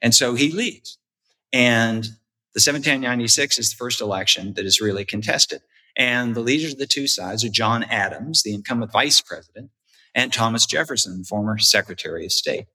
And 0.00 0.14
so 0.14 0.34
he 0.34 0.52
leaves. 0.52 0.98
And 1.52 2.04
the 2.54 2.60
1796 2.60 3.58
is 3.58 3.70
the 3.70 3.76
first 3.76 4.00
election 4.00 4.54
that 4.54 4.64
is 4.64 4.80
really 4.80 5.04
contested. 5.04 5.62
And 5.96 6.34
the 6.34 6.40
leaders 6.40 6.72
of 6.72 6.78
the 6.78 6.86
two 6.86 7.06
sides 7.06 7.44
are 7.44 7.48
John 7.48 7.82
Adams, 7.84 8.42
the 8.42 8.54
incumbent 8.54 8.92
vice 8.92 9.20
president, 9.20 9.70
and 10.14 10.32
Thomas 10.32 10.66
Jefferson, 10.66 11.24
former 11.24 11.58
secretary 11.58 12.24
of 12.24 12.32
state. 12.32 12.66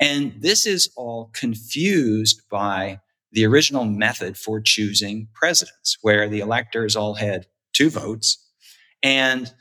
And 0.00 0.34
this 0.40 0.66
is 0.66 0.90
all 0.96 1.30
confused 1.32 2.42
by 2.50 3.00
the 3.32 3.44
original 3.44 3.84
method 3.84 4.36
for 4.36 4.60
choosing 4.60 5.28
presidents, 5.34 5.98
where 6.02 6.28
the 6.28 6.40
electors 6.40 6.94
all 6.96 7.14
had 7.14 7.46
two 7.72 7.90
votes. 7.90 8.38
And 9.02 9.52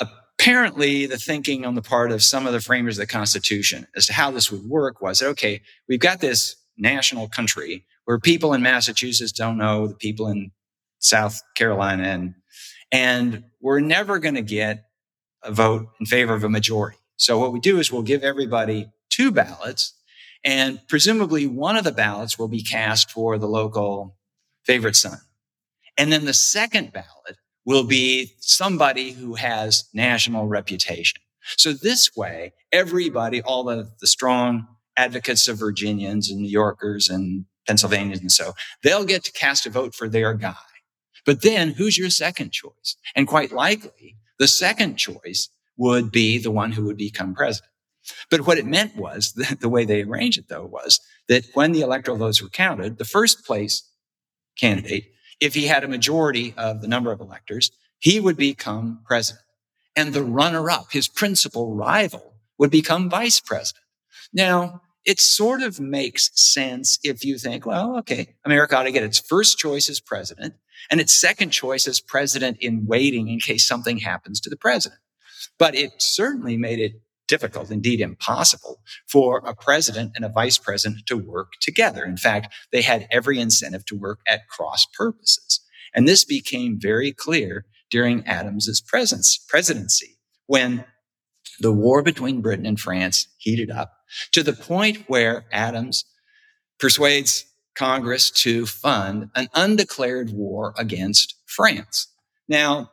apparently, 0.00 1.06
the 1.06 1.18
thinking 1.18 1.66
on 1.66 1.74
the 1.74 1.82
part 1.82 2.10
of 2.12 2.22
some 2.22 2.46
of 2.46 2.52
the 2.52 2.60
framers 2.60 2.98
of 2.98 3.02
the 3.02 3.12
Constitution 3.12 3.86
as 3.94 4.06
to 4.06 4.12
how 4.12 4.30
this 4.30 4.50
would 4.50 4.64
work 4.64 5.00
was 5.00 5.18
that, 5.18 5.28
okay, 5.28 5.60
we've 5.88 6.00
got 6.00 6.20
this 6.20 6.56
national 6.78 7.28
country 7.28 7.84
where 8.04 8.18
people 8.18 8.54
in 8.54 8.62
Massachusetts 8.62 9.32
don't 9.32 9.58
know 9.58 9.86
the 9.86 9.94
people 9.94 10.28
in 10.28 10.50
South 10.98 11.42
Carolina, 11.56 12.04
and, 12.04 12.34
and 12.90 13.44
we're 13.60 13.80
never 13.80 14.18
going 14.18 14.34
to 14.34 14.42
get 14.42 14.84
a 15.42 15.52
vote 15.52 15.88
in 16.00 16.06
favor 16.06 16.34
of 16.34 16.42
a 16.42 16.48
majority. 16.48 16.98
So 17.16 17.38
what 17.38 17.52
we 17.52 17.60
do 17.60 17.78
is 17.78 17.92
we'll 17.92 18.02
give 18.02 18.22
everybody 18.22 18.88
two 19.10 19.30
ballots, 19.30 19.94
and 20.44 20.80
presumably 20.88 21.46
one 21.46 21.76
of 21.76 21.84
the 21.84 21.92
ballots 21.92 22.38
will 22.38 22.48
be 22.48 22.62
cast 22.62 23.10
for 23.10 23.38
the 23.38 23.48
local 23.48 24.16
favorite 24.64 24.96
son. 24.96 25.18
And 25.98 26.12
then 26.12 26.24
the 26.24 26.34
second 26.34 26.92
ballot 26.92 27.38
will 27.64 27.84
be 27.84 28.34
somebody 28.38 29.12
who 29.12 29.34
has 29.34 29.88
national 29.92 30.46
reputation. 30.46 31.20
So 31.56 31.72
this 31.72 32.14
way, 32.16 32.52
everybody, 32.72 33.42
all 33.42 33.64
the, 33.64 33.90
the 34.00 34.06
strong 34.06 34.66
advocates 34.96 35.48
of 35.48 35.58
Virginians 35.58 36.30
and 36.30 36.40
New 36.40 36.48
Yorkers 36.48 37.08
and 37.08 37.44
Pennsylvanians 37.66 38.20
and 38.20 38.32
so, 38.32 38.52
they'll 38.82 39.04
get 39.04 39.24
to 39.24 39.32
cast 39.32 39.66
a 39.66 39.70
vote 39.70 39.94
for 39.94 40.08
their 40.08 40.34
guy. 40.34 40.54
But 41.24 41.42
then 41.42 41.70
who's 41.70 41.98
your 41.98 42.10
second 42.10 42.52
choice? 42.52 42.96
And 43.14 43.26
quite 43.26 43.52
likely, 43.52 44.16
the 44.38 44.48
second 44.48 44.96
choice 44.96 45.48
would 45.76 46.10
be 46.12 46.38
the 46.38 46.50
one 46.50 46.72
who 46.72 46.84
would 46.84 46.96
become 46.96 47.34
president. 47.34 47.70
But 48.30 48.46
what 48.46 48.58
it 48.58 48.66
meant 48.66 48.96
was 48.96 49.32
the, 49.36 49.56
the 49.60 49.68
way 49.68 49.84
they 49.84 50.02
arranged 50.02 50.38
it, 50.38 50.48
though, 50.48 50.64
was 50.64 51.00
that 51.28 51.44
when 51.54 51.72
the 51.72 51.80
electoral 51.80 52.16
votes 52.16 52.42
were 52.42 52.48
counted, 52.48 52.98
the 52.98 53.04
first 53.04 53.44
place 53.44 53.88
candidate, 54.58 55.12
if 55.40 55.54
he 55.54 55.66
had 55.66 55.84
a 55.84 55.88
majority 55.88 56.54
of 56.56 56.80
the 56.80 56.88
number 56.88 57.12
of 57.12 57.20
electors, 57.20 57.70
he 57.98 58.20
would 58.20 58.36
become 58.36 59.00
president. 59.04 59.44
And 59.94 60.12
the 60.12 60.22
runner 60.22 60.70
up, 60.70 60.92
his 60.92 61.08
principal 61.08 61.74
rival, 61.74 62.34
would 62.58 62.70
become 62.70 63.10
vice 63.10 63.40
president. 63.40 63.84
Now, 64.32 64.82
it 65.04 65.20
sort 65.20 65.62
of 65.62 65.78
makes 65.78 66.30
sense 66.34 66.98
if 67.04 67.24
you 67.24 67.38
think, 67.38 67.64
well, 67.64 67.96
okay, 67.98 68.34
America 68.44 68.76
ought 68.76 68.84
to 68.84 68.92
get 68.92 69.04
its 69.04 69.18
first 69.18 69.56
choice 69.56 69.88
as 69.88 70.00
president 70.00 70.54
and 70.90 71.00
its 71.00 71.14
second 71.18 71.50
choice 71.50 71.86
as 71.86 72.00
president 72.00 72.58
in 72.60 72.86
waiting 72.86 73.28
in 73.28 73.38
case 73.38 73.66
something 73.66 73.98
happens 73.98 74.40
to 74.40 74.50
the 74.50 74.56
president. 74.56 75.00
But 75.58 75.74
it 75.74 75.92
certainly 75.98 76.56
made 76.56 76.80
it 76.80 77.00
difficult, 77.26 77.70
indeed 77.70 78.00
impossible, 78.00 78.80
for 79.08 79.38
a 79.44 79.54
president 79.54 80.12
and 80.14 80.24
a 80.24 80.28
vice 80.28 80.58
president 80.58 81.06
to 81.06 81.16
work 81.16 81.52
together. 81.60 82.04
In 82.04 82.16
fact, 82.16 82.54
they 82.72 82.82
had 82.82 83.06
every 83.10 83.38
incentive 83.38 83.84
to 83.86 83.96
work 83.96 84.20
at 84.26 84.48
cross 84.48 84.86
purposes. 84.96 85.60
And 85.94 86.06
this 86.06 86.24
became 86.24 86.78
very 86.80 87.12
clear 87.12 87.66
during 87.90 88.26
Adams's 88.26 88.80
presidency 88.80 90.18
when 90.46 90.84
the 91.60 91.72
war 91.72 92.02
between 92.02 92.42
Britain 92.42 92.66
and 92.66 92.78
France 92.78 93.28
heated 93.38 93.70
up 93.70 93.92
to 94.32 94.42
the 94.42 94.52
point 94.52 95.04
where 95.06 95.46
Adams 95.52 96.04
persuades 96.78 97.46
Congress 97.74 98.30
to 98.30 98.66
fund 98.66 99.30
an 99.34 99.48
undeclared 99.54 100.30
war 100.30 100.74
against 100.76 101.34
France. 101.46 102.08
Now, 102.48 102.90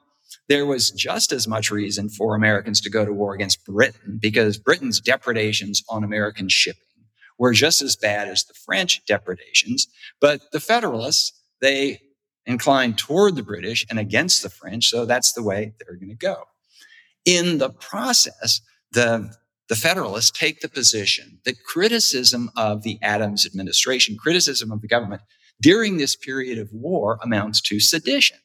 there 0.54 0.68
was 0.68 0.91
just 0.91 1.32
as 1.32 1.47
much 1.47 1.72
reason 1.72 2.10
for 2.10 2.36
Americans 2.36 2.80
to 2.80 2.89
go 2.91 3.04
to 3.04 3.12
war 3.12 3.34
against 3.34 3.66
Britain 3.66 4.20
because 4.22 4.56
Britain's 4.60 5.01
depredations 5.01 5.82
on 5.89 6.04
American 6.04 6.47
shipping 6.47 6.84
were 7.39 7.54
just 7.54 7.82
as 7.82 7.95
bad 7.95 8.28
as 8.28 8.43
the 8.43 8.54
French 8.54 9.04
depredations. 9.08 9.88
But 10.22 10.41
the 10.51 10.60
Federalists, 10.60 11.34
they 11.60 12.01
inclined 12.45 12.99
toward 12.99 13.36
the 13.36 13.41
British 13.41 13.84
and 13.89 13.97
against 13.97 14.43
the 14.43 14.49
French. 14.51 14.89
So 14.89 15.08
that's 15.08 15.34
the 15.34 15.41
way 15.41 15.74
they're 15.80 15.95
going 15.95 16.10
to 16.10 16.16
go. 16.16 16.43
In 17.26 17.58
the 17.58 17.72
process, 17.72 18.62
the, 18.91 19.34
the 19.70 19.76
Federalists 19.76 20.30
take 20.30 20.62
the 20.62 20.70
position 20.70 21.39
that 21.45 21.64
criticism 21.64 22.51
of 22.56 22.84
the 22.84 22.99
Adams 23.01 23.43
administration, 23.43 24.18
criticism 24.18 24.72
of 24.72 24.82
the 24.82 24.88
government 24.88 25.24
during 25.60 25.97
this 25.97 26.16
period 26.16 26.60
of 26.60 26.70
war 26.72 27.18
amounts 27.24 27.60
to 27.62 27.80
sedition. 27.80 28.38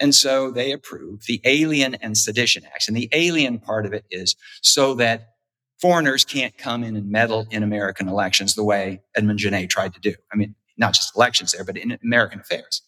And 0.00 0.14
so 0.14 0.50
they 0.50 0.72
approve 0.72 1.24
the 1.26 1.40
Alien 1.44 1.94
and 1.96 2.16
Sedition 2.16 2.64
Acts. 2.72 2.88
And 2.88 2.96
the 2.96 3.08
alien 3.12 3.58
part 3.58 3.84
of 3.84 3.92
it 3.92 4.04
is 4.10 4.36
so 4.62 4.94
that 4.94 5.34
foreigners 5.80 6.24
can't 6.24 6.56
come 6.56 6.84
in 6.84 6.96
and 6.96 7.10
meddle 7.10 7.46
in 7.50 7.62
American 7.62 8.08
elections 8.08 8.54
the 8.54 8.64
way 8.64 9.02
Edmund 9.16 9.38
Genet 9.38 9.70
tried 9.70 9.94
to 9.94 10.00
do. 10.00 10.14
I 10.32 10.36
mean, 10.36 10.54
not 10.76 10.94
just 10.94 11.16
elections 11.16 11.52
there, 11.52 11.64
but 11.64 11.76
in 11.76 11.98
American 12.02 12.40
affairs. 12.40 12.82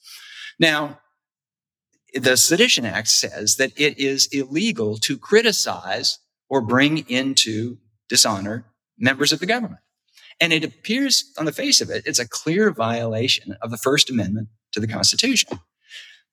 Now, 0.59 1.01
the 2.15 2.37
Sedition 2.37 2.85
Act 2.85 3.09
says 3.09 3.57
that 3.57 3.73
it 3.79 3.99
is 3.99 4.29
illegal 4.33 4.97
to 4.99 5.17
criticize 5.17 6.19
or 6.49 6.61
bring 6.61 6.99
into 7.09 7.79
dishonor 8.09 8.67
members 8.99 9.33
of 9.33 9.39
the 9.39 9.47
government. 9.47 9.81
And 10.41 10.53
it 10.53 10.65
appears 10.65 11.33
on 11.39 11.45
the 11.45 11.53
face 11.53 11.81
of 11.81 11.91
it, 11.91 12.03
it's 12.07 12.19
a 12.19 12.29
clear 12.29 12.73
violation 12.73 13.57
of 13.63 13.71
the 13.71 13.77
First 13.77 14.11
Amendment 14.11 14.49
to 14.73 14.81
the 14.81 14.89
Constitution. 14.89 15.61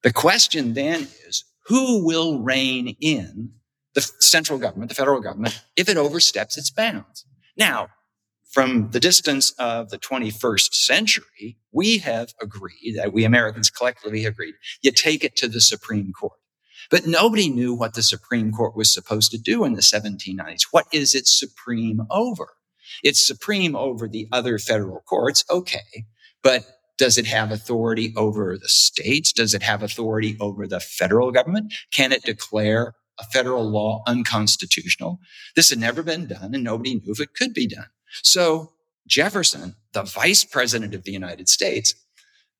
The 0.03 0.13
question 0.13 0.73
then 0.73 1.07
is 1.27 1.43
who 1.65 2.05
will 2.05 2.39
rein 2.39 2.95
in 3.01 3.51
the 3.93 4.01
central 4.19 4.59
government, 4.59 4.89
the 4.89 4.95
federal 4.95 5.21
government, 5.21 5.61
if 5.75 5.89
it 5.89 5.97
oversteps 5.97 6.57
its 6.57 6.69
bounds? 6.69 7.25
Now, 7.57 7.89
from 8.51 8.91
the 8.91 8.99
distance 8.99 9.53
of 9.59 9.89
the 9.89 9.97
21st 9.97 10.73
century, 10.73 11.57
we 11.71 11.97
have 11.97 12.33
agreed 12.41 12.95
that 12.95 13.11
we 13.11 13.25
Americans 13.25 13.69
collectively 13.69 14.25
agreed 14.25 14.55
you 14.81 14.91
take 14.91 15.23
it 15.23 15.35
to 15.37 15.47
the 15.47 15.61
Supreme 15.61 16.13
Court. 16.13 16.39
But 16.89 17.05
nobody 17.05 17.49
knew 17.49 17.73
what 17.73 17.95
the 17.95 18.03
Supreme 18.03 18.51
Court 18.51 18.75
was 18.75 18.93
supposed 18.93 19.31
to 19.31 19.37
do 19.37 19.65
in 19.65 19.73
the 19.73 19.81
1790s. 19.81 20.67
What 20.71 20.85
is 20.93 21.13
it 21.13 21.27
supreme 21.27 22.01
over? 22.09 22.47
It's 23.03 23.25
supreme 23.25 23.75
over 23.75 24.07
the 24.07 24.27
other 24.31 24.57
federal 24.57 25.01
courts. 25.01 25.43
Okay. 25.49 26.05
But 26.41 26.63
does 26.97 27.17
it 27.17 27.27
have 27.27 27.51
authority 27.51 28.13
over 28.15 28.57
the 28.57 28.69
states? 28.69 29.31
Does 29.31 29.53
it 29.53 29.63
have 29.63 29.83
authority 29.83 30.37
over 30.39 30.67
the 30.67 30.79
federal 30.79 31.31
government? 31.31 31.73
Can 31.91 32.11
it 32.11 32.23
declare 32.23 32.93
a 33.19 33.23
federal 33.25 33.69
law 33.69 34.03
unconstitutional? 34.07 35.19
This 35.55 35.69
had 35.69 35.79
never 35.79 36.03
been 36.03 36.27
done 36.27 36.53
and 36.53 36.63
nobody 36.63 36.95
knew 36.95 37.11
if 37.11 37.19
it 37.19 37.33
could 37.35 37.53
be 37.53 37.67
done. 37.67 37.87
So 38.23 38.71
Jefferson, 39.07 39.75
the 39.93 40.03
vice 40.03 40.43
president 40.43 40.93
of 40.93 41.03
the 41.03 41.11
United 41.11 41.49
States, 41.49 41.93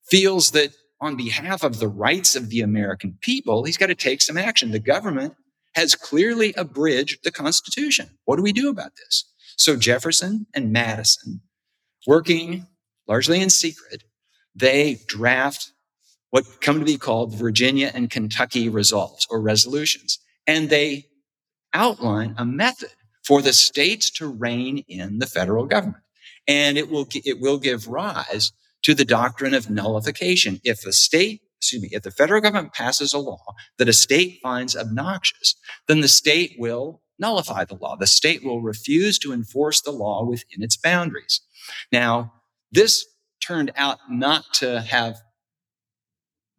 feels 0.10 0.52
that 0.52 0.72
on 1.02 1.16
behalf 1.16 1.64
of 1.64 1.80
the 1.80 1.88
rights 1.88 2.36
of 2.36 2.50
the 2.50 2.62
American 2.62 3.18
people, 3.22 3.64
he's 3.64 3.78
got 3.78 3.88
to 3.88 3.96
take 3.96 4.22
some 4.22 4.38
action. 4.38 4.72
The 4.72 4.80
government 4.80 5.36
has 5.76 5.96
clearly 5.96 6.54
abridged 6.54 7.24
the 7.24 7.32
Constitution. 7.32 8.10
What 8.26 8.38
do 8.38 8.42
we 8.42 8.54
do 8.54 8.70
about 8.70 8.94
this? 8.96 9.32
So 9.58 9.76
Jefferson 9.76 10.48
and 10.54 10.72
Madison, 10.72 11.42
working 12.08 12.68
largely 13.08 13.42
in 13.42 13.50
secret, 13.50 14.04
they 14.58 14.99
draft 15.08 15.72
what 16.32 16.62
come 16.62 16.80
to 16.80 16.86
be 16.86 16.97
called 16.97 17.36
Virginia 17.36 17.91
and 17.93 18.10
Kentucky 18.10 18.70
resolves 18.70 19.28
or 19.30 19.39
resolutions. 19.39 20.20
And 20.45 20.70
they 20.70 21.05
outline 21.74 22.36
a 22.38 22.45
method 22.45 22.89
for 23.26 23.41
the 23.41 23.53
states 23.53 24.10
to 24.12 24.28
rein 24.28 24.84
in 24.88 25.20
the 25.20 25.26
federal 25.26 25.66
government. 25.66 26.03
And 26.47 26.78
it 26.78 26.89
will, 26.89 27.08
it 27.14 27.39
will 27.39 27.60
give 27.60 27.88
rise 27.88 28.51
to 28.84 28.93
the 28.93 29.05
doctrine 29.05 29.53
of 29.53 29.70
nullification. 29.70 30.60
If 30.64 30.86
a 30.86 30.93
state, 30.93 31.41
excuse 31.60 31.82
me, 31.82 31.89
if 31.91 32.03
the 32.03 32.12
federal 32.12 32.41
government 32.41 32.74
passes 32.74 33.14
a 33.14 33.20
law 33.20 33.53
that 33.78 33.89
a 33.89 33.93
state 33.93 34.39
finds 34.41 34.76
obnoxious, 34.76 35.55
then 35.88 36.01
the 36.01 36.08
state 36.08 36.55
will 36.58 37.01
nullify 37.20 37.66
the 37.66 37.76
law. 37.76 37.95
The 37.95 38.08
state 38.08 38.43
will 38.43 38.62
refuse 38.62 39.20
to 39.20 39.34
enforce 39.34 39.82
the 39.82 39.91
law 39.91 40.24
within 40.26 40.64
its 40.64 40.78
boundaries. 40.78 41.41
Now, 41.91 42.34
this 42.72 43.05
turned 43.46 43.72
out 43.76 44.00
not 44.10 44.46
to 44.56 44.82
have 44.82 45.18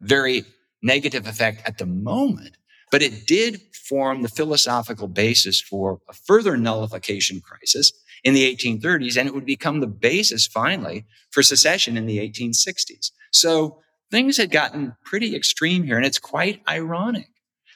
very 0.01 0.43
negative 0.81 1.27
effect 1.27 1.61
at 1.65 1.77
the 1.77 1.85
moment, 1.85 2.55
but 2.91 3.01
it 3.01 3.27
did 3.27 3.61
form 3.73 4.21
the 4.21 4.29
philosophical 4.29 5.07
basis 5.07 5.61
for 5.61 5.99
a 6.09 6.13
further 6.13 6.55
nullification 6.55 7.41
crisis 7.41 7.91
in 8.23 8.33
the 8.33 8.55
1830s, 8.55 9.17
and 9.17 9.27
it 9.27 9.33
would 9.33 9.45
become 9.45 9.79
the 9.79 9.87
basis 9.87 10.47
finally 10.47 11.05
for 11.31 11.43
secession 11.43 11.97
in 11.97 12.05
the 12.05 12.19
1860s. 12.19 13.11
So 13.31 13.81
things 14.11 14.37
had 14.37 14.51
gotten 14.51 14.95
pretty 15.03 15.35
extreme 15.35 15.83
here, 15.83 15.97
and 15.97 16.05
it's 16.05 16.19
quite 16.19 16.61
ironic 16.67 17.29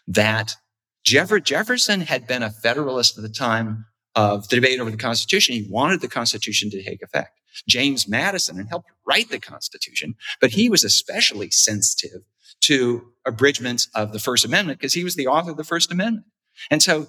that 0.07 0.55
Jefferson 1.03 2.01
had 2.01 2.27
been 2.27 2.43
a 2.43 2.49
Federalist 2.49 3.17
at 3.17 3.23
the 3.23 3.29
time 3.29 3.85
of 4.15 4.47
the 4.47 4.55
debate 4.55 4.79
over 4.79 4.91
the 4.91 4.97
Constitution. 4.97 5.55
He 5.55 5.67
wanted 5.69 6.01
the 6.01 6.07
Constitution 6.07 6.69
to 6.71 6.83
take 6.83 7.01
effect. 7.01 7.39
James 7.67 8.07
Madison 8.07 8.59
and 8.59 8.69
helped 8.69 8.89
write 9.07 9.29
the 9.29 9.39
Constitution, 9.39 10.15
but 10.41 10.51
he 10.51 10.69
was 10.69 10.83
especially 10.83 11.51
sensitive 11.51 12.21
to 12.61 13.11
abridgments 13.25 13.87
of 13.95 14.13
the 14.13 14.19
First 14.19 14.45
Amendment 14.45 14.79
because 14.79 14.93
he 14.93 15.03
was 15.03 15.15
the 15.15 15.27
author 15.27 15.51
of 15.51 15.57
the 15.57 15.63
First 15.63 15.91
Amendment. 15.91 16.25
And 16.69 16.81
so 16.81 17.07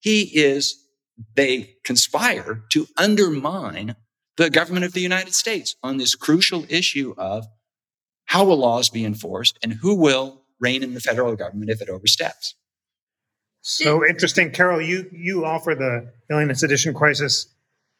he 0.00 0.22
is, 0.22 0.76
they 1.36 1.76
conspire 1.84 2.62
to 2.72 2.86
undermine 2.96 3.96
the 4.36 4.50
government 4.50 4.84
of 4.84 4.92
the 4.92 5.00
United 5.00 5.34
States 5.34 5.76
on 5.82 5.98
this 5.98 6.14
crucial 6.14 6.64
issue 6.68 7.14
of 7.18 7.46
how 8.26 8.44
will 8.44 8.56
laws 8.56 8.88
be 8.88 9.04
enforced 9.04 9.58
and 9.62 9.74
who 9.74 9.94
will 9.94 10.42
rein 10.60 10.82
in 10.82 10.94
the 10.94 11.00
federal 11.00 11.34
government 11.36 11.70
if 11.70 11.82
it 11.82 11.88
oversteps. 11.88 12.54
So 13.62 14.06
interesting, 14.06 14.52
Carol. 14.52 14.80
You 14.80 15.10
you 15.12 15.44
offer 15.44 15.74
the 15.74 16.10
Alien 16.32 16.54
Sedition 16.54 16.94
crisis 16.94 17.48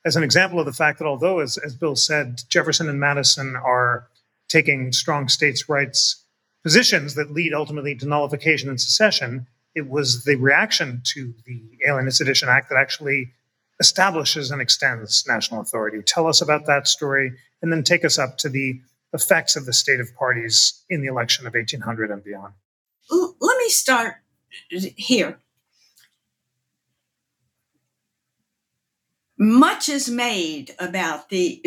as 0.05 0.17
an 0.17 0.23
example 0.23 0.59
of 0.59 0.67
the 0.67 0.73
fact 0.73 0.99
that 0.99 1.07
although, 1.07 1.41
as, 1.41 1.59
as 1.59 1.75
Bill 1.75 1.97
said, 1.97 2.43
Jefferson 2.49 2.89
and 2.89 3.01
Madison 3.01 3.57
are 3.57 4.09
taking 4.49 4.93
strong 4.93 5.29
states' 5.29 5.69
rights 5.69 6.25
positions 6.63 7.15
that 7.15 7.31
lead 7.31 7.55
ultimately 7.55 7.95
to 7.97 8.07
nullification 8.07 8.69
and 8.69 8.81
secession, 8.81 9.47
it 9.75 9.89
was 9.89 10.25
the 10.25 10.37
reaction 10.37 11.01
to 11.05 11.33
the 11.47 11.63
Alien 11.87 12.07
and 12.07 12.15
Sedition 12.15 12.49
Act 12.49 12.69
that 12.71 12.79
actually 12.79 13.33
establishes 13.79 14.51
and 14.51 14.61
extends 14.61 15.25
national 15.27 15.61
authority. 15.61 16.03
Tell 16.03 16.27
us 16.27 16.41
about 16.43 16.67
that 16.67 16.87
story, 16.87 17.33
and 17.63 17.73
then 17.73 17.83
take 17.83 18.05
us 18.05 18.19
up 18.19 18.37
to 18.39 18.49
the 18.49 18.81
effects 19.13 19.57
of 19.57 19.67
the 19.67 19.73
state 19.73 20.01
of 20.01 20.15
parties 20.15 20.85
in 20.89 21.01
the 21.01 21.09
election 21.09 21.47
of 21.47 21.55
1800 21.55 22.11
and 22.11 22.23
beyond. 22.23 22.53
Let 23.11 23.59
me 23.59 23.69
start 23.69 24.17
here. 24.69 25.39
Much 29.43 29.89
is 29.89 30.11
made 30.11 30.75
about 30.79 31.31
the 31.31 31.63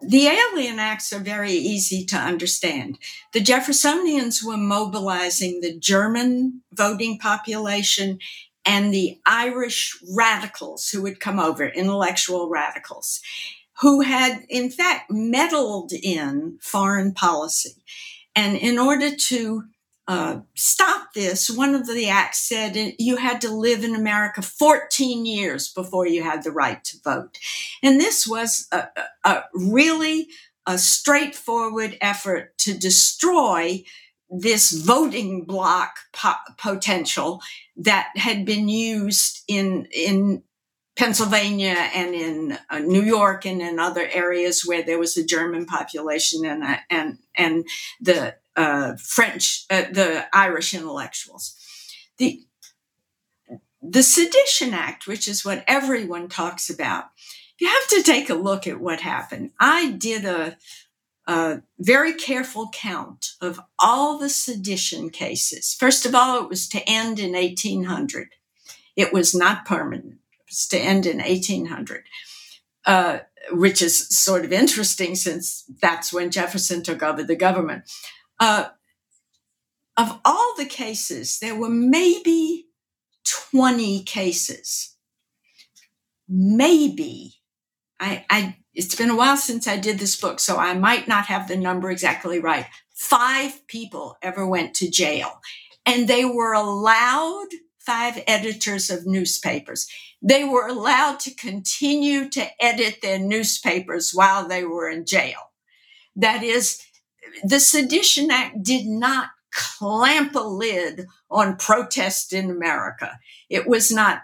the 0.00 0.26
alien 0.26 0.78
acts 0.78 1.12
are 1.12 1.20
very 1.20 1.52
easy 1.52 2.06
to 2.06 2.16
understand. 2.16 2.98
The 3.34 3.40
Jeffersonians 3.40 4.42
were 4.42 4.56
mobilizing 4.56 5.60
the 5.60 5.78
German 5.78 6.62
voting 6.72 7.18
population 7.18 8.18
and 8.64 8.94
the 8.94 9.20
Irish 9.26 9.96
radicals 10.16 10.88
who 10.88 11.02
would 11.02 11.20
come 11.20 11.38
over, 11.38 11.66
intellectual 11.66 12.48
radicals, 12.48 13.20
who 13.80 14.00
had 14.00 14.44
in 14.48 14.70
fact 14.70 15.10
meddled 15.10 15.92
in 15.92 16.58
foreign 16.62 17.12
policy. 17.12 17.84
And 18.34 18.56
in 18.56 18.78
order 18.78 19.14
to 19.14 19.64
uh, 20.08 20.40
stop 20.54 21.12
this, 21.14 21.48
one 21.48 21.74
of 21.74 21.86
the 21.86 22.08
acts 22.08 22.38
said 22.38 22.94
you 22.98 23.16
had 23.16 23.40
to 23.40 23.54
live 23.54 23.84
in 23.84 23.94
America 23.94 24.42
14 24.42 25.24
years 25.24 25.72
before 25.72 26.06
you 26.06 26.22
had 26.22 26.42
the 26.42 26.50
right 26.50 26.82
to 26.84 26.98
vote. 27.04 27.38
And 27.82 28.00
this 28.00 28.26
was 28.26 28.66
a, 28.72 28.88
a 29.24 29.44
really 29.54 30.28
a 30.66 30.78
straightforward 30.78 31.98
effort 32.00 32.56
to 32.58 32.76
destroy 32.76 33.82
this 34.30 34.72
voting 34.72 35.44
block 35.44 35.96
po- 36.12 36.32
potential 36.56 37.40
that 37.76 38.10
had 38.16 38.44
been 38.44 38.68
used 38.68 39.42
in 39.46 39.86
in 39.92 40.42
Pennsylvania 40.96 41.76
and 41.94 42.14
in 42.14 42.58
uh, 42.70 42.78
New 42.78 43.02
York 43.02 43.46
and 43.46 43.62
in 43.62 43.78
other 43.78 44.06
areas 44.12 44.64
where 44.64 44.82
there 44.82 44.98
was 44.98 45.16
a 45.16 45.24
German 45.24 45.66
population 45.66 46.44
and 46.44 46.62
and 46.90 47.18
and 47.34 47.66
the 48.00 48.36
uh, 48.56 48.94
French, 48.96 49.64
uh, 49.70 49.84
the 49.90 50.26
Irish 50.32 50.74
intellectuals. 50.74 51.56
The 52.18 52.42
the 53.84 54.02
Sedition 54.02 54.74
Act, 54.74 55.08
which 55.08 55.26
is 55.26 55.44
what 55.44 55.64
everyone 55.66 56.28
talks 56.28 56.70
about, 56.70 57.06
you 57.58 57.66
have 57.66 57.88
to 57.88 58.02
take 58.02 58.30
a 58.30 58.34
look 58.34 58.66
at 58.66 58.80
what 58.80 59.00
happened. 59.00 59.50
I 59.58 59.90
did 59.90 60.24
a, 60.24 60.56
a 61.26 61.62
very 61.80 62.12
careful 62.12 62.68
count 62.72 63.32
of 63.40 63.60
all 63.80 64.18
the 64.18 64.28
sedition 64.28 65.10
cases. 65.10 65.74
First 65.78 66.06
of 66.06 66.14
all, 66.14 66.42
it 66.42 66.48
was 66.48 66.68
to 66.68 66.88
end 66.88 67.18
in 67.18 67.32
1800. 67.32 68.28
It 68.94 69.12
was 69.12 69.34
not 69.34 69.64
permanent. 69.64 70.18
To 70.70 70.78
end 70.78 71.06
in 71.06 71.18
1800. 71.18 72.04
Uh, 72.84 73.20
which 73.50 73.82
is 73.82 74.08
sort 74.08 74.44
of 74.44 74.52
interesting 74.52 75.14
since 75.14 75.64
that's 75.80 76.12
when 76.12 76.30
Jefferson 76.30 76.82
took 76.82 77.02
over 77.02 77.22
the 77.22 77.36
government. 77.36 77.84
Uh, 78.42 78.70
of 79.96 80.18
all 80.24 80.54
the 80.56 80.64
cases, 80.64 81.38
there 81.38 81.54
were 81.54 81.68
maybe 81.68 82.66
20 83.52 84.02
cases. 84.02 84.96
Maybe. 86.28 87.34
I, 88.00 88.24
I, 88.28 88.56
it's 88.74 88.96
been 88.96 89.10
a 89.10 89.16
while 89.16 89.36
since 89.36 89.68
I 89.68 89.76
did 89.76 90.00
this 90.00 90.20
book, 90.20 90.40
so 90.40 90.56
I 90.56 90.74
might 90.74 91.06
not 91.06 91.26
have 91.26 91.46
the 91.46 91.56
number 91.56 91.88
exactly 91.88 92.40
right. 92.40 92.66
Five 92.92 93.64
people 93.68 94.16
ever 94.22 94.44
went 94.44 94.74
to 94.74 94.90
jail, 94.90 95.40
and 95.86 96.08
they 96.08 96.24
were 96.24 96.52
allowed 96.52 97.46
five 97.78 98.24
editors 98.26 98.90
of 98.90 99.06
newspapers. 99.06 99.86
They 100.20 100.42
were 100.42 100.66
allowed 100.66 101.20
to 101.20 101.34
continue 101.36 102.28
to 102.30 102.48
edit 102.60 103.02
their 103.02 103.20
newspapers 103.20 104.10
while 104.10 104.48
they 104.48 104.64
were 104.64 104.88
in 104.88 105.06
jail. 105.06 105.52
That 106.16 106.42
is, 106.42 106.82
the 107.44 107.60
Sedition 107.60 108.30
Act 108.30 108.62
did 108.62 108.86
not 108.86 109.30
clamp 109.52 110.34
a 110.34 110.40
lid 110.40 111.06
on 111.30 111.56
protest 111.56 112.32
in 112.32 112.50
America. 112.50 113.18
It 113.48 113.66
was 113.66 113.90
not, 113.90 114.22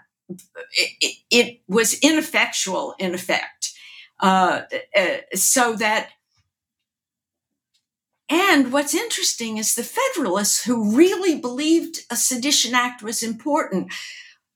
it, 0.71 1.17
it 1.29 1.61
was 1.67 1.99
ineffectual 1.99 2.95
in 2.99 3.13
effect. 3.13 3.73
Uh, 4.19 4.63
uh, 4.97 5.17
so 5.33 5.75
that, 5.75 6.09
and 8.27 8.71
what's 8.71 8.93
interesting 8.93 9.57
is 9.57 9.73
the 9.73 9.83
Federalists 9.83 10.65
who 10.65 10.95
really 10.95 11.39
believed 11.39 11.99
a 12.11 12.15
Sedition 12.15 12.75
Act 12.75 13.01
was 13.01 13.23
important 13.23 13.91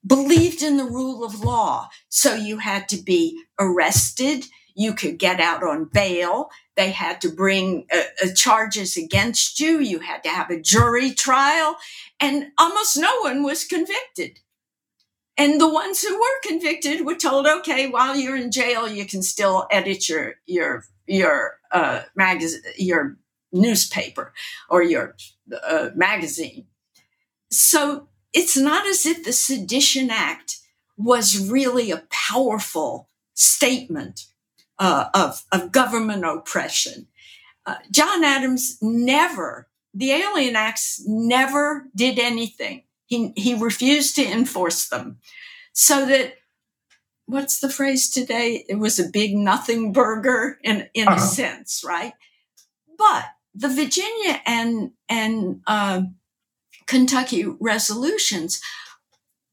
believed 0.06 0.62
in 0.62 0.76
the 0.76 0.84
rule 0.84 1.24
of 1.24 1.40
law. 1.40 1.88
So 2.08 2.34
you 2.34 2.58
had 2.58 2.88
to 2.90 2.96
be 3.02 3.42
arrested. 3.58 4.44
You 4.74 4.92
could 4.92 5.18
get 5.18 5.40
out 5.40 5.62
on 5.62 5.90
bail. 5.92 6.50
They 6.76 6.90
had 6.90 7.20
to 7.20 7.28
bring 7.28 7.86
uh, 7.92 8.02
uh, 8.24 8.32
charges 8.34 8.96
against 8.96 9.60
you. 9.60 9.78
You 9.78 10.00
had 10.00 10.22
to 10.24 10.28
have 10.28 10.50
a 10.50 10.60
jury 10.60 11.12
trial, 11.12 11.76
and 12.20 12.48
almost 12.58 12.96
no 12.96 13.20
one 13.20 13.42
was 13.42 13.64
convicted. 13.64 14.40
And 15.36 15.60
the 15.60 15.68
ones 15.68 16.02
who 16.02 16.14
were 16.14 16.40
convicted 16.48 17.04
were 17.06 17.16
told, 17.16 17.46
"Okay, 17.46 17.88
while 17.88 18.16
you're 18.16 18.36
in 18.36 18.50
jail, 18.52 18.88
you 18.88 19.04
can 19.06 19.22
still 19.22 19.66
edit 19.70 20.08
your 20.08 20.34
your 20.46 20.84
your 21.06 21.58
uh, 21.72 22.02
magazine, 22.16 22.62
your 22.76 23.16
newspaper, 23.52 24.32
or 24.68 24.82
your 24.82 25.16
uh, 25.66 25.90
magazine." 25.94 26.66
So 27.50 28.08
it's 28.32 28.56
not 28.56 28.86
as 28.86 29.06
if 29.06 29.24
the 29.24 29.32
Sedition 29.32 30.10
Act 30.10 30.58
was 30.96 31.48
really 31.50 31.90
a 31.90 32.04
powerful 32.10 33.08
statement 33.34 34.26
uh, 34.78 35.06
of, 35.14 35.42
of 35.52 35.72
government 35.72 36.24
oppression. 36.24 37.06
Uh, 37.66 37.76
John 37.90 38.24
Adams 38.24 38.78
never, 38.82 39.68
the 39.92 40.12
Alien 40.12 40.56
Acts 40.56 41.02
never 41.06 41.86
did 41.94 42.18
anything. 42.18 42.84
He, 43.06 43.32
he 43.36 43.54
refused 43.54 44.16
to 44.16 44.24
enforce 44.24 44.88
them. 44.88 45.18
So 45.72 46.06
that, 46.06 46.34
what's 47.26 47.60
the 47.60 47.70
phrase 47.70 48.10
today? 48.10 48.64
It 48.68 48.76
was 48.76 48.98
a 48.98 49.08
big 49.08 49.36
nothing 49.36 49.92
burger 49.92 50.58
in, 50.62 50.88
in 50.94 51.08
uh-huh. 51.08 51.16
a 51.16 51.20
sense, 51.20 51.82
right? 51.86 52.12
But 52.98 53.26
the 53.54 53.68
Virginia 53.68 54.40
and, 54.46 54.92
and 55.08 55.60
uh, 55.66 56.02
Kentucky 56.86 57.44
resolutions 57.60 58.60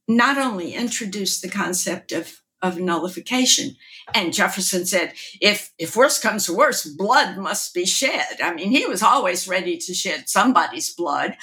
not 0.08 0.38
only 0.38 0.74
introduced 0.74 1.42
the 1.42 1.50
concept 1.50 2.12
of 2.12 2.41
of 2.62 2.80
nullification. 2.80 3.76
And 4.14 4.34
Jefferson 4.34 4.86
said, 4.86 5.14
if, 5.40 5.72
if 5.78 5.96
worse 5.96 6.20
comes 6.20 6.46
to 6.46 6.54
worse, 6.54 6.86
blood 6.86 7.38
must 7.38 7.74
be 7.74 7.86
shed. 7.86 8.42
I 8.44 8.54
mean, 8.54 8.72
he 8.72 8.86
was 8.86 9.02
always 9.02 9.48
ready 9.48 9.78
to 9.78 9.94
shed 9.94 10.30
somebody's 10.30 10.94
blood, 10.94 11.38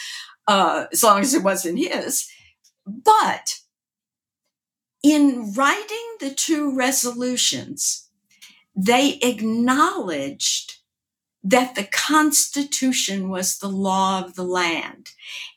uh, 0.46 0.86
as 0.92 1.02
long 1.02 1.20
as 1.20 1.34
it 1.34 1.42
wasn't 1.42 1.78
his. 1.78 2.28
But 2.86 3.60
in 5.02 5.52
writing 5.54 6.16
the 6.20 6.30
two 6.30 6.74
resolutions, 6.76 8.08
they 8.74 9.18
acknowledged 9.22 10.74
that 11.42 11.74
the 11.74 11.84
Constitution 11.84 13.28
was 13.28 13.58
the 13.58 13.68
law 13.68 14.22
of 14.24 14.34
the 14.34 14.44
land. 14.44 15.10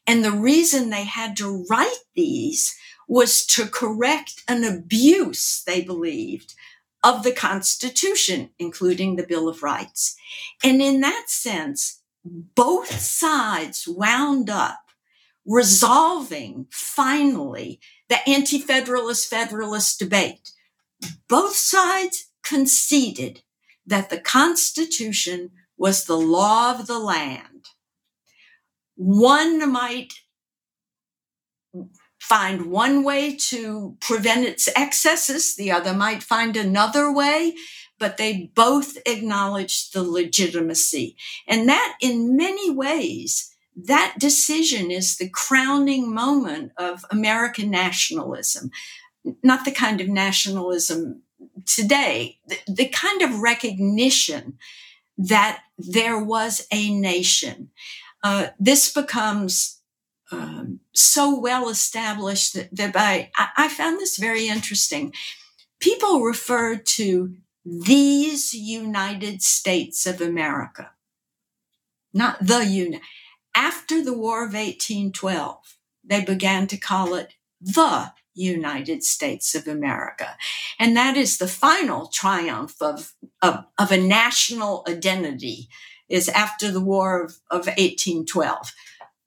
And 0.05 0.23
the 0.23 0.31
reason 0.31 0.89
they 0.89 1.05
had 1.05 1.35
to 1.37 1.65
write 1.69 1.99
these 2.15 2.75
was 3.11 3.45
to 3.45 3.65
correct 3.65 4.41
an 4.47 4.63
abuse, 4.63 5.63
they 5.67 5.81
believed, 5.81 6.55
of 7.03 7.23
the 7.23 7.33
Constitution, 7.33 8.51
including 8.57 9.17
the 9.17 9.27
Bill 9.27 9.49
of 9.49 9.61
Rights. 9.61 10.15
And 10.63 10.81
in 10.81 11.01
that 11.01 11.25
sense, 11.27 12.03
both 12.23 13.01
sides 13.01 13.85
wound 13.85 14.49
up 14.49 14.79
resolving 15.45 16.67
finally 16.69 17.81
the 18.07 18.19
anti 18.29 18.59
federalist 18.59 19.29
federalist 19.29 19.99
debate. 19.99 20.53
Both 21.27 21.55
sides 21.55 22.29
conceded 22.43 23.41
that 23.85 24.09
the 24.09 24.21
Constitution 24.21 25.49
was 25.75 26.05
the 26.05 26.17
law 26.17 26.79
of 26.79 26.87
the 26.87 26.99
land. 26.99 27.71
One 28.95 29.69
might 29.69 30.13
find 32.31 32.67
one 32.67 33.03
way 33.03 33.35
to 33.35 33.97
prevent 33.99 34.45
its 34.45 34.69
excesses, 34.73 35.57
the 35.57 35.69
other 35.69 35.93
might 35.93 36.23
find 36.23 36.55
another 36.55 37.11
way, 37.11 37.53
but 37.99 38.15
they 38.15 38.49
both 38.55 38.97
acknowledge 39.05 39.91
the 39.91 40.01
legitimacy. 40.01 41.17
And 41.45 41.67
that, 41.67 41.97
in 41.99 42.37
many 42.37 42.69
ways, 42.69 43.53
that 43.75 44.15
decision 44.17 44.91
is 44.91 45.17
the 45.17 45.27
crowning 45.27 46.13
moment 46.13 46.71
of 46.77 47.03
American 47.11 47.69
nationalism. 47.69 48.71
Not 49.43 49.65
the 49.65 49.73
kind 49.73 49.99
of 49.99 50.07
nationalism 50.07 51.23
today, 51.65 52.39
the, 52.47 52.59
the 52.65 52.87
kind 52.87 53.21
of 53.23 53.41
recognition 53.41 54.57
that 55.17 55.63
there 55.77 56.17
was 56.17 56.65
a 56.71 56.97
nation. 56.97 57.71
Uh, 58.23 58.47
this 58.57 58.89
becomes 58.93 59.80
um, 60.31 60.79
so 60.93 61.39
well 61.39 61.69
established 61.69 62.53
that, 62.53 62.75
that 62.75 62.93
by, 62.93 63.29
I, 63.35 63.49
I 63.57 63.67
found 63.67 63.99
this 63.99 64.17
very 64.17 64.47
interesting. 64.47 65.13
People 65.79 66.21
refer 66.21 66.77
to 66.77 67.35
these 67.65 68.53
United 68.53 69.41
States 69.41 70.05
of 70.05 70.21
America, 70.21 70.91
not 72.13 72.45
the 72.45 72.65
United. 72.65 73.03
After 73.53 74.03
the 74.03 74.17
War 74.17 74.45
of 74.45 74.53
1812, 74.53 75.77
they 76.03 76.23
began 76.23 76.67
to 76.67 76.77
call 76.77 77.13
it 77.15 77.33
the 77.59 78.11
United 78.33 79.03
States 79.03 79.53
of 79.55 79.67
America. 79.67 80.37
And 80.79 80.95
that 80.95 81.17
is 81.17 81.37
the 81.37 81.47
final 81.47 82.07
triumph 82.07 82.81
of, 82.81 83.13
of, 83.41 83.65
of 83.77 83.91
a 83.91 83.97
national 83.97 84.85
identity 84.87 85.67
is 86.07 86.29
after 86.29 86.71
the 86.71 86.81
War 86.81 87.23
of, 87.23 87.31
of 87.49 87.67
1812. 87.67 88.73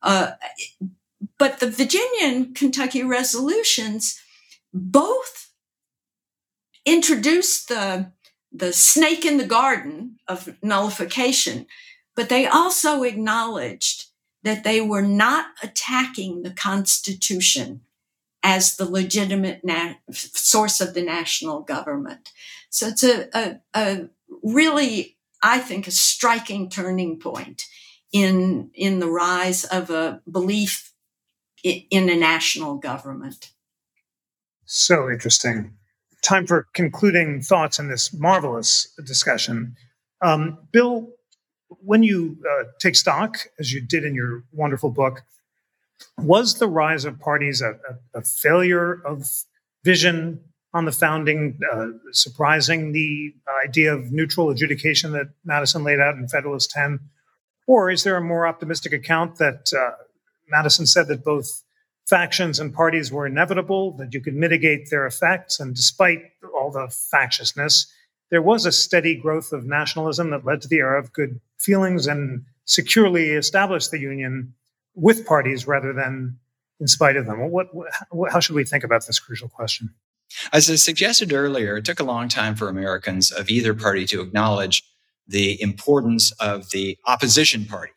Uh, 0.04 0.32
but 1.38 1.58
the 1.58 1.70
Virginia 1.70 2.22
and 2.22 2.54
Kentucky 2.54 3.02
resolutions 3.02 4.20
both 4.72 5.50
introduced 6.84 7.68
the, 7.68 8.12
the 8.52 8.72
snake 8.72 9.24
in 9.24 9.38
the 9.38 9.46
garden 9.46 10.18
of 10.28 10.56
nullification, 10.62 11.66
but 12.14 12.28
they 12.28 12.46
also 12.46 13.02
acknowledged 13.02 14.06
that 14.42 14.62
they 14.62 14.80
were 14.80 15.02
not 15.02 15.46
attacking 15.62 16.42
the 16.42 16.50
Constitution 16.50 17.80
as 18.42 18.76
the 18.76 18.84
legitimate 18.84 19.64
na- 19.64 19.94
source 20.12 20.82
of 20.82 20.92
the 20.92 21.02
national 21.02 21.62
government. 21.62 22.30
So 22.68 22.88
it's 22.88 23.02
a, 23.02 23.28
a, 23.34 23.60
a, 23.74 24.08
really, 24.42 25.16
I 25.42 25.60
think, 25.60 25.86
a 25.86 25.90
striking 25.90 26.68
turning 26.68 27.18
point 27.18 27.64
in 28.14 28.70
in 28.74 29.00
the 29.00 29.08
rise 29.08 29.64
of 29.64 29.90
a 29.90 30.22
belief 30.30 30.94
in, 31.64 32.08
a 32.08 32.14
national 32.14 32.76
government. 32.76 33.50
So 34.64 35.10
interesting. 35.10 35.74
Time 36.22 36.46
for 36.46 36.68
concluding 36.74 37.42
thoughts 37.42 37.78
in 37.78 37.88
this 37.88 38.14
marvelous 38.14 38.88
discussion. 39.04 39.76
Um, 40.22 40.58
Bill, 40.72 41.10
when 41.68 42.02
you 42.02 42.38
uh, 42.48 42.64
take 42.78 42.96
stock, 42.96 43.36
as 43.58 43.72
you 43.72 43.80
did 43.80 44.04
in 44.04 44.14
your 44.14 44.44
wonderful 44.52 44.90
book, 44.90 45.22
was 46.16 46.54
the 46.58 46.68
rise 46.68 47.04
of 47.04 47.18
parties 47.18 47.60
a, 47.60 47.70
a, 47.70 48.18
a 48.18 48.22
failure 48.22 49.02
of 49.04 49.26
vision 49.84 50.40
on 50.72 50.84
the 50.84 50.92
founding, 50.92 51.58
uh, 51.72 51.86
surprising 52.12 52.92
the 52.92 53.34
idea 53.64 53.92
of 53.94 54.12
neutral 54.12 54.50
adjudication 54.50 55.12
that 55.12 55.28
Madison 55.44 55.82
laid 55.82 55.98
out 55.98 56.14
in 56.14 56.28
Federalist 56.28 56.70
10? 56.70 57.00
Or 57.66 57.90
is 57.90 58.04
there 58.04 58.16
a 58.16 58.20
more 58.20 58.46
optimistic 58.46 58.92
account 58.92 59.36
that 59.38 59.72
uh, 59.76 59.92
Madison 60.48 60.86
said 60.86 61.08
that 61.08 61.24
both 61.24 61.62
factions 62.06 62.60
and 62.60 62.74
parties 62.74 63.10
were 63.10 63.26
inevitable, 63.26 63.96
that 63.96 64.12
you 64.12 64.20
could 64.20 64.34
mitigate 64.34 64.90
their 64.90 65.06
effects, 65.06 65.58
and 65.58 65.74
despite 65.74 66.20
all 66.54 66.70
the 66.70 66.92
factiousness, 67.10 67.90
there 68.30 68.42
was 68.42 68.66
a 68.66 68.72
steady 68.72 69.14
growth 69.14 69.52
of 69.52 69.64
nationalism 69.64 70.30
that 70.30 70.44
led 70.44 70.60
to 70.62 70.68
the 70.68 70.76
era 70.76 70.98
of 70.98 71.12
good 71.12 71.40
feelings 71.58 72.06
and 72.06 72.44
securely 72.66 73.30
established 73.30 73.90
the 73.90 73.98
Union 73.98 74.54
with 74.94 75.26
parties 75.26 75.66
rather 75.66 75.92
than 75.92 76.38
in 76.80 76.86
spite 76.86 77.16
of 77.16 77.26
them. 77.26 77.50
What, 77.50 77.74
what, 77.74 78.32
how 78.32 78.40
should 78.40 78.56
we 78.56 78.64
think 78.64 78.84
about 78.84 79.06
this 79.06 79.18
crucial 79.18 79.48
question? 79.48 79.94
As 80.52 80.70
I 80.70 80.76
suggested 80.76 81.32
earlier, 81.32 81.76
it 81.76 81.84
took 81.84 82.00
a 82.00 82.04
long 82.04 82.28
time 82.28 82.54
for 82.54 82.68
Americans 82.68 83.30
of 83.30 83.48
either 83.48 83.74
party 83.74 84.06
to 84.06 84.20
acknowledge 84.20 84.82
the 85.26 85.60
importance 85.60 86.32
of 86.32 86.70
the 86.70 86.98
opposition 87.06 87.64
party. 87.64 87.92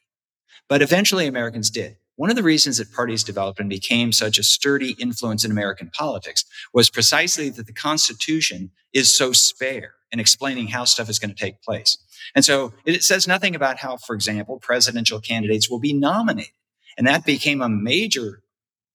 But 0.70 0.82
eventually 0.82 1.28
Americans 1.28 1.70
did. 1.70 1.98
One 2.16 2.32
of 2.32 2.36
the 2.36 2.44
reasons 2.44 2.78
that 2.78 2.92
parties 2.92 3.24
developed 3.24 3.60
and 3.60 3.70
became 3.70 4.12
such 4.12 4.40
a 4.40 4.44
sturdy 4.44 4.96
influence 5.00 5.46
in 5.46 5.52
American 5.52 5.92
politics 5.92 6.46
was 6.74 6.90
precisely 6.90 7.50
that 7.50 7.68
the 7.68 7.74
Constitution 7.74 8.72
is 8.92 9.16
so 9.16 9.34
spare 9.34 9.94
in 10.12 10.20
explaining 10.20 10.68
how 10.68 10.86
stuff 10.86 11.10
is 11.10 11.20
going 11.20 11.30
to 11.30 11.36
take 11.36 11.62
place. 11.62 11.98
And 12.34 12.44
so 12.44 12.74
it 12.86 13.04
says 13.04 13.28
nothing 13.28 13.56
about 13.56 13.78
how, 13.78 13.98
for 13.98 14.16
example, 14.16 14.60
presidential 14.60 15.22
candidates 15.22 15.70
will 15.70 15.80
be 15.80 15.94
nominated. 15.94 16.54
And 16.98 17.06
that 17.06 17.26
became 17.26 17.62
a 17.62 17.70
major 17.70 18.42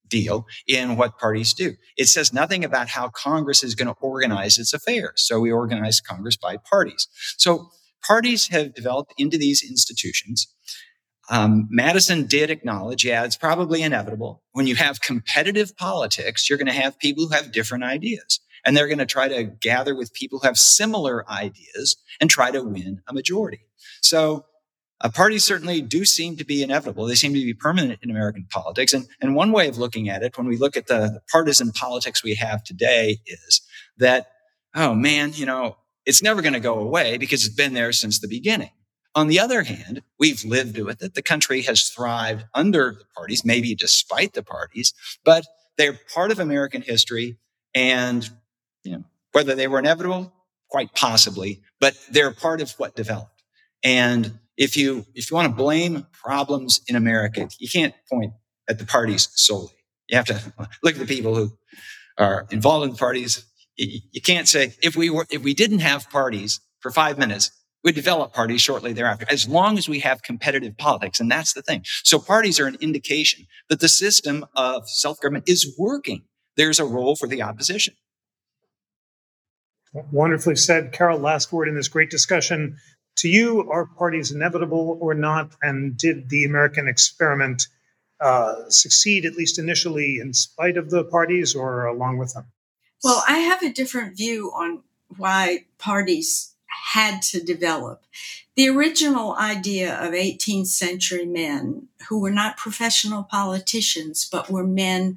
deal 0.09 0.47
in 0.67 0.97
what 0.97 1.19
parties 1.19 1.55
do. 1.55 1.75
It 1.97 2.07
says 2.07 2.33
nothing 2.33 2.65
about 2.65 2.89
how 2.89 3.09
Congress 3.09 3.63
is 3.63 3.75
going 3.75 3.89
to 3.89 4.01
organize 4.01 4.59
its 4.59 4.75
affairs. 4.75 5.23
So 5.25 5.41
we 5.41 5.53
organize 5.53 6.01
Congress 6.01 6.37
by 6.37 6.57
parties. 6.57 7.07
So 7.39 7.71
parties 8.07 8.49
have 8.49 8.75
developed 8.75 9.15
into 9.17 9.39
these 9.39 9.63
institutions. 9.63 10.53
Um, 11.31 11.69
Madison 11.71 12.27
did 12.27 12.51
acknowledge, 12.51 13.05
yeah, 13.05 13.25
it's 13.25 13.37
probably 13.37 13.83
inevitable. 13.83 14.43
When 14.53 14.67
you 14.67 14.75
have 14.75 15.01
competitive 15.01 15.77
politics, 15.77 16.49
you're 16.49 16.59
going 16.59 16.67
to 16.67 16.73
have 16.73 16.99
people 16.99 17.27
who 17.27 17.35
have 17.35 17.53
different 17.53 17.85
ideas. 17.85 18.41
And 18.65 18.77
they're 18.77 18.87
going 18.87 18.99
to 18.99 19.07
try 19.07 19.29
to 19.29 19.45
gather 19.45 19.95
with 19.95 20.13
people 20.13 20.39
who 20.39 20.47
have 20.47 20.59
similar 20.59 21.29
ideas 21.29 21.97
and 22.21 22.31
try 22.31 22.51
to 22.51 22.63
win 22.63 23.03
a 23.09 23.13
majority. 23.13 23.67
So 24.03 24.47
uh, 25.01 25.11
parties 25.11 25.45
certainly 25.45 25.81
do 25.81 26.05
seem 26.05 26.37
to 26.37 26.45
be 26.45 26.63
inevitable. 26.63 27.07
They 27.07 27.17
seem 27.17 27.35
to 27.35 27.41
be 27.41 27.55
permanent 27.55 27.99
in 28.03 28.11
American 28.11 28.47
politics. 28.51 28.93
And, 28.93 29.09
and 29.21 29.35
one 29.35 29.51
way 29.51 29.69
of 29.69 29.79
looking 29.79 30.09
at 30.09 30.23
it, 30.23 30.39
when 30.39 30.47
we 30.47 30.57
look 30.57 30.77
at 30.77 30.87
the, 30.87 31.11
the 31.15 31.23
partisan 31.31 31.73
politics 31.73 32.23
we 32.23 32.37
have 32.37 32.63
today, 32.63 33.19
is 33.27 33.63
that, 33.97 34.27
oh 34.77 34.95
man, 34.95 35.33
you 35.35 35.47
know, 35.47 35.77
it's 36.07 36.23
never 36.23 36.43
going 36.43 36.55
to 36.55 36.61
go 36.61 36.79
away 36.79 37.19
because 37.19 37.45
it's 37.45 37.55
been 37.55 37.75
there 37.75 37.93
since 37.93 38.19
the 38.19 38.29
beginning. 38.29 38.71
On 39.15 39.29
the 39.29 39.39
other 39.39 39.63
hand, 39.63 40.03
we've 40.19 40.45
lived 40.45 40.79
with 40.79 41.03
it. 41.03 41.15
The 41.15 41.23
country 41.23 41.63
has 41.63 41.91
thrived 41.91 42.45
under 42.55 42.97
the 42.99 43.05
parties, 43.15 43.45
maybe 43.45 43.75
despite 43.75 44.33
the 44.33 44.43
parties, 44.43 44.95
but 45.25 45.45
they're 45.77 45.99
part 46.15 46.31
of 46.31 46.39
American 46.39 46.83
history. 46.83 47.37
And, 47.75 48.29
you 48.85 48.93
know, 48.93 49.05
whether 49.33 49.55
they 49.55 49.69
were 49.69 49.79
inevitable, 49.79 50.33
quite 50.71 50.95
possibly, 50.95 51.61
but 51.81 51.95
they're 52.11 52.33
part 52.33 52.63
of 52.63 52.73
what 52.73 52.97
developed. 52.97 53.43
And 53.85 54.39
if 54.57 54.77
you 54.77 55.05
if 55.15 55.31
you 55.31 55.35
want 55.37 55.51
to 55.51 55.55
blame 55.55 56.07
problems 56.13 56.81
in 56.87 56.97
America, 56.97 57.49
you 57.59 57.69
can't 57.69 57.95
point 58.11 58.33
at 58.69 58.79
the 58.79 58.87
parties 58.87 59.29
solely. 59.35 59.75
You 60.09 60.17
have 60.17 60.27
to 60.27 60.41
look 60.83 60.95
at 60.95 60.99
the 60.99 61.07
people 61.07 61.35
who 61.35 61.53
are 62.19 62.47
involved 62.51 62.85
in 62.85 62.93
the 62.93 62.99
parties. 62.99 63.45
You 64.13 64.21
can't 64.21 64.49
say 64.49 64.75
if 64.83 64.97
we 64.97 65.11
were 65.11 65.27
if 65.31 65.43
we 65.43 65.55
didn't 65.55 65.81
have 65.81 66.09
parties 66.11 66.61
for 66.81 66.91
five 66.91 67.19
minutes, 67.19 67.51
we'd 67.83 67.95
develop 67.95 68.33
parties 68.33 68.61
shortly 68.61 68.93
thereafter. 68.93 69.27
As 69.31 69.49
long 69.49 69.79
as 69.79 69.89
we 69.89 70.01
have 70.01 70.23
competitive 70.23 70.77
politics, 70.77 71.21
and 71.21 71.31
that's 71.31 71.53
the 71.53 71.63
thing. 71.63 71.83
So 72.05 72.19
parties 72.19 72.61
are 72.61 72.67
an 72.67 72.77
indication 72.81 73.47
that 73.69 73.81
the 73.81 73.89
system 73.89 74.47
of 74.55 74.89
self 74.89 75.21
government 75.21 75.49
is 75.49 75.75
working. 75.79 76.25
There's 76.57 76.79
a 76.79 76.85
role 76.85 77.17
for 77.17 77.27
the 77.27 77.43
opposition. 77.43 77.95
Wonderfully 79.93 80.57
said, 80.57 80.93
Carol. 80.93 81.19
Last 81.19 81.53
word 81.53 81.69
in 81.69 81.75
this 81.75 81.89
great 81.89 82.11
discussion 82.11 82.77
to 83.17 83.29
you, 83.29 83.69
are 83.71 83.87
parties 83.87 84.33
inevitable 84.33 84.99
or 85.01 85.15
not? 85.15 85.55
And 85.63 85.97
did 85.97 86.29
the 86.29 86.45
American 86.45 86.89
experiment 86.89 87.67
uh, 88.21 88.69
succeed, 88.69 89.27
at 89.27 89.35
least 89.35 89.59
initially, 89.59 90.19
in 90.19 90.33
spite 90.33 90.77
of 90.77 90.91
the 90.91 91.05
parties 91.05 91.55
or 91.55 91.85
along 91.85 92.19
with 92.19 92.33
them? 92.35 92.47
Well, 93.03 93.25
I 93.29 93.39
have 93.39 93.63
a 93.63 93.73
different 93.73 94.17
view 94.17 94.53
on 94.55 94.83
why 95.17 95.67
parties 95.79 96.55
had 96.95 97.21
to 97.23 97.43
develop. 97.43 98.05
The 98.55 98.69
original 98.69 99.35
idea 99.35 99.95
of 99.97 100.13
18th 100.13 100.69
century 100.69 101.27
men 101.27 101.89
who 102.09 102.21
were 102.21 102.31
not 102.31 102.57
professional 102.57 103.23
politicians, 103.25 104.29
but 104.31 104.51
were 104.51 104.67
men 104.67 105.17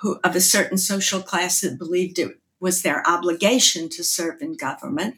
who 0.00 0.20
of 0.22 0.36
a 0.36 0.40
certain 0.40 0.78
social 0.78 1.20
class 1.20 1.60
that 1.62 1.78
believed 1.78 2.18
it 2.18 2.38
was 2.60 2.82
their 2.82 3.06
obligation 3.08 3.88
to 3.90 4.04
serve 4.04 4.40
in 4.40 4.54
government 4.54 5.16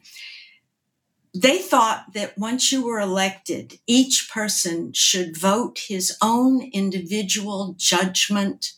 they 1.34 1.58
thought 1.58 2.12
that 2.14 2.38
once 2.38 2.72
you 2.72 2.84
were 2.84 2.98
elected, 3.00 3.78
each 3.86 4.30
person 4.32 4.92
should 4.92 5.36
vote 5.36 5.78
his 5.88 6.16
own 6.22 6.62
individual 6.72 7.74
judgment 7.78 8.72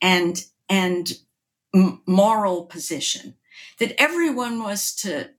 and, 0.00 0.46
and 0.68 1.18
moral 1.74 2.64
position, 2.66 3.34
that 3.78 4.00
everyone 4.00 4.62
was 4.62 4.94
to 4.96 5.30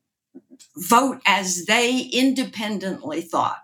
vote 0.75 1.21
as 1.25 1.65
they 1.65 2.01
independently 2.13 3.21
thought. 3.21 3.63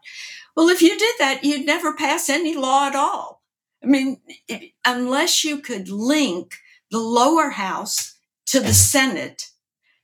Well, 0.55 0.69
if 0.69 0.81
you 0.81 0.97
did 0.97 1.15
that, 1.19 1.43
you'd 1.43 1.65
never 1.65 1.93
pass 1.93 2.29
any 2.29 2.55
law 2.55 2.87
at 2.87 2.95
all. 2.95 3.41
I 3.83 3.87
mean, 3.87 4.21
it, 4.47 4.71
unless 4.85 5.43
you 5.43 5.59
could 5.59 5.89
link 5.89 6.55
the 6.91 6.99
lower 6.99 7.49
house 7.51 8.15
to 8.47 8.59
the 8.59 8.73
Senate 8.73 9.49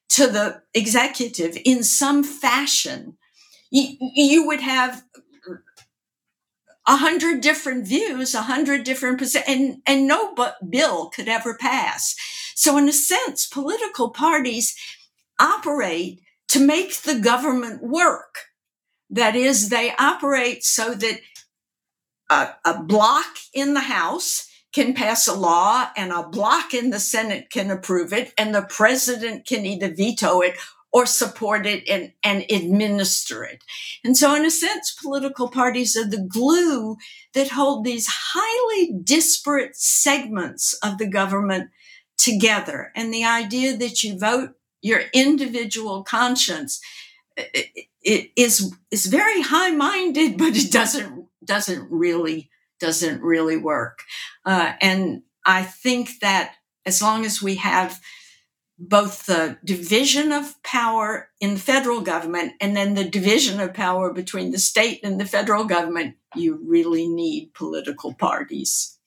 to 0.10 0.28
the 0.28 0.64
executive 0.74 1.58
in 1.64 1.84
some 1.84 2.24
fashion, 2.24 3.18
you, 3.70 3.96
you 4.00 4.48
would 4.48 4.62
have 4.62 5.04
a 6.88 6.98
hundred 6.98 7.42
different 7.42 7.88
views, 7.88 8.34
a 8.34 8.42
hundred 8.42 8.84
different 8.84 9.22
and 9.48 9.82
and 9.86 10.08
no 10.08 10.34
but 10.34 10.72
bill 10.72 11.10
could 11.10 11.28
ever 11.28 11.56
pass. 11.56 12.16
So 12.60 12.76
in 12.76 12.90
a 12.90 12.92
sense, 12.92 13.48
political 13.48 14.10
parties 14.10 14.76
operate 15.40 16.20
to 16.50 16.60
make 16.60 16.94
the 16.94 17.18
government 17.18 17.82
work. 17.82 18.48
That 19.10 19.34
is, 19.34 19.70
they 19.70 19.94
operate 19.98 20.66
so 20.66 20.94
that 20.94 21.22
a, 22.30 22.50
a 22.66 22.84
block 22.84 23.38
in 23.54 23.76
the 23.76 23.80
House 23.80 24.52
can 24.74 24.94
pass 24.94 25.26
a 25.26 25.34
law 25.34 25.88
and 25.96 26.12
a 26.12 26.28
block 26.28 26.74
in 26.74 26.90
the 26.90 27.00
Senate 27.00 27.50
can 27.50 27.72
approve 27.72 28.12
it 28.12 28.34
and 28.38 28.54
the 28.54 28.64
president 28.64 29.48
can 29.48 29.66
either 29.66 29.96
veto 29.96 30.42
it 30.42 30.58
or 30.92 31.06
support 31.06 31.66
it 31.66 31.88
and, 31.88 32.12
and 32.26 32.44
administer 32.52 33.46
it. 33.46 33.64
And 34.04 34.18
so 34.18 34.36
in 34.36 34.44
a 34.44 34.52
sense, 34.52 34.94
political 35.02 35.48
parties 35.48 35.96
are 35.96 36.10
the 36.10 36.28
glue 36.28 36.98
that 37.34 37.52
hold 37.52 37.86
these 37.86 38.10
highly 38.10 38.92
disparate 39.02 39.78
segments 39.78 40.74
of 40.84 40.98
the 40.98 41.08
government 41.08 41.70
together. 42.20 42.92
And 42.96 43.12
the 43.12 43.26
idea 43.26 43.76
that 43.78 44.04
you 44.04 44.20
vote 44.20 44.52
your 44.82 45.02
individual 45.14 46.04
conscience 46.04 46.80
it 48.02 48.32
is 48.36 48.74
is 48.92 49.06
very 49.06 49.42
high 49.42 49.72
minded, 49.72 50.38
but 50.38 50.56
it 50.56 50.72
doesn't 50.72 51.28
doesn't 51.44 51.90
really 51.90 52.50
doesn't 52.80 53.22
really 53.22 53.58
work. 53.58 54.04
Uh, 54.46 54.74
and 54.82 55.24
I 55.46 55.64
think 55.64 56.20
that 56.22 56.56
as 56.86 57.02
long 57.02 57.26
as 57.26 57.42
we 57.42 57.56
have 57.56 58.00
both 58.78 59.26
the 59.26 59.58
division 59.66 60.32
of 60.32 60.62
power 60.64 61.30
in 61.42 61.56
the 61.56 61.60
federal 61.60 62.00
government 62.00 62.54
and 62.62 62.78
then 62.78 62.94
the 62.94 63.04
division 63.04 63.60
of 63.60 63.74
power 63.74 64.14
between 64.14 64.52
the 64.52 64.58
state 64.58 65.02
and 65.04 65.20
the 65.20 65.26
federal 65.26 65.66
government, 65.66 66.16
you 66.34 66.58
really 66.66 67.06
need 67.06 67.54
political 67.54 68.14
parties. 68.14 68.98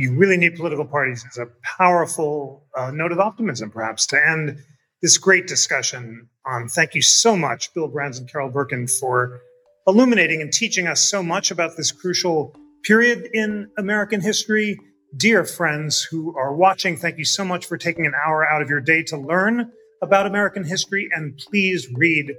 You 0.00 0.14
really 0.14 0.38
need 0.38 0.56
political 0.56 0.86
parties 0.86 1.26
as 1.28 1.36
a 1.36 1.46
powerful 1.62 2.66
uh, 2.74 2.90
note 2.90 3.12
of 3.12 3.20
optimism, 3.20 3.70
perhaps, 3.70 4.06
to 4.06 4.16
end 4.16 4.56
this 5.02 5.18
great 5.18 5.46
discussion 5.46 6.26
on. 6.46 6.68
Thank 6.68 6.94
you 6.94 7.02
so 7.02 7.36
much, 7.36 7.74
Bill 7.74 7.86
Brands 7.86 8.18
and 8.18 8.26
Carol 8.26 8.50
Berkin, 8.50 8.86
for 8.86 9.42
illuminating 9.86 10.40
and 10.40 10.50
teaching 10.50 10.86
us 10.86 11.02
so 11.02 11.22
much 11.22 11.50
about 11.50 11.76
this 11.76 11.92
crucial 11.92 12.54
period 12.82 13.28
in 13.34 13.68
American 13.76 14.22
history 14.22 14.78
Dear 15.16 15.44
friends 15.44 16.04
who 16.04 16.38
are 16.38 16.54
watching, 16.54 16.96
thank 16.96 17.18
you 17.18 17.24
so 17.24 17.44
much 17.44 17.66
for 17.66 17.76
taking 17.76 18.06
an 18.06 18.12
hour 18.24 18.48
out 18.48 18.62
of 18.62 18.70
your 18.70 18.80
day 18.80 19.02
to 19.04 19.16
learn 19.16 19.72
about 20.02 20.24
American 20.24 20.62
history. 20.62 21.08
And 21.12 21.36
please 21.36 21.88
read 21.92 22.32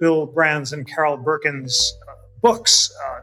Bill 0.00 0.24
Brands 0.24 0.72
and 0.72 0.88
Carol 0.88 1.18
Berkin's 1.18 1.92
uh, 2.08 2.14
books, 2.40 2.90
uh, 3.06 3.20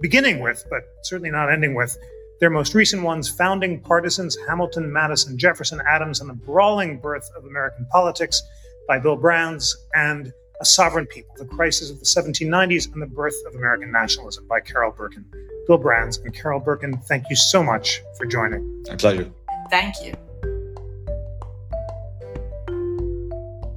beginning 0.00 0.38
with, 0.38 0.64
but 0.70 0.82
certainly 1.02 1.32
not 1.32 1.52
ending 1.52 1.74
with, 1.74 1.98
their 2.40 2.50
most 2.50 2.74
recent 2.74 3.02
ones 3.02 3.28
Founding 3.28 3.80
Partisans 3.80 4.36
Hamilton, 4.48 4.92
Madison, 4.92 5.38
Jefferson, 5.38 5.80
Adams, 5.88 6.20
and 6.20 6.28
the 6.28 6.34
Brawling 6.34 6.98
Birth 6.98 7.28
of 7.36 7.44
American 7.44 7.86
Politics 7.90 8.42
by 8.88 8.98
Bill 8.98 9.16
Brands, 9.16 9.76
and 9.94 10.32
A 10.60 10.64
Sovereign 10.64 11.06
People 11.06 11.34
The 11.38 11.46
Crisis 11.46 11.90
of 11.90 11.98
the 11.98 12.04
1790s 12.04 12.92
and 12.92 13.00
the 13.00 13.06
Birth 13.06 13.36
of 13.46 13.54
American 13.54 13.90
Nationalism 13.92 14.46
by 14.48 14.60
Carol 14.60 14.92
Berkin. 14.92 15.24
Bill 15.66 15.78
Brands, 15.78 16.18
and 16.18 16.34
Carol 16.34 16.60
Berkin, 16.60 16.98
thank 17.08 17.24
you 17.30 17.36
so 17.36 17.62
much 17.62 18.02
for 18.18 18.26
joining. 18.26 18.82
My 18.88 18.96
pleasure. 18.96 19.30
Thank 19.70 19.94
you. 20.04 20.12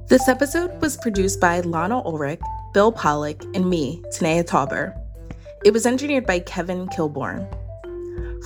This 0.08 0.28
episode 0.28 0.80
was 0.80 0.96
produced 0.96 1.40
by 1.40 1.60
Lana 1.60 2.02
Ulrich, 2.02 2.40
Bill 2.72 2.92
Pollock, 2.92 3.42
and 3.54 3.68
me, 3.68 4.02
Tanaya 4.12 4.42
Tauber. 4.42 4.98
It 5.64 5.72
was 5.72 5.86
engineered 5.86 6.26
by 6.26 6.40
Kevin 6.40 6.86
Kilborn. 6.88 7.46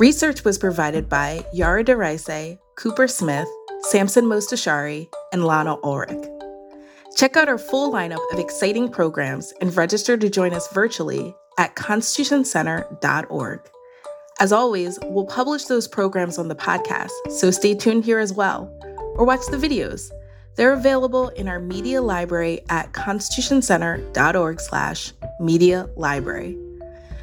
Research 0.03 0.43
was 0.43 0.59
provided 0.59 1.09
by 1.09 1.47
Yara 1.53 1.85
Daraiseh, 1.85 2.59
Cooper 2.75 3.07
Smith, 3.07 3.47
Samson 3.83 4.25
Mostashari, 4.25 5.09
and 5.33 5.45
Lana 5.45 5.77
Ulrich. 5.85 6.27
Check 7.15 7.37
out 7.37 7.49
our 7.49 7.57
full 7.57 7.93
lineup 7.93 8.19
of 8.33 8.41
exciting 8.41 8.91
programs 8.91 9.55
and 9.61 9.77
register 9.77 10.17
to 10.17 10.29
join 10.29 10.55
us 10.55 10.67
virtually 10.73 11.37
at 11.57 11.77
constitutioncenter.org. 11.77 13.61
As 14.41 14.51
always, 14.51 14.99
we'll 15.05 15.27
publish 15.27 15.67
those 15.67 15.87
programs 15.87 16.37
on 16.37 16.49
the 16.49 16.57
podcast, 16.57 17.13
so 17.31 17.53
stay 17.53 17.73
tuned 17.73 18.05
here 18.05 18.19
as 18.19 18.33
well, 18.33 18.77
or 19.15 19.25
watch 19.25 19.47
the 19.53 19.57
videos. 19.57 20.11
They're 20.57 20.73
available 20.73 21.29
in 21.29 21.47
our 21.47 21.61
media 21.61 22.03
library 22.03 22.63
at 22.71 22.91
constitutioncenter.org 22.91 24.59
slash 24.59 25.13
media 25.39 25.89
library. 25.95 26.59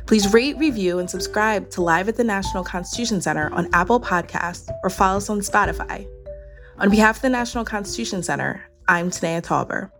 Please 0.09 0.33
rate, 0.33 0.57
review, 0.57 0.97
and 0.97 1.07
subscribe 1.07 1.69
to 1.69 1.83
Live 1.83 2.09
at 2.09 2.15
the 2.15 2.23
National 2.23 2.63
Constitution 2.63 3.21
Center 3.21 3.53
on 3.53 3.69
Apple 3.73 3.99
Podcasts 3.99 4.67
or 4.81 4.89
follow 4.89 5.17
us 5.17 5.29
on 5.29 5.39
Spotify. 5.41 6.07
On 6.79 6.89
behalf 6.89 7.17
of 7.17 7.21
the 7.21 7.29
National 7.29 7.63
Constitution 7.63 8.23
Center, 8.23 8.59
I'm 8.87 9.11
Tanaya 9.11 9.43
Tauber. 9.43 9.91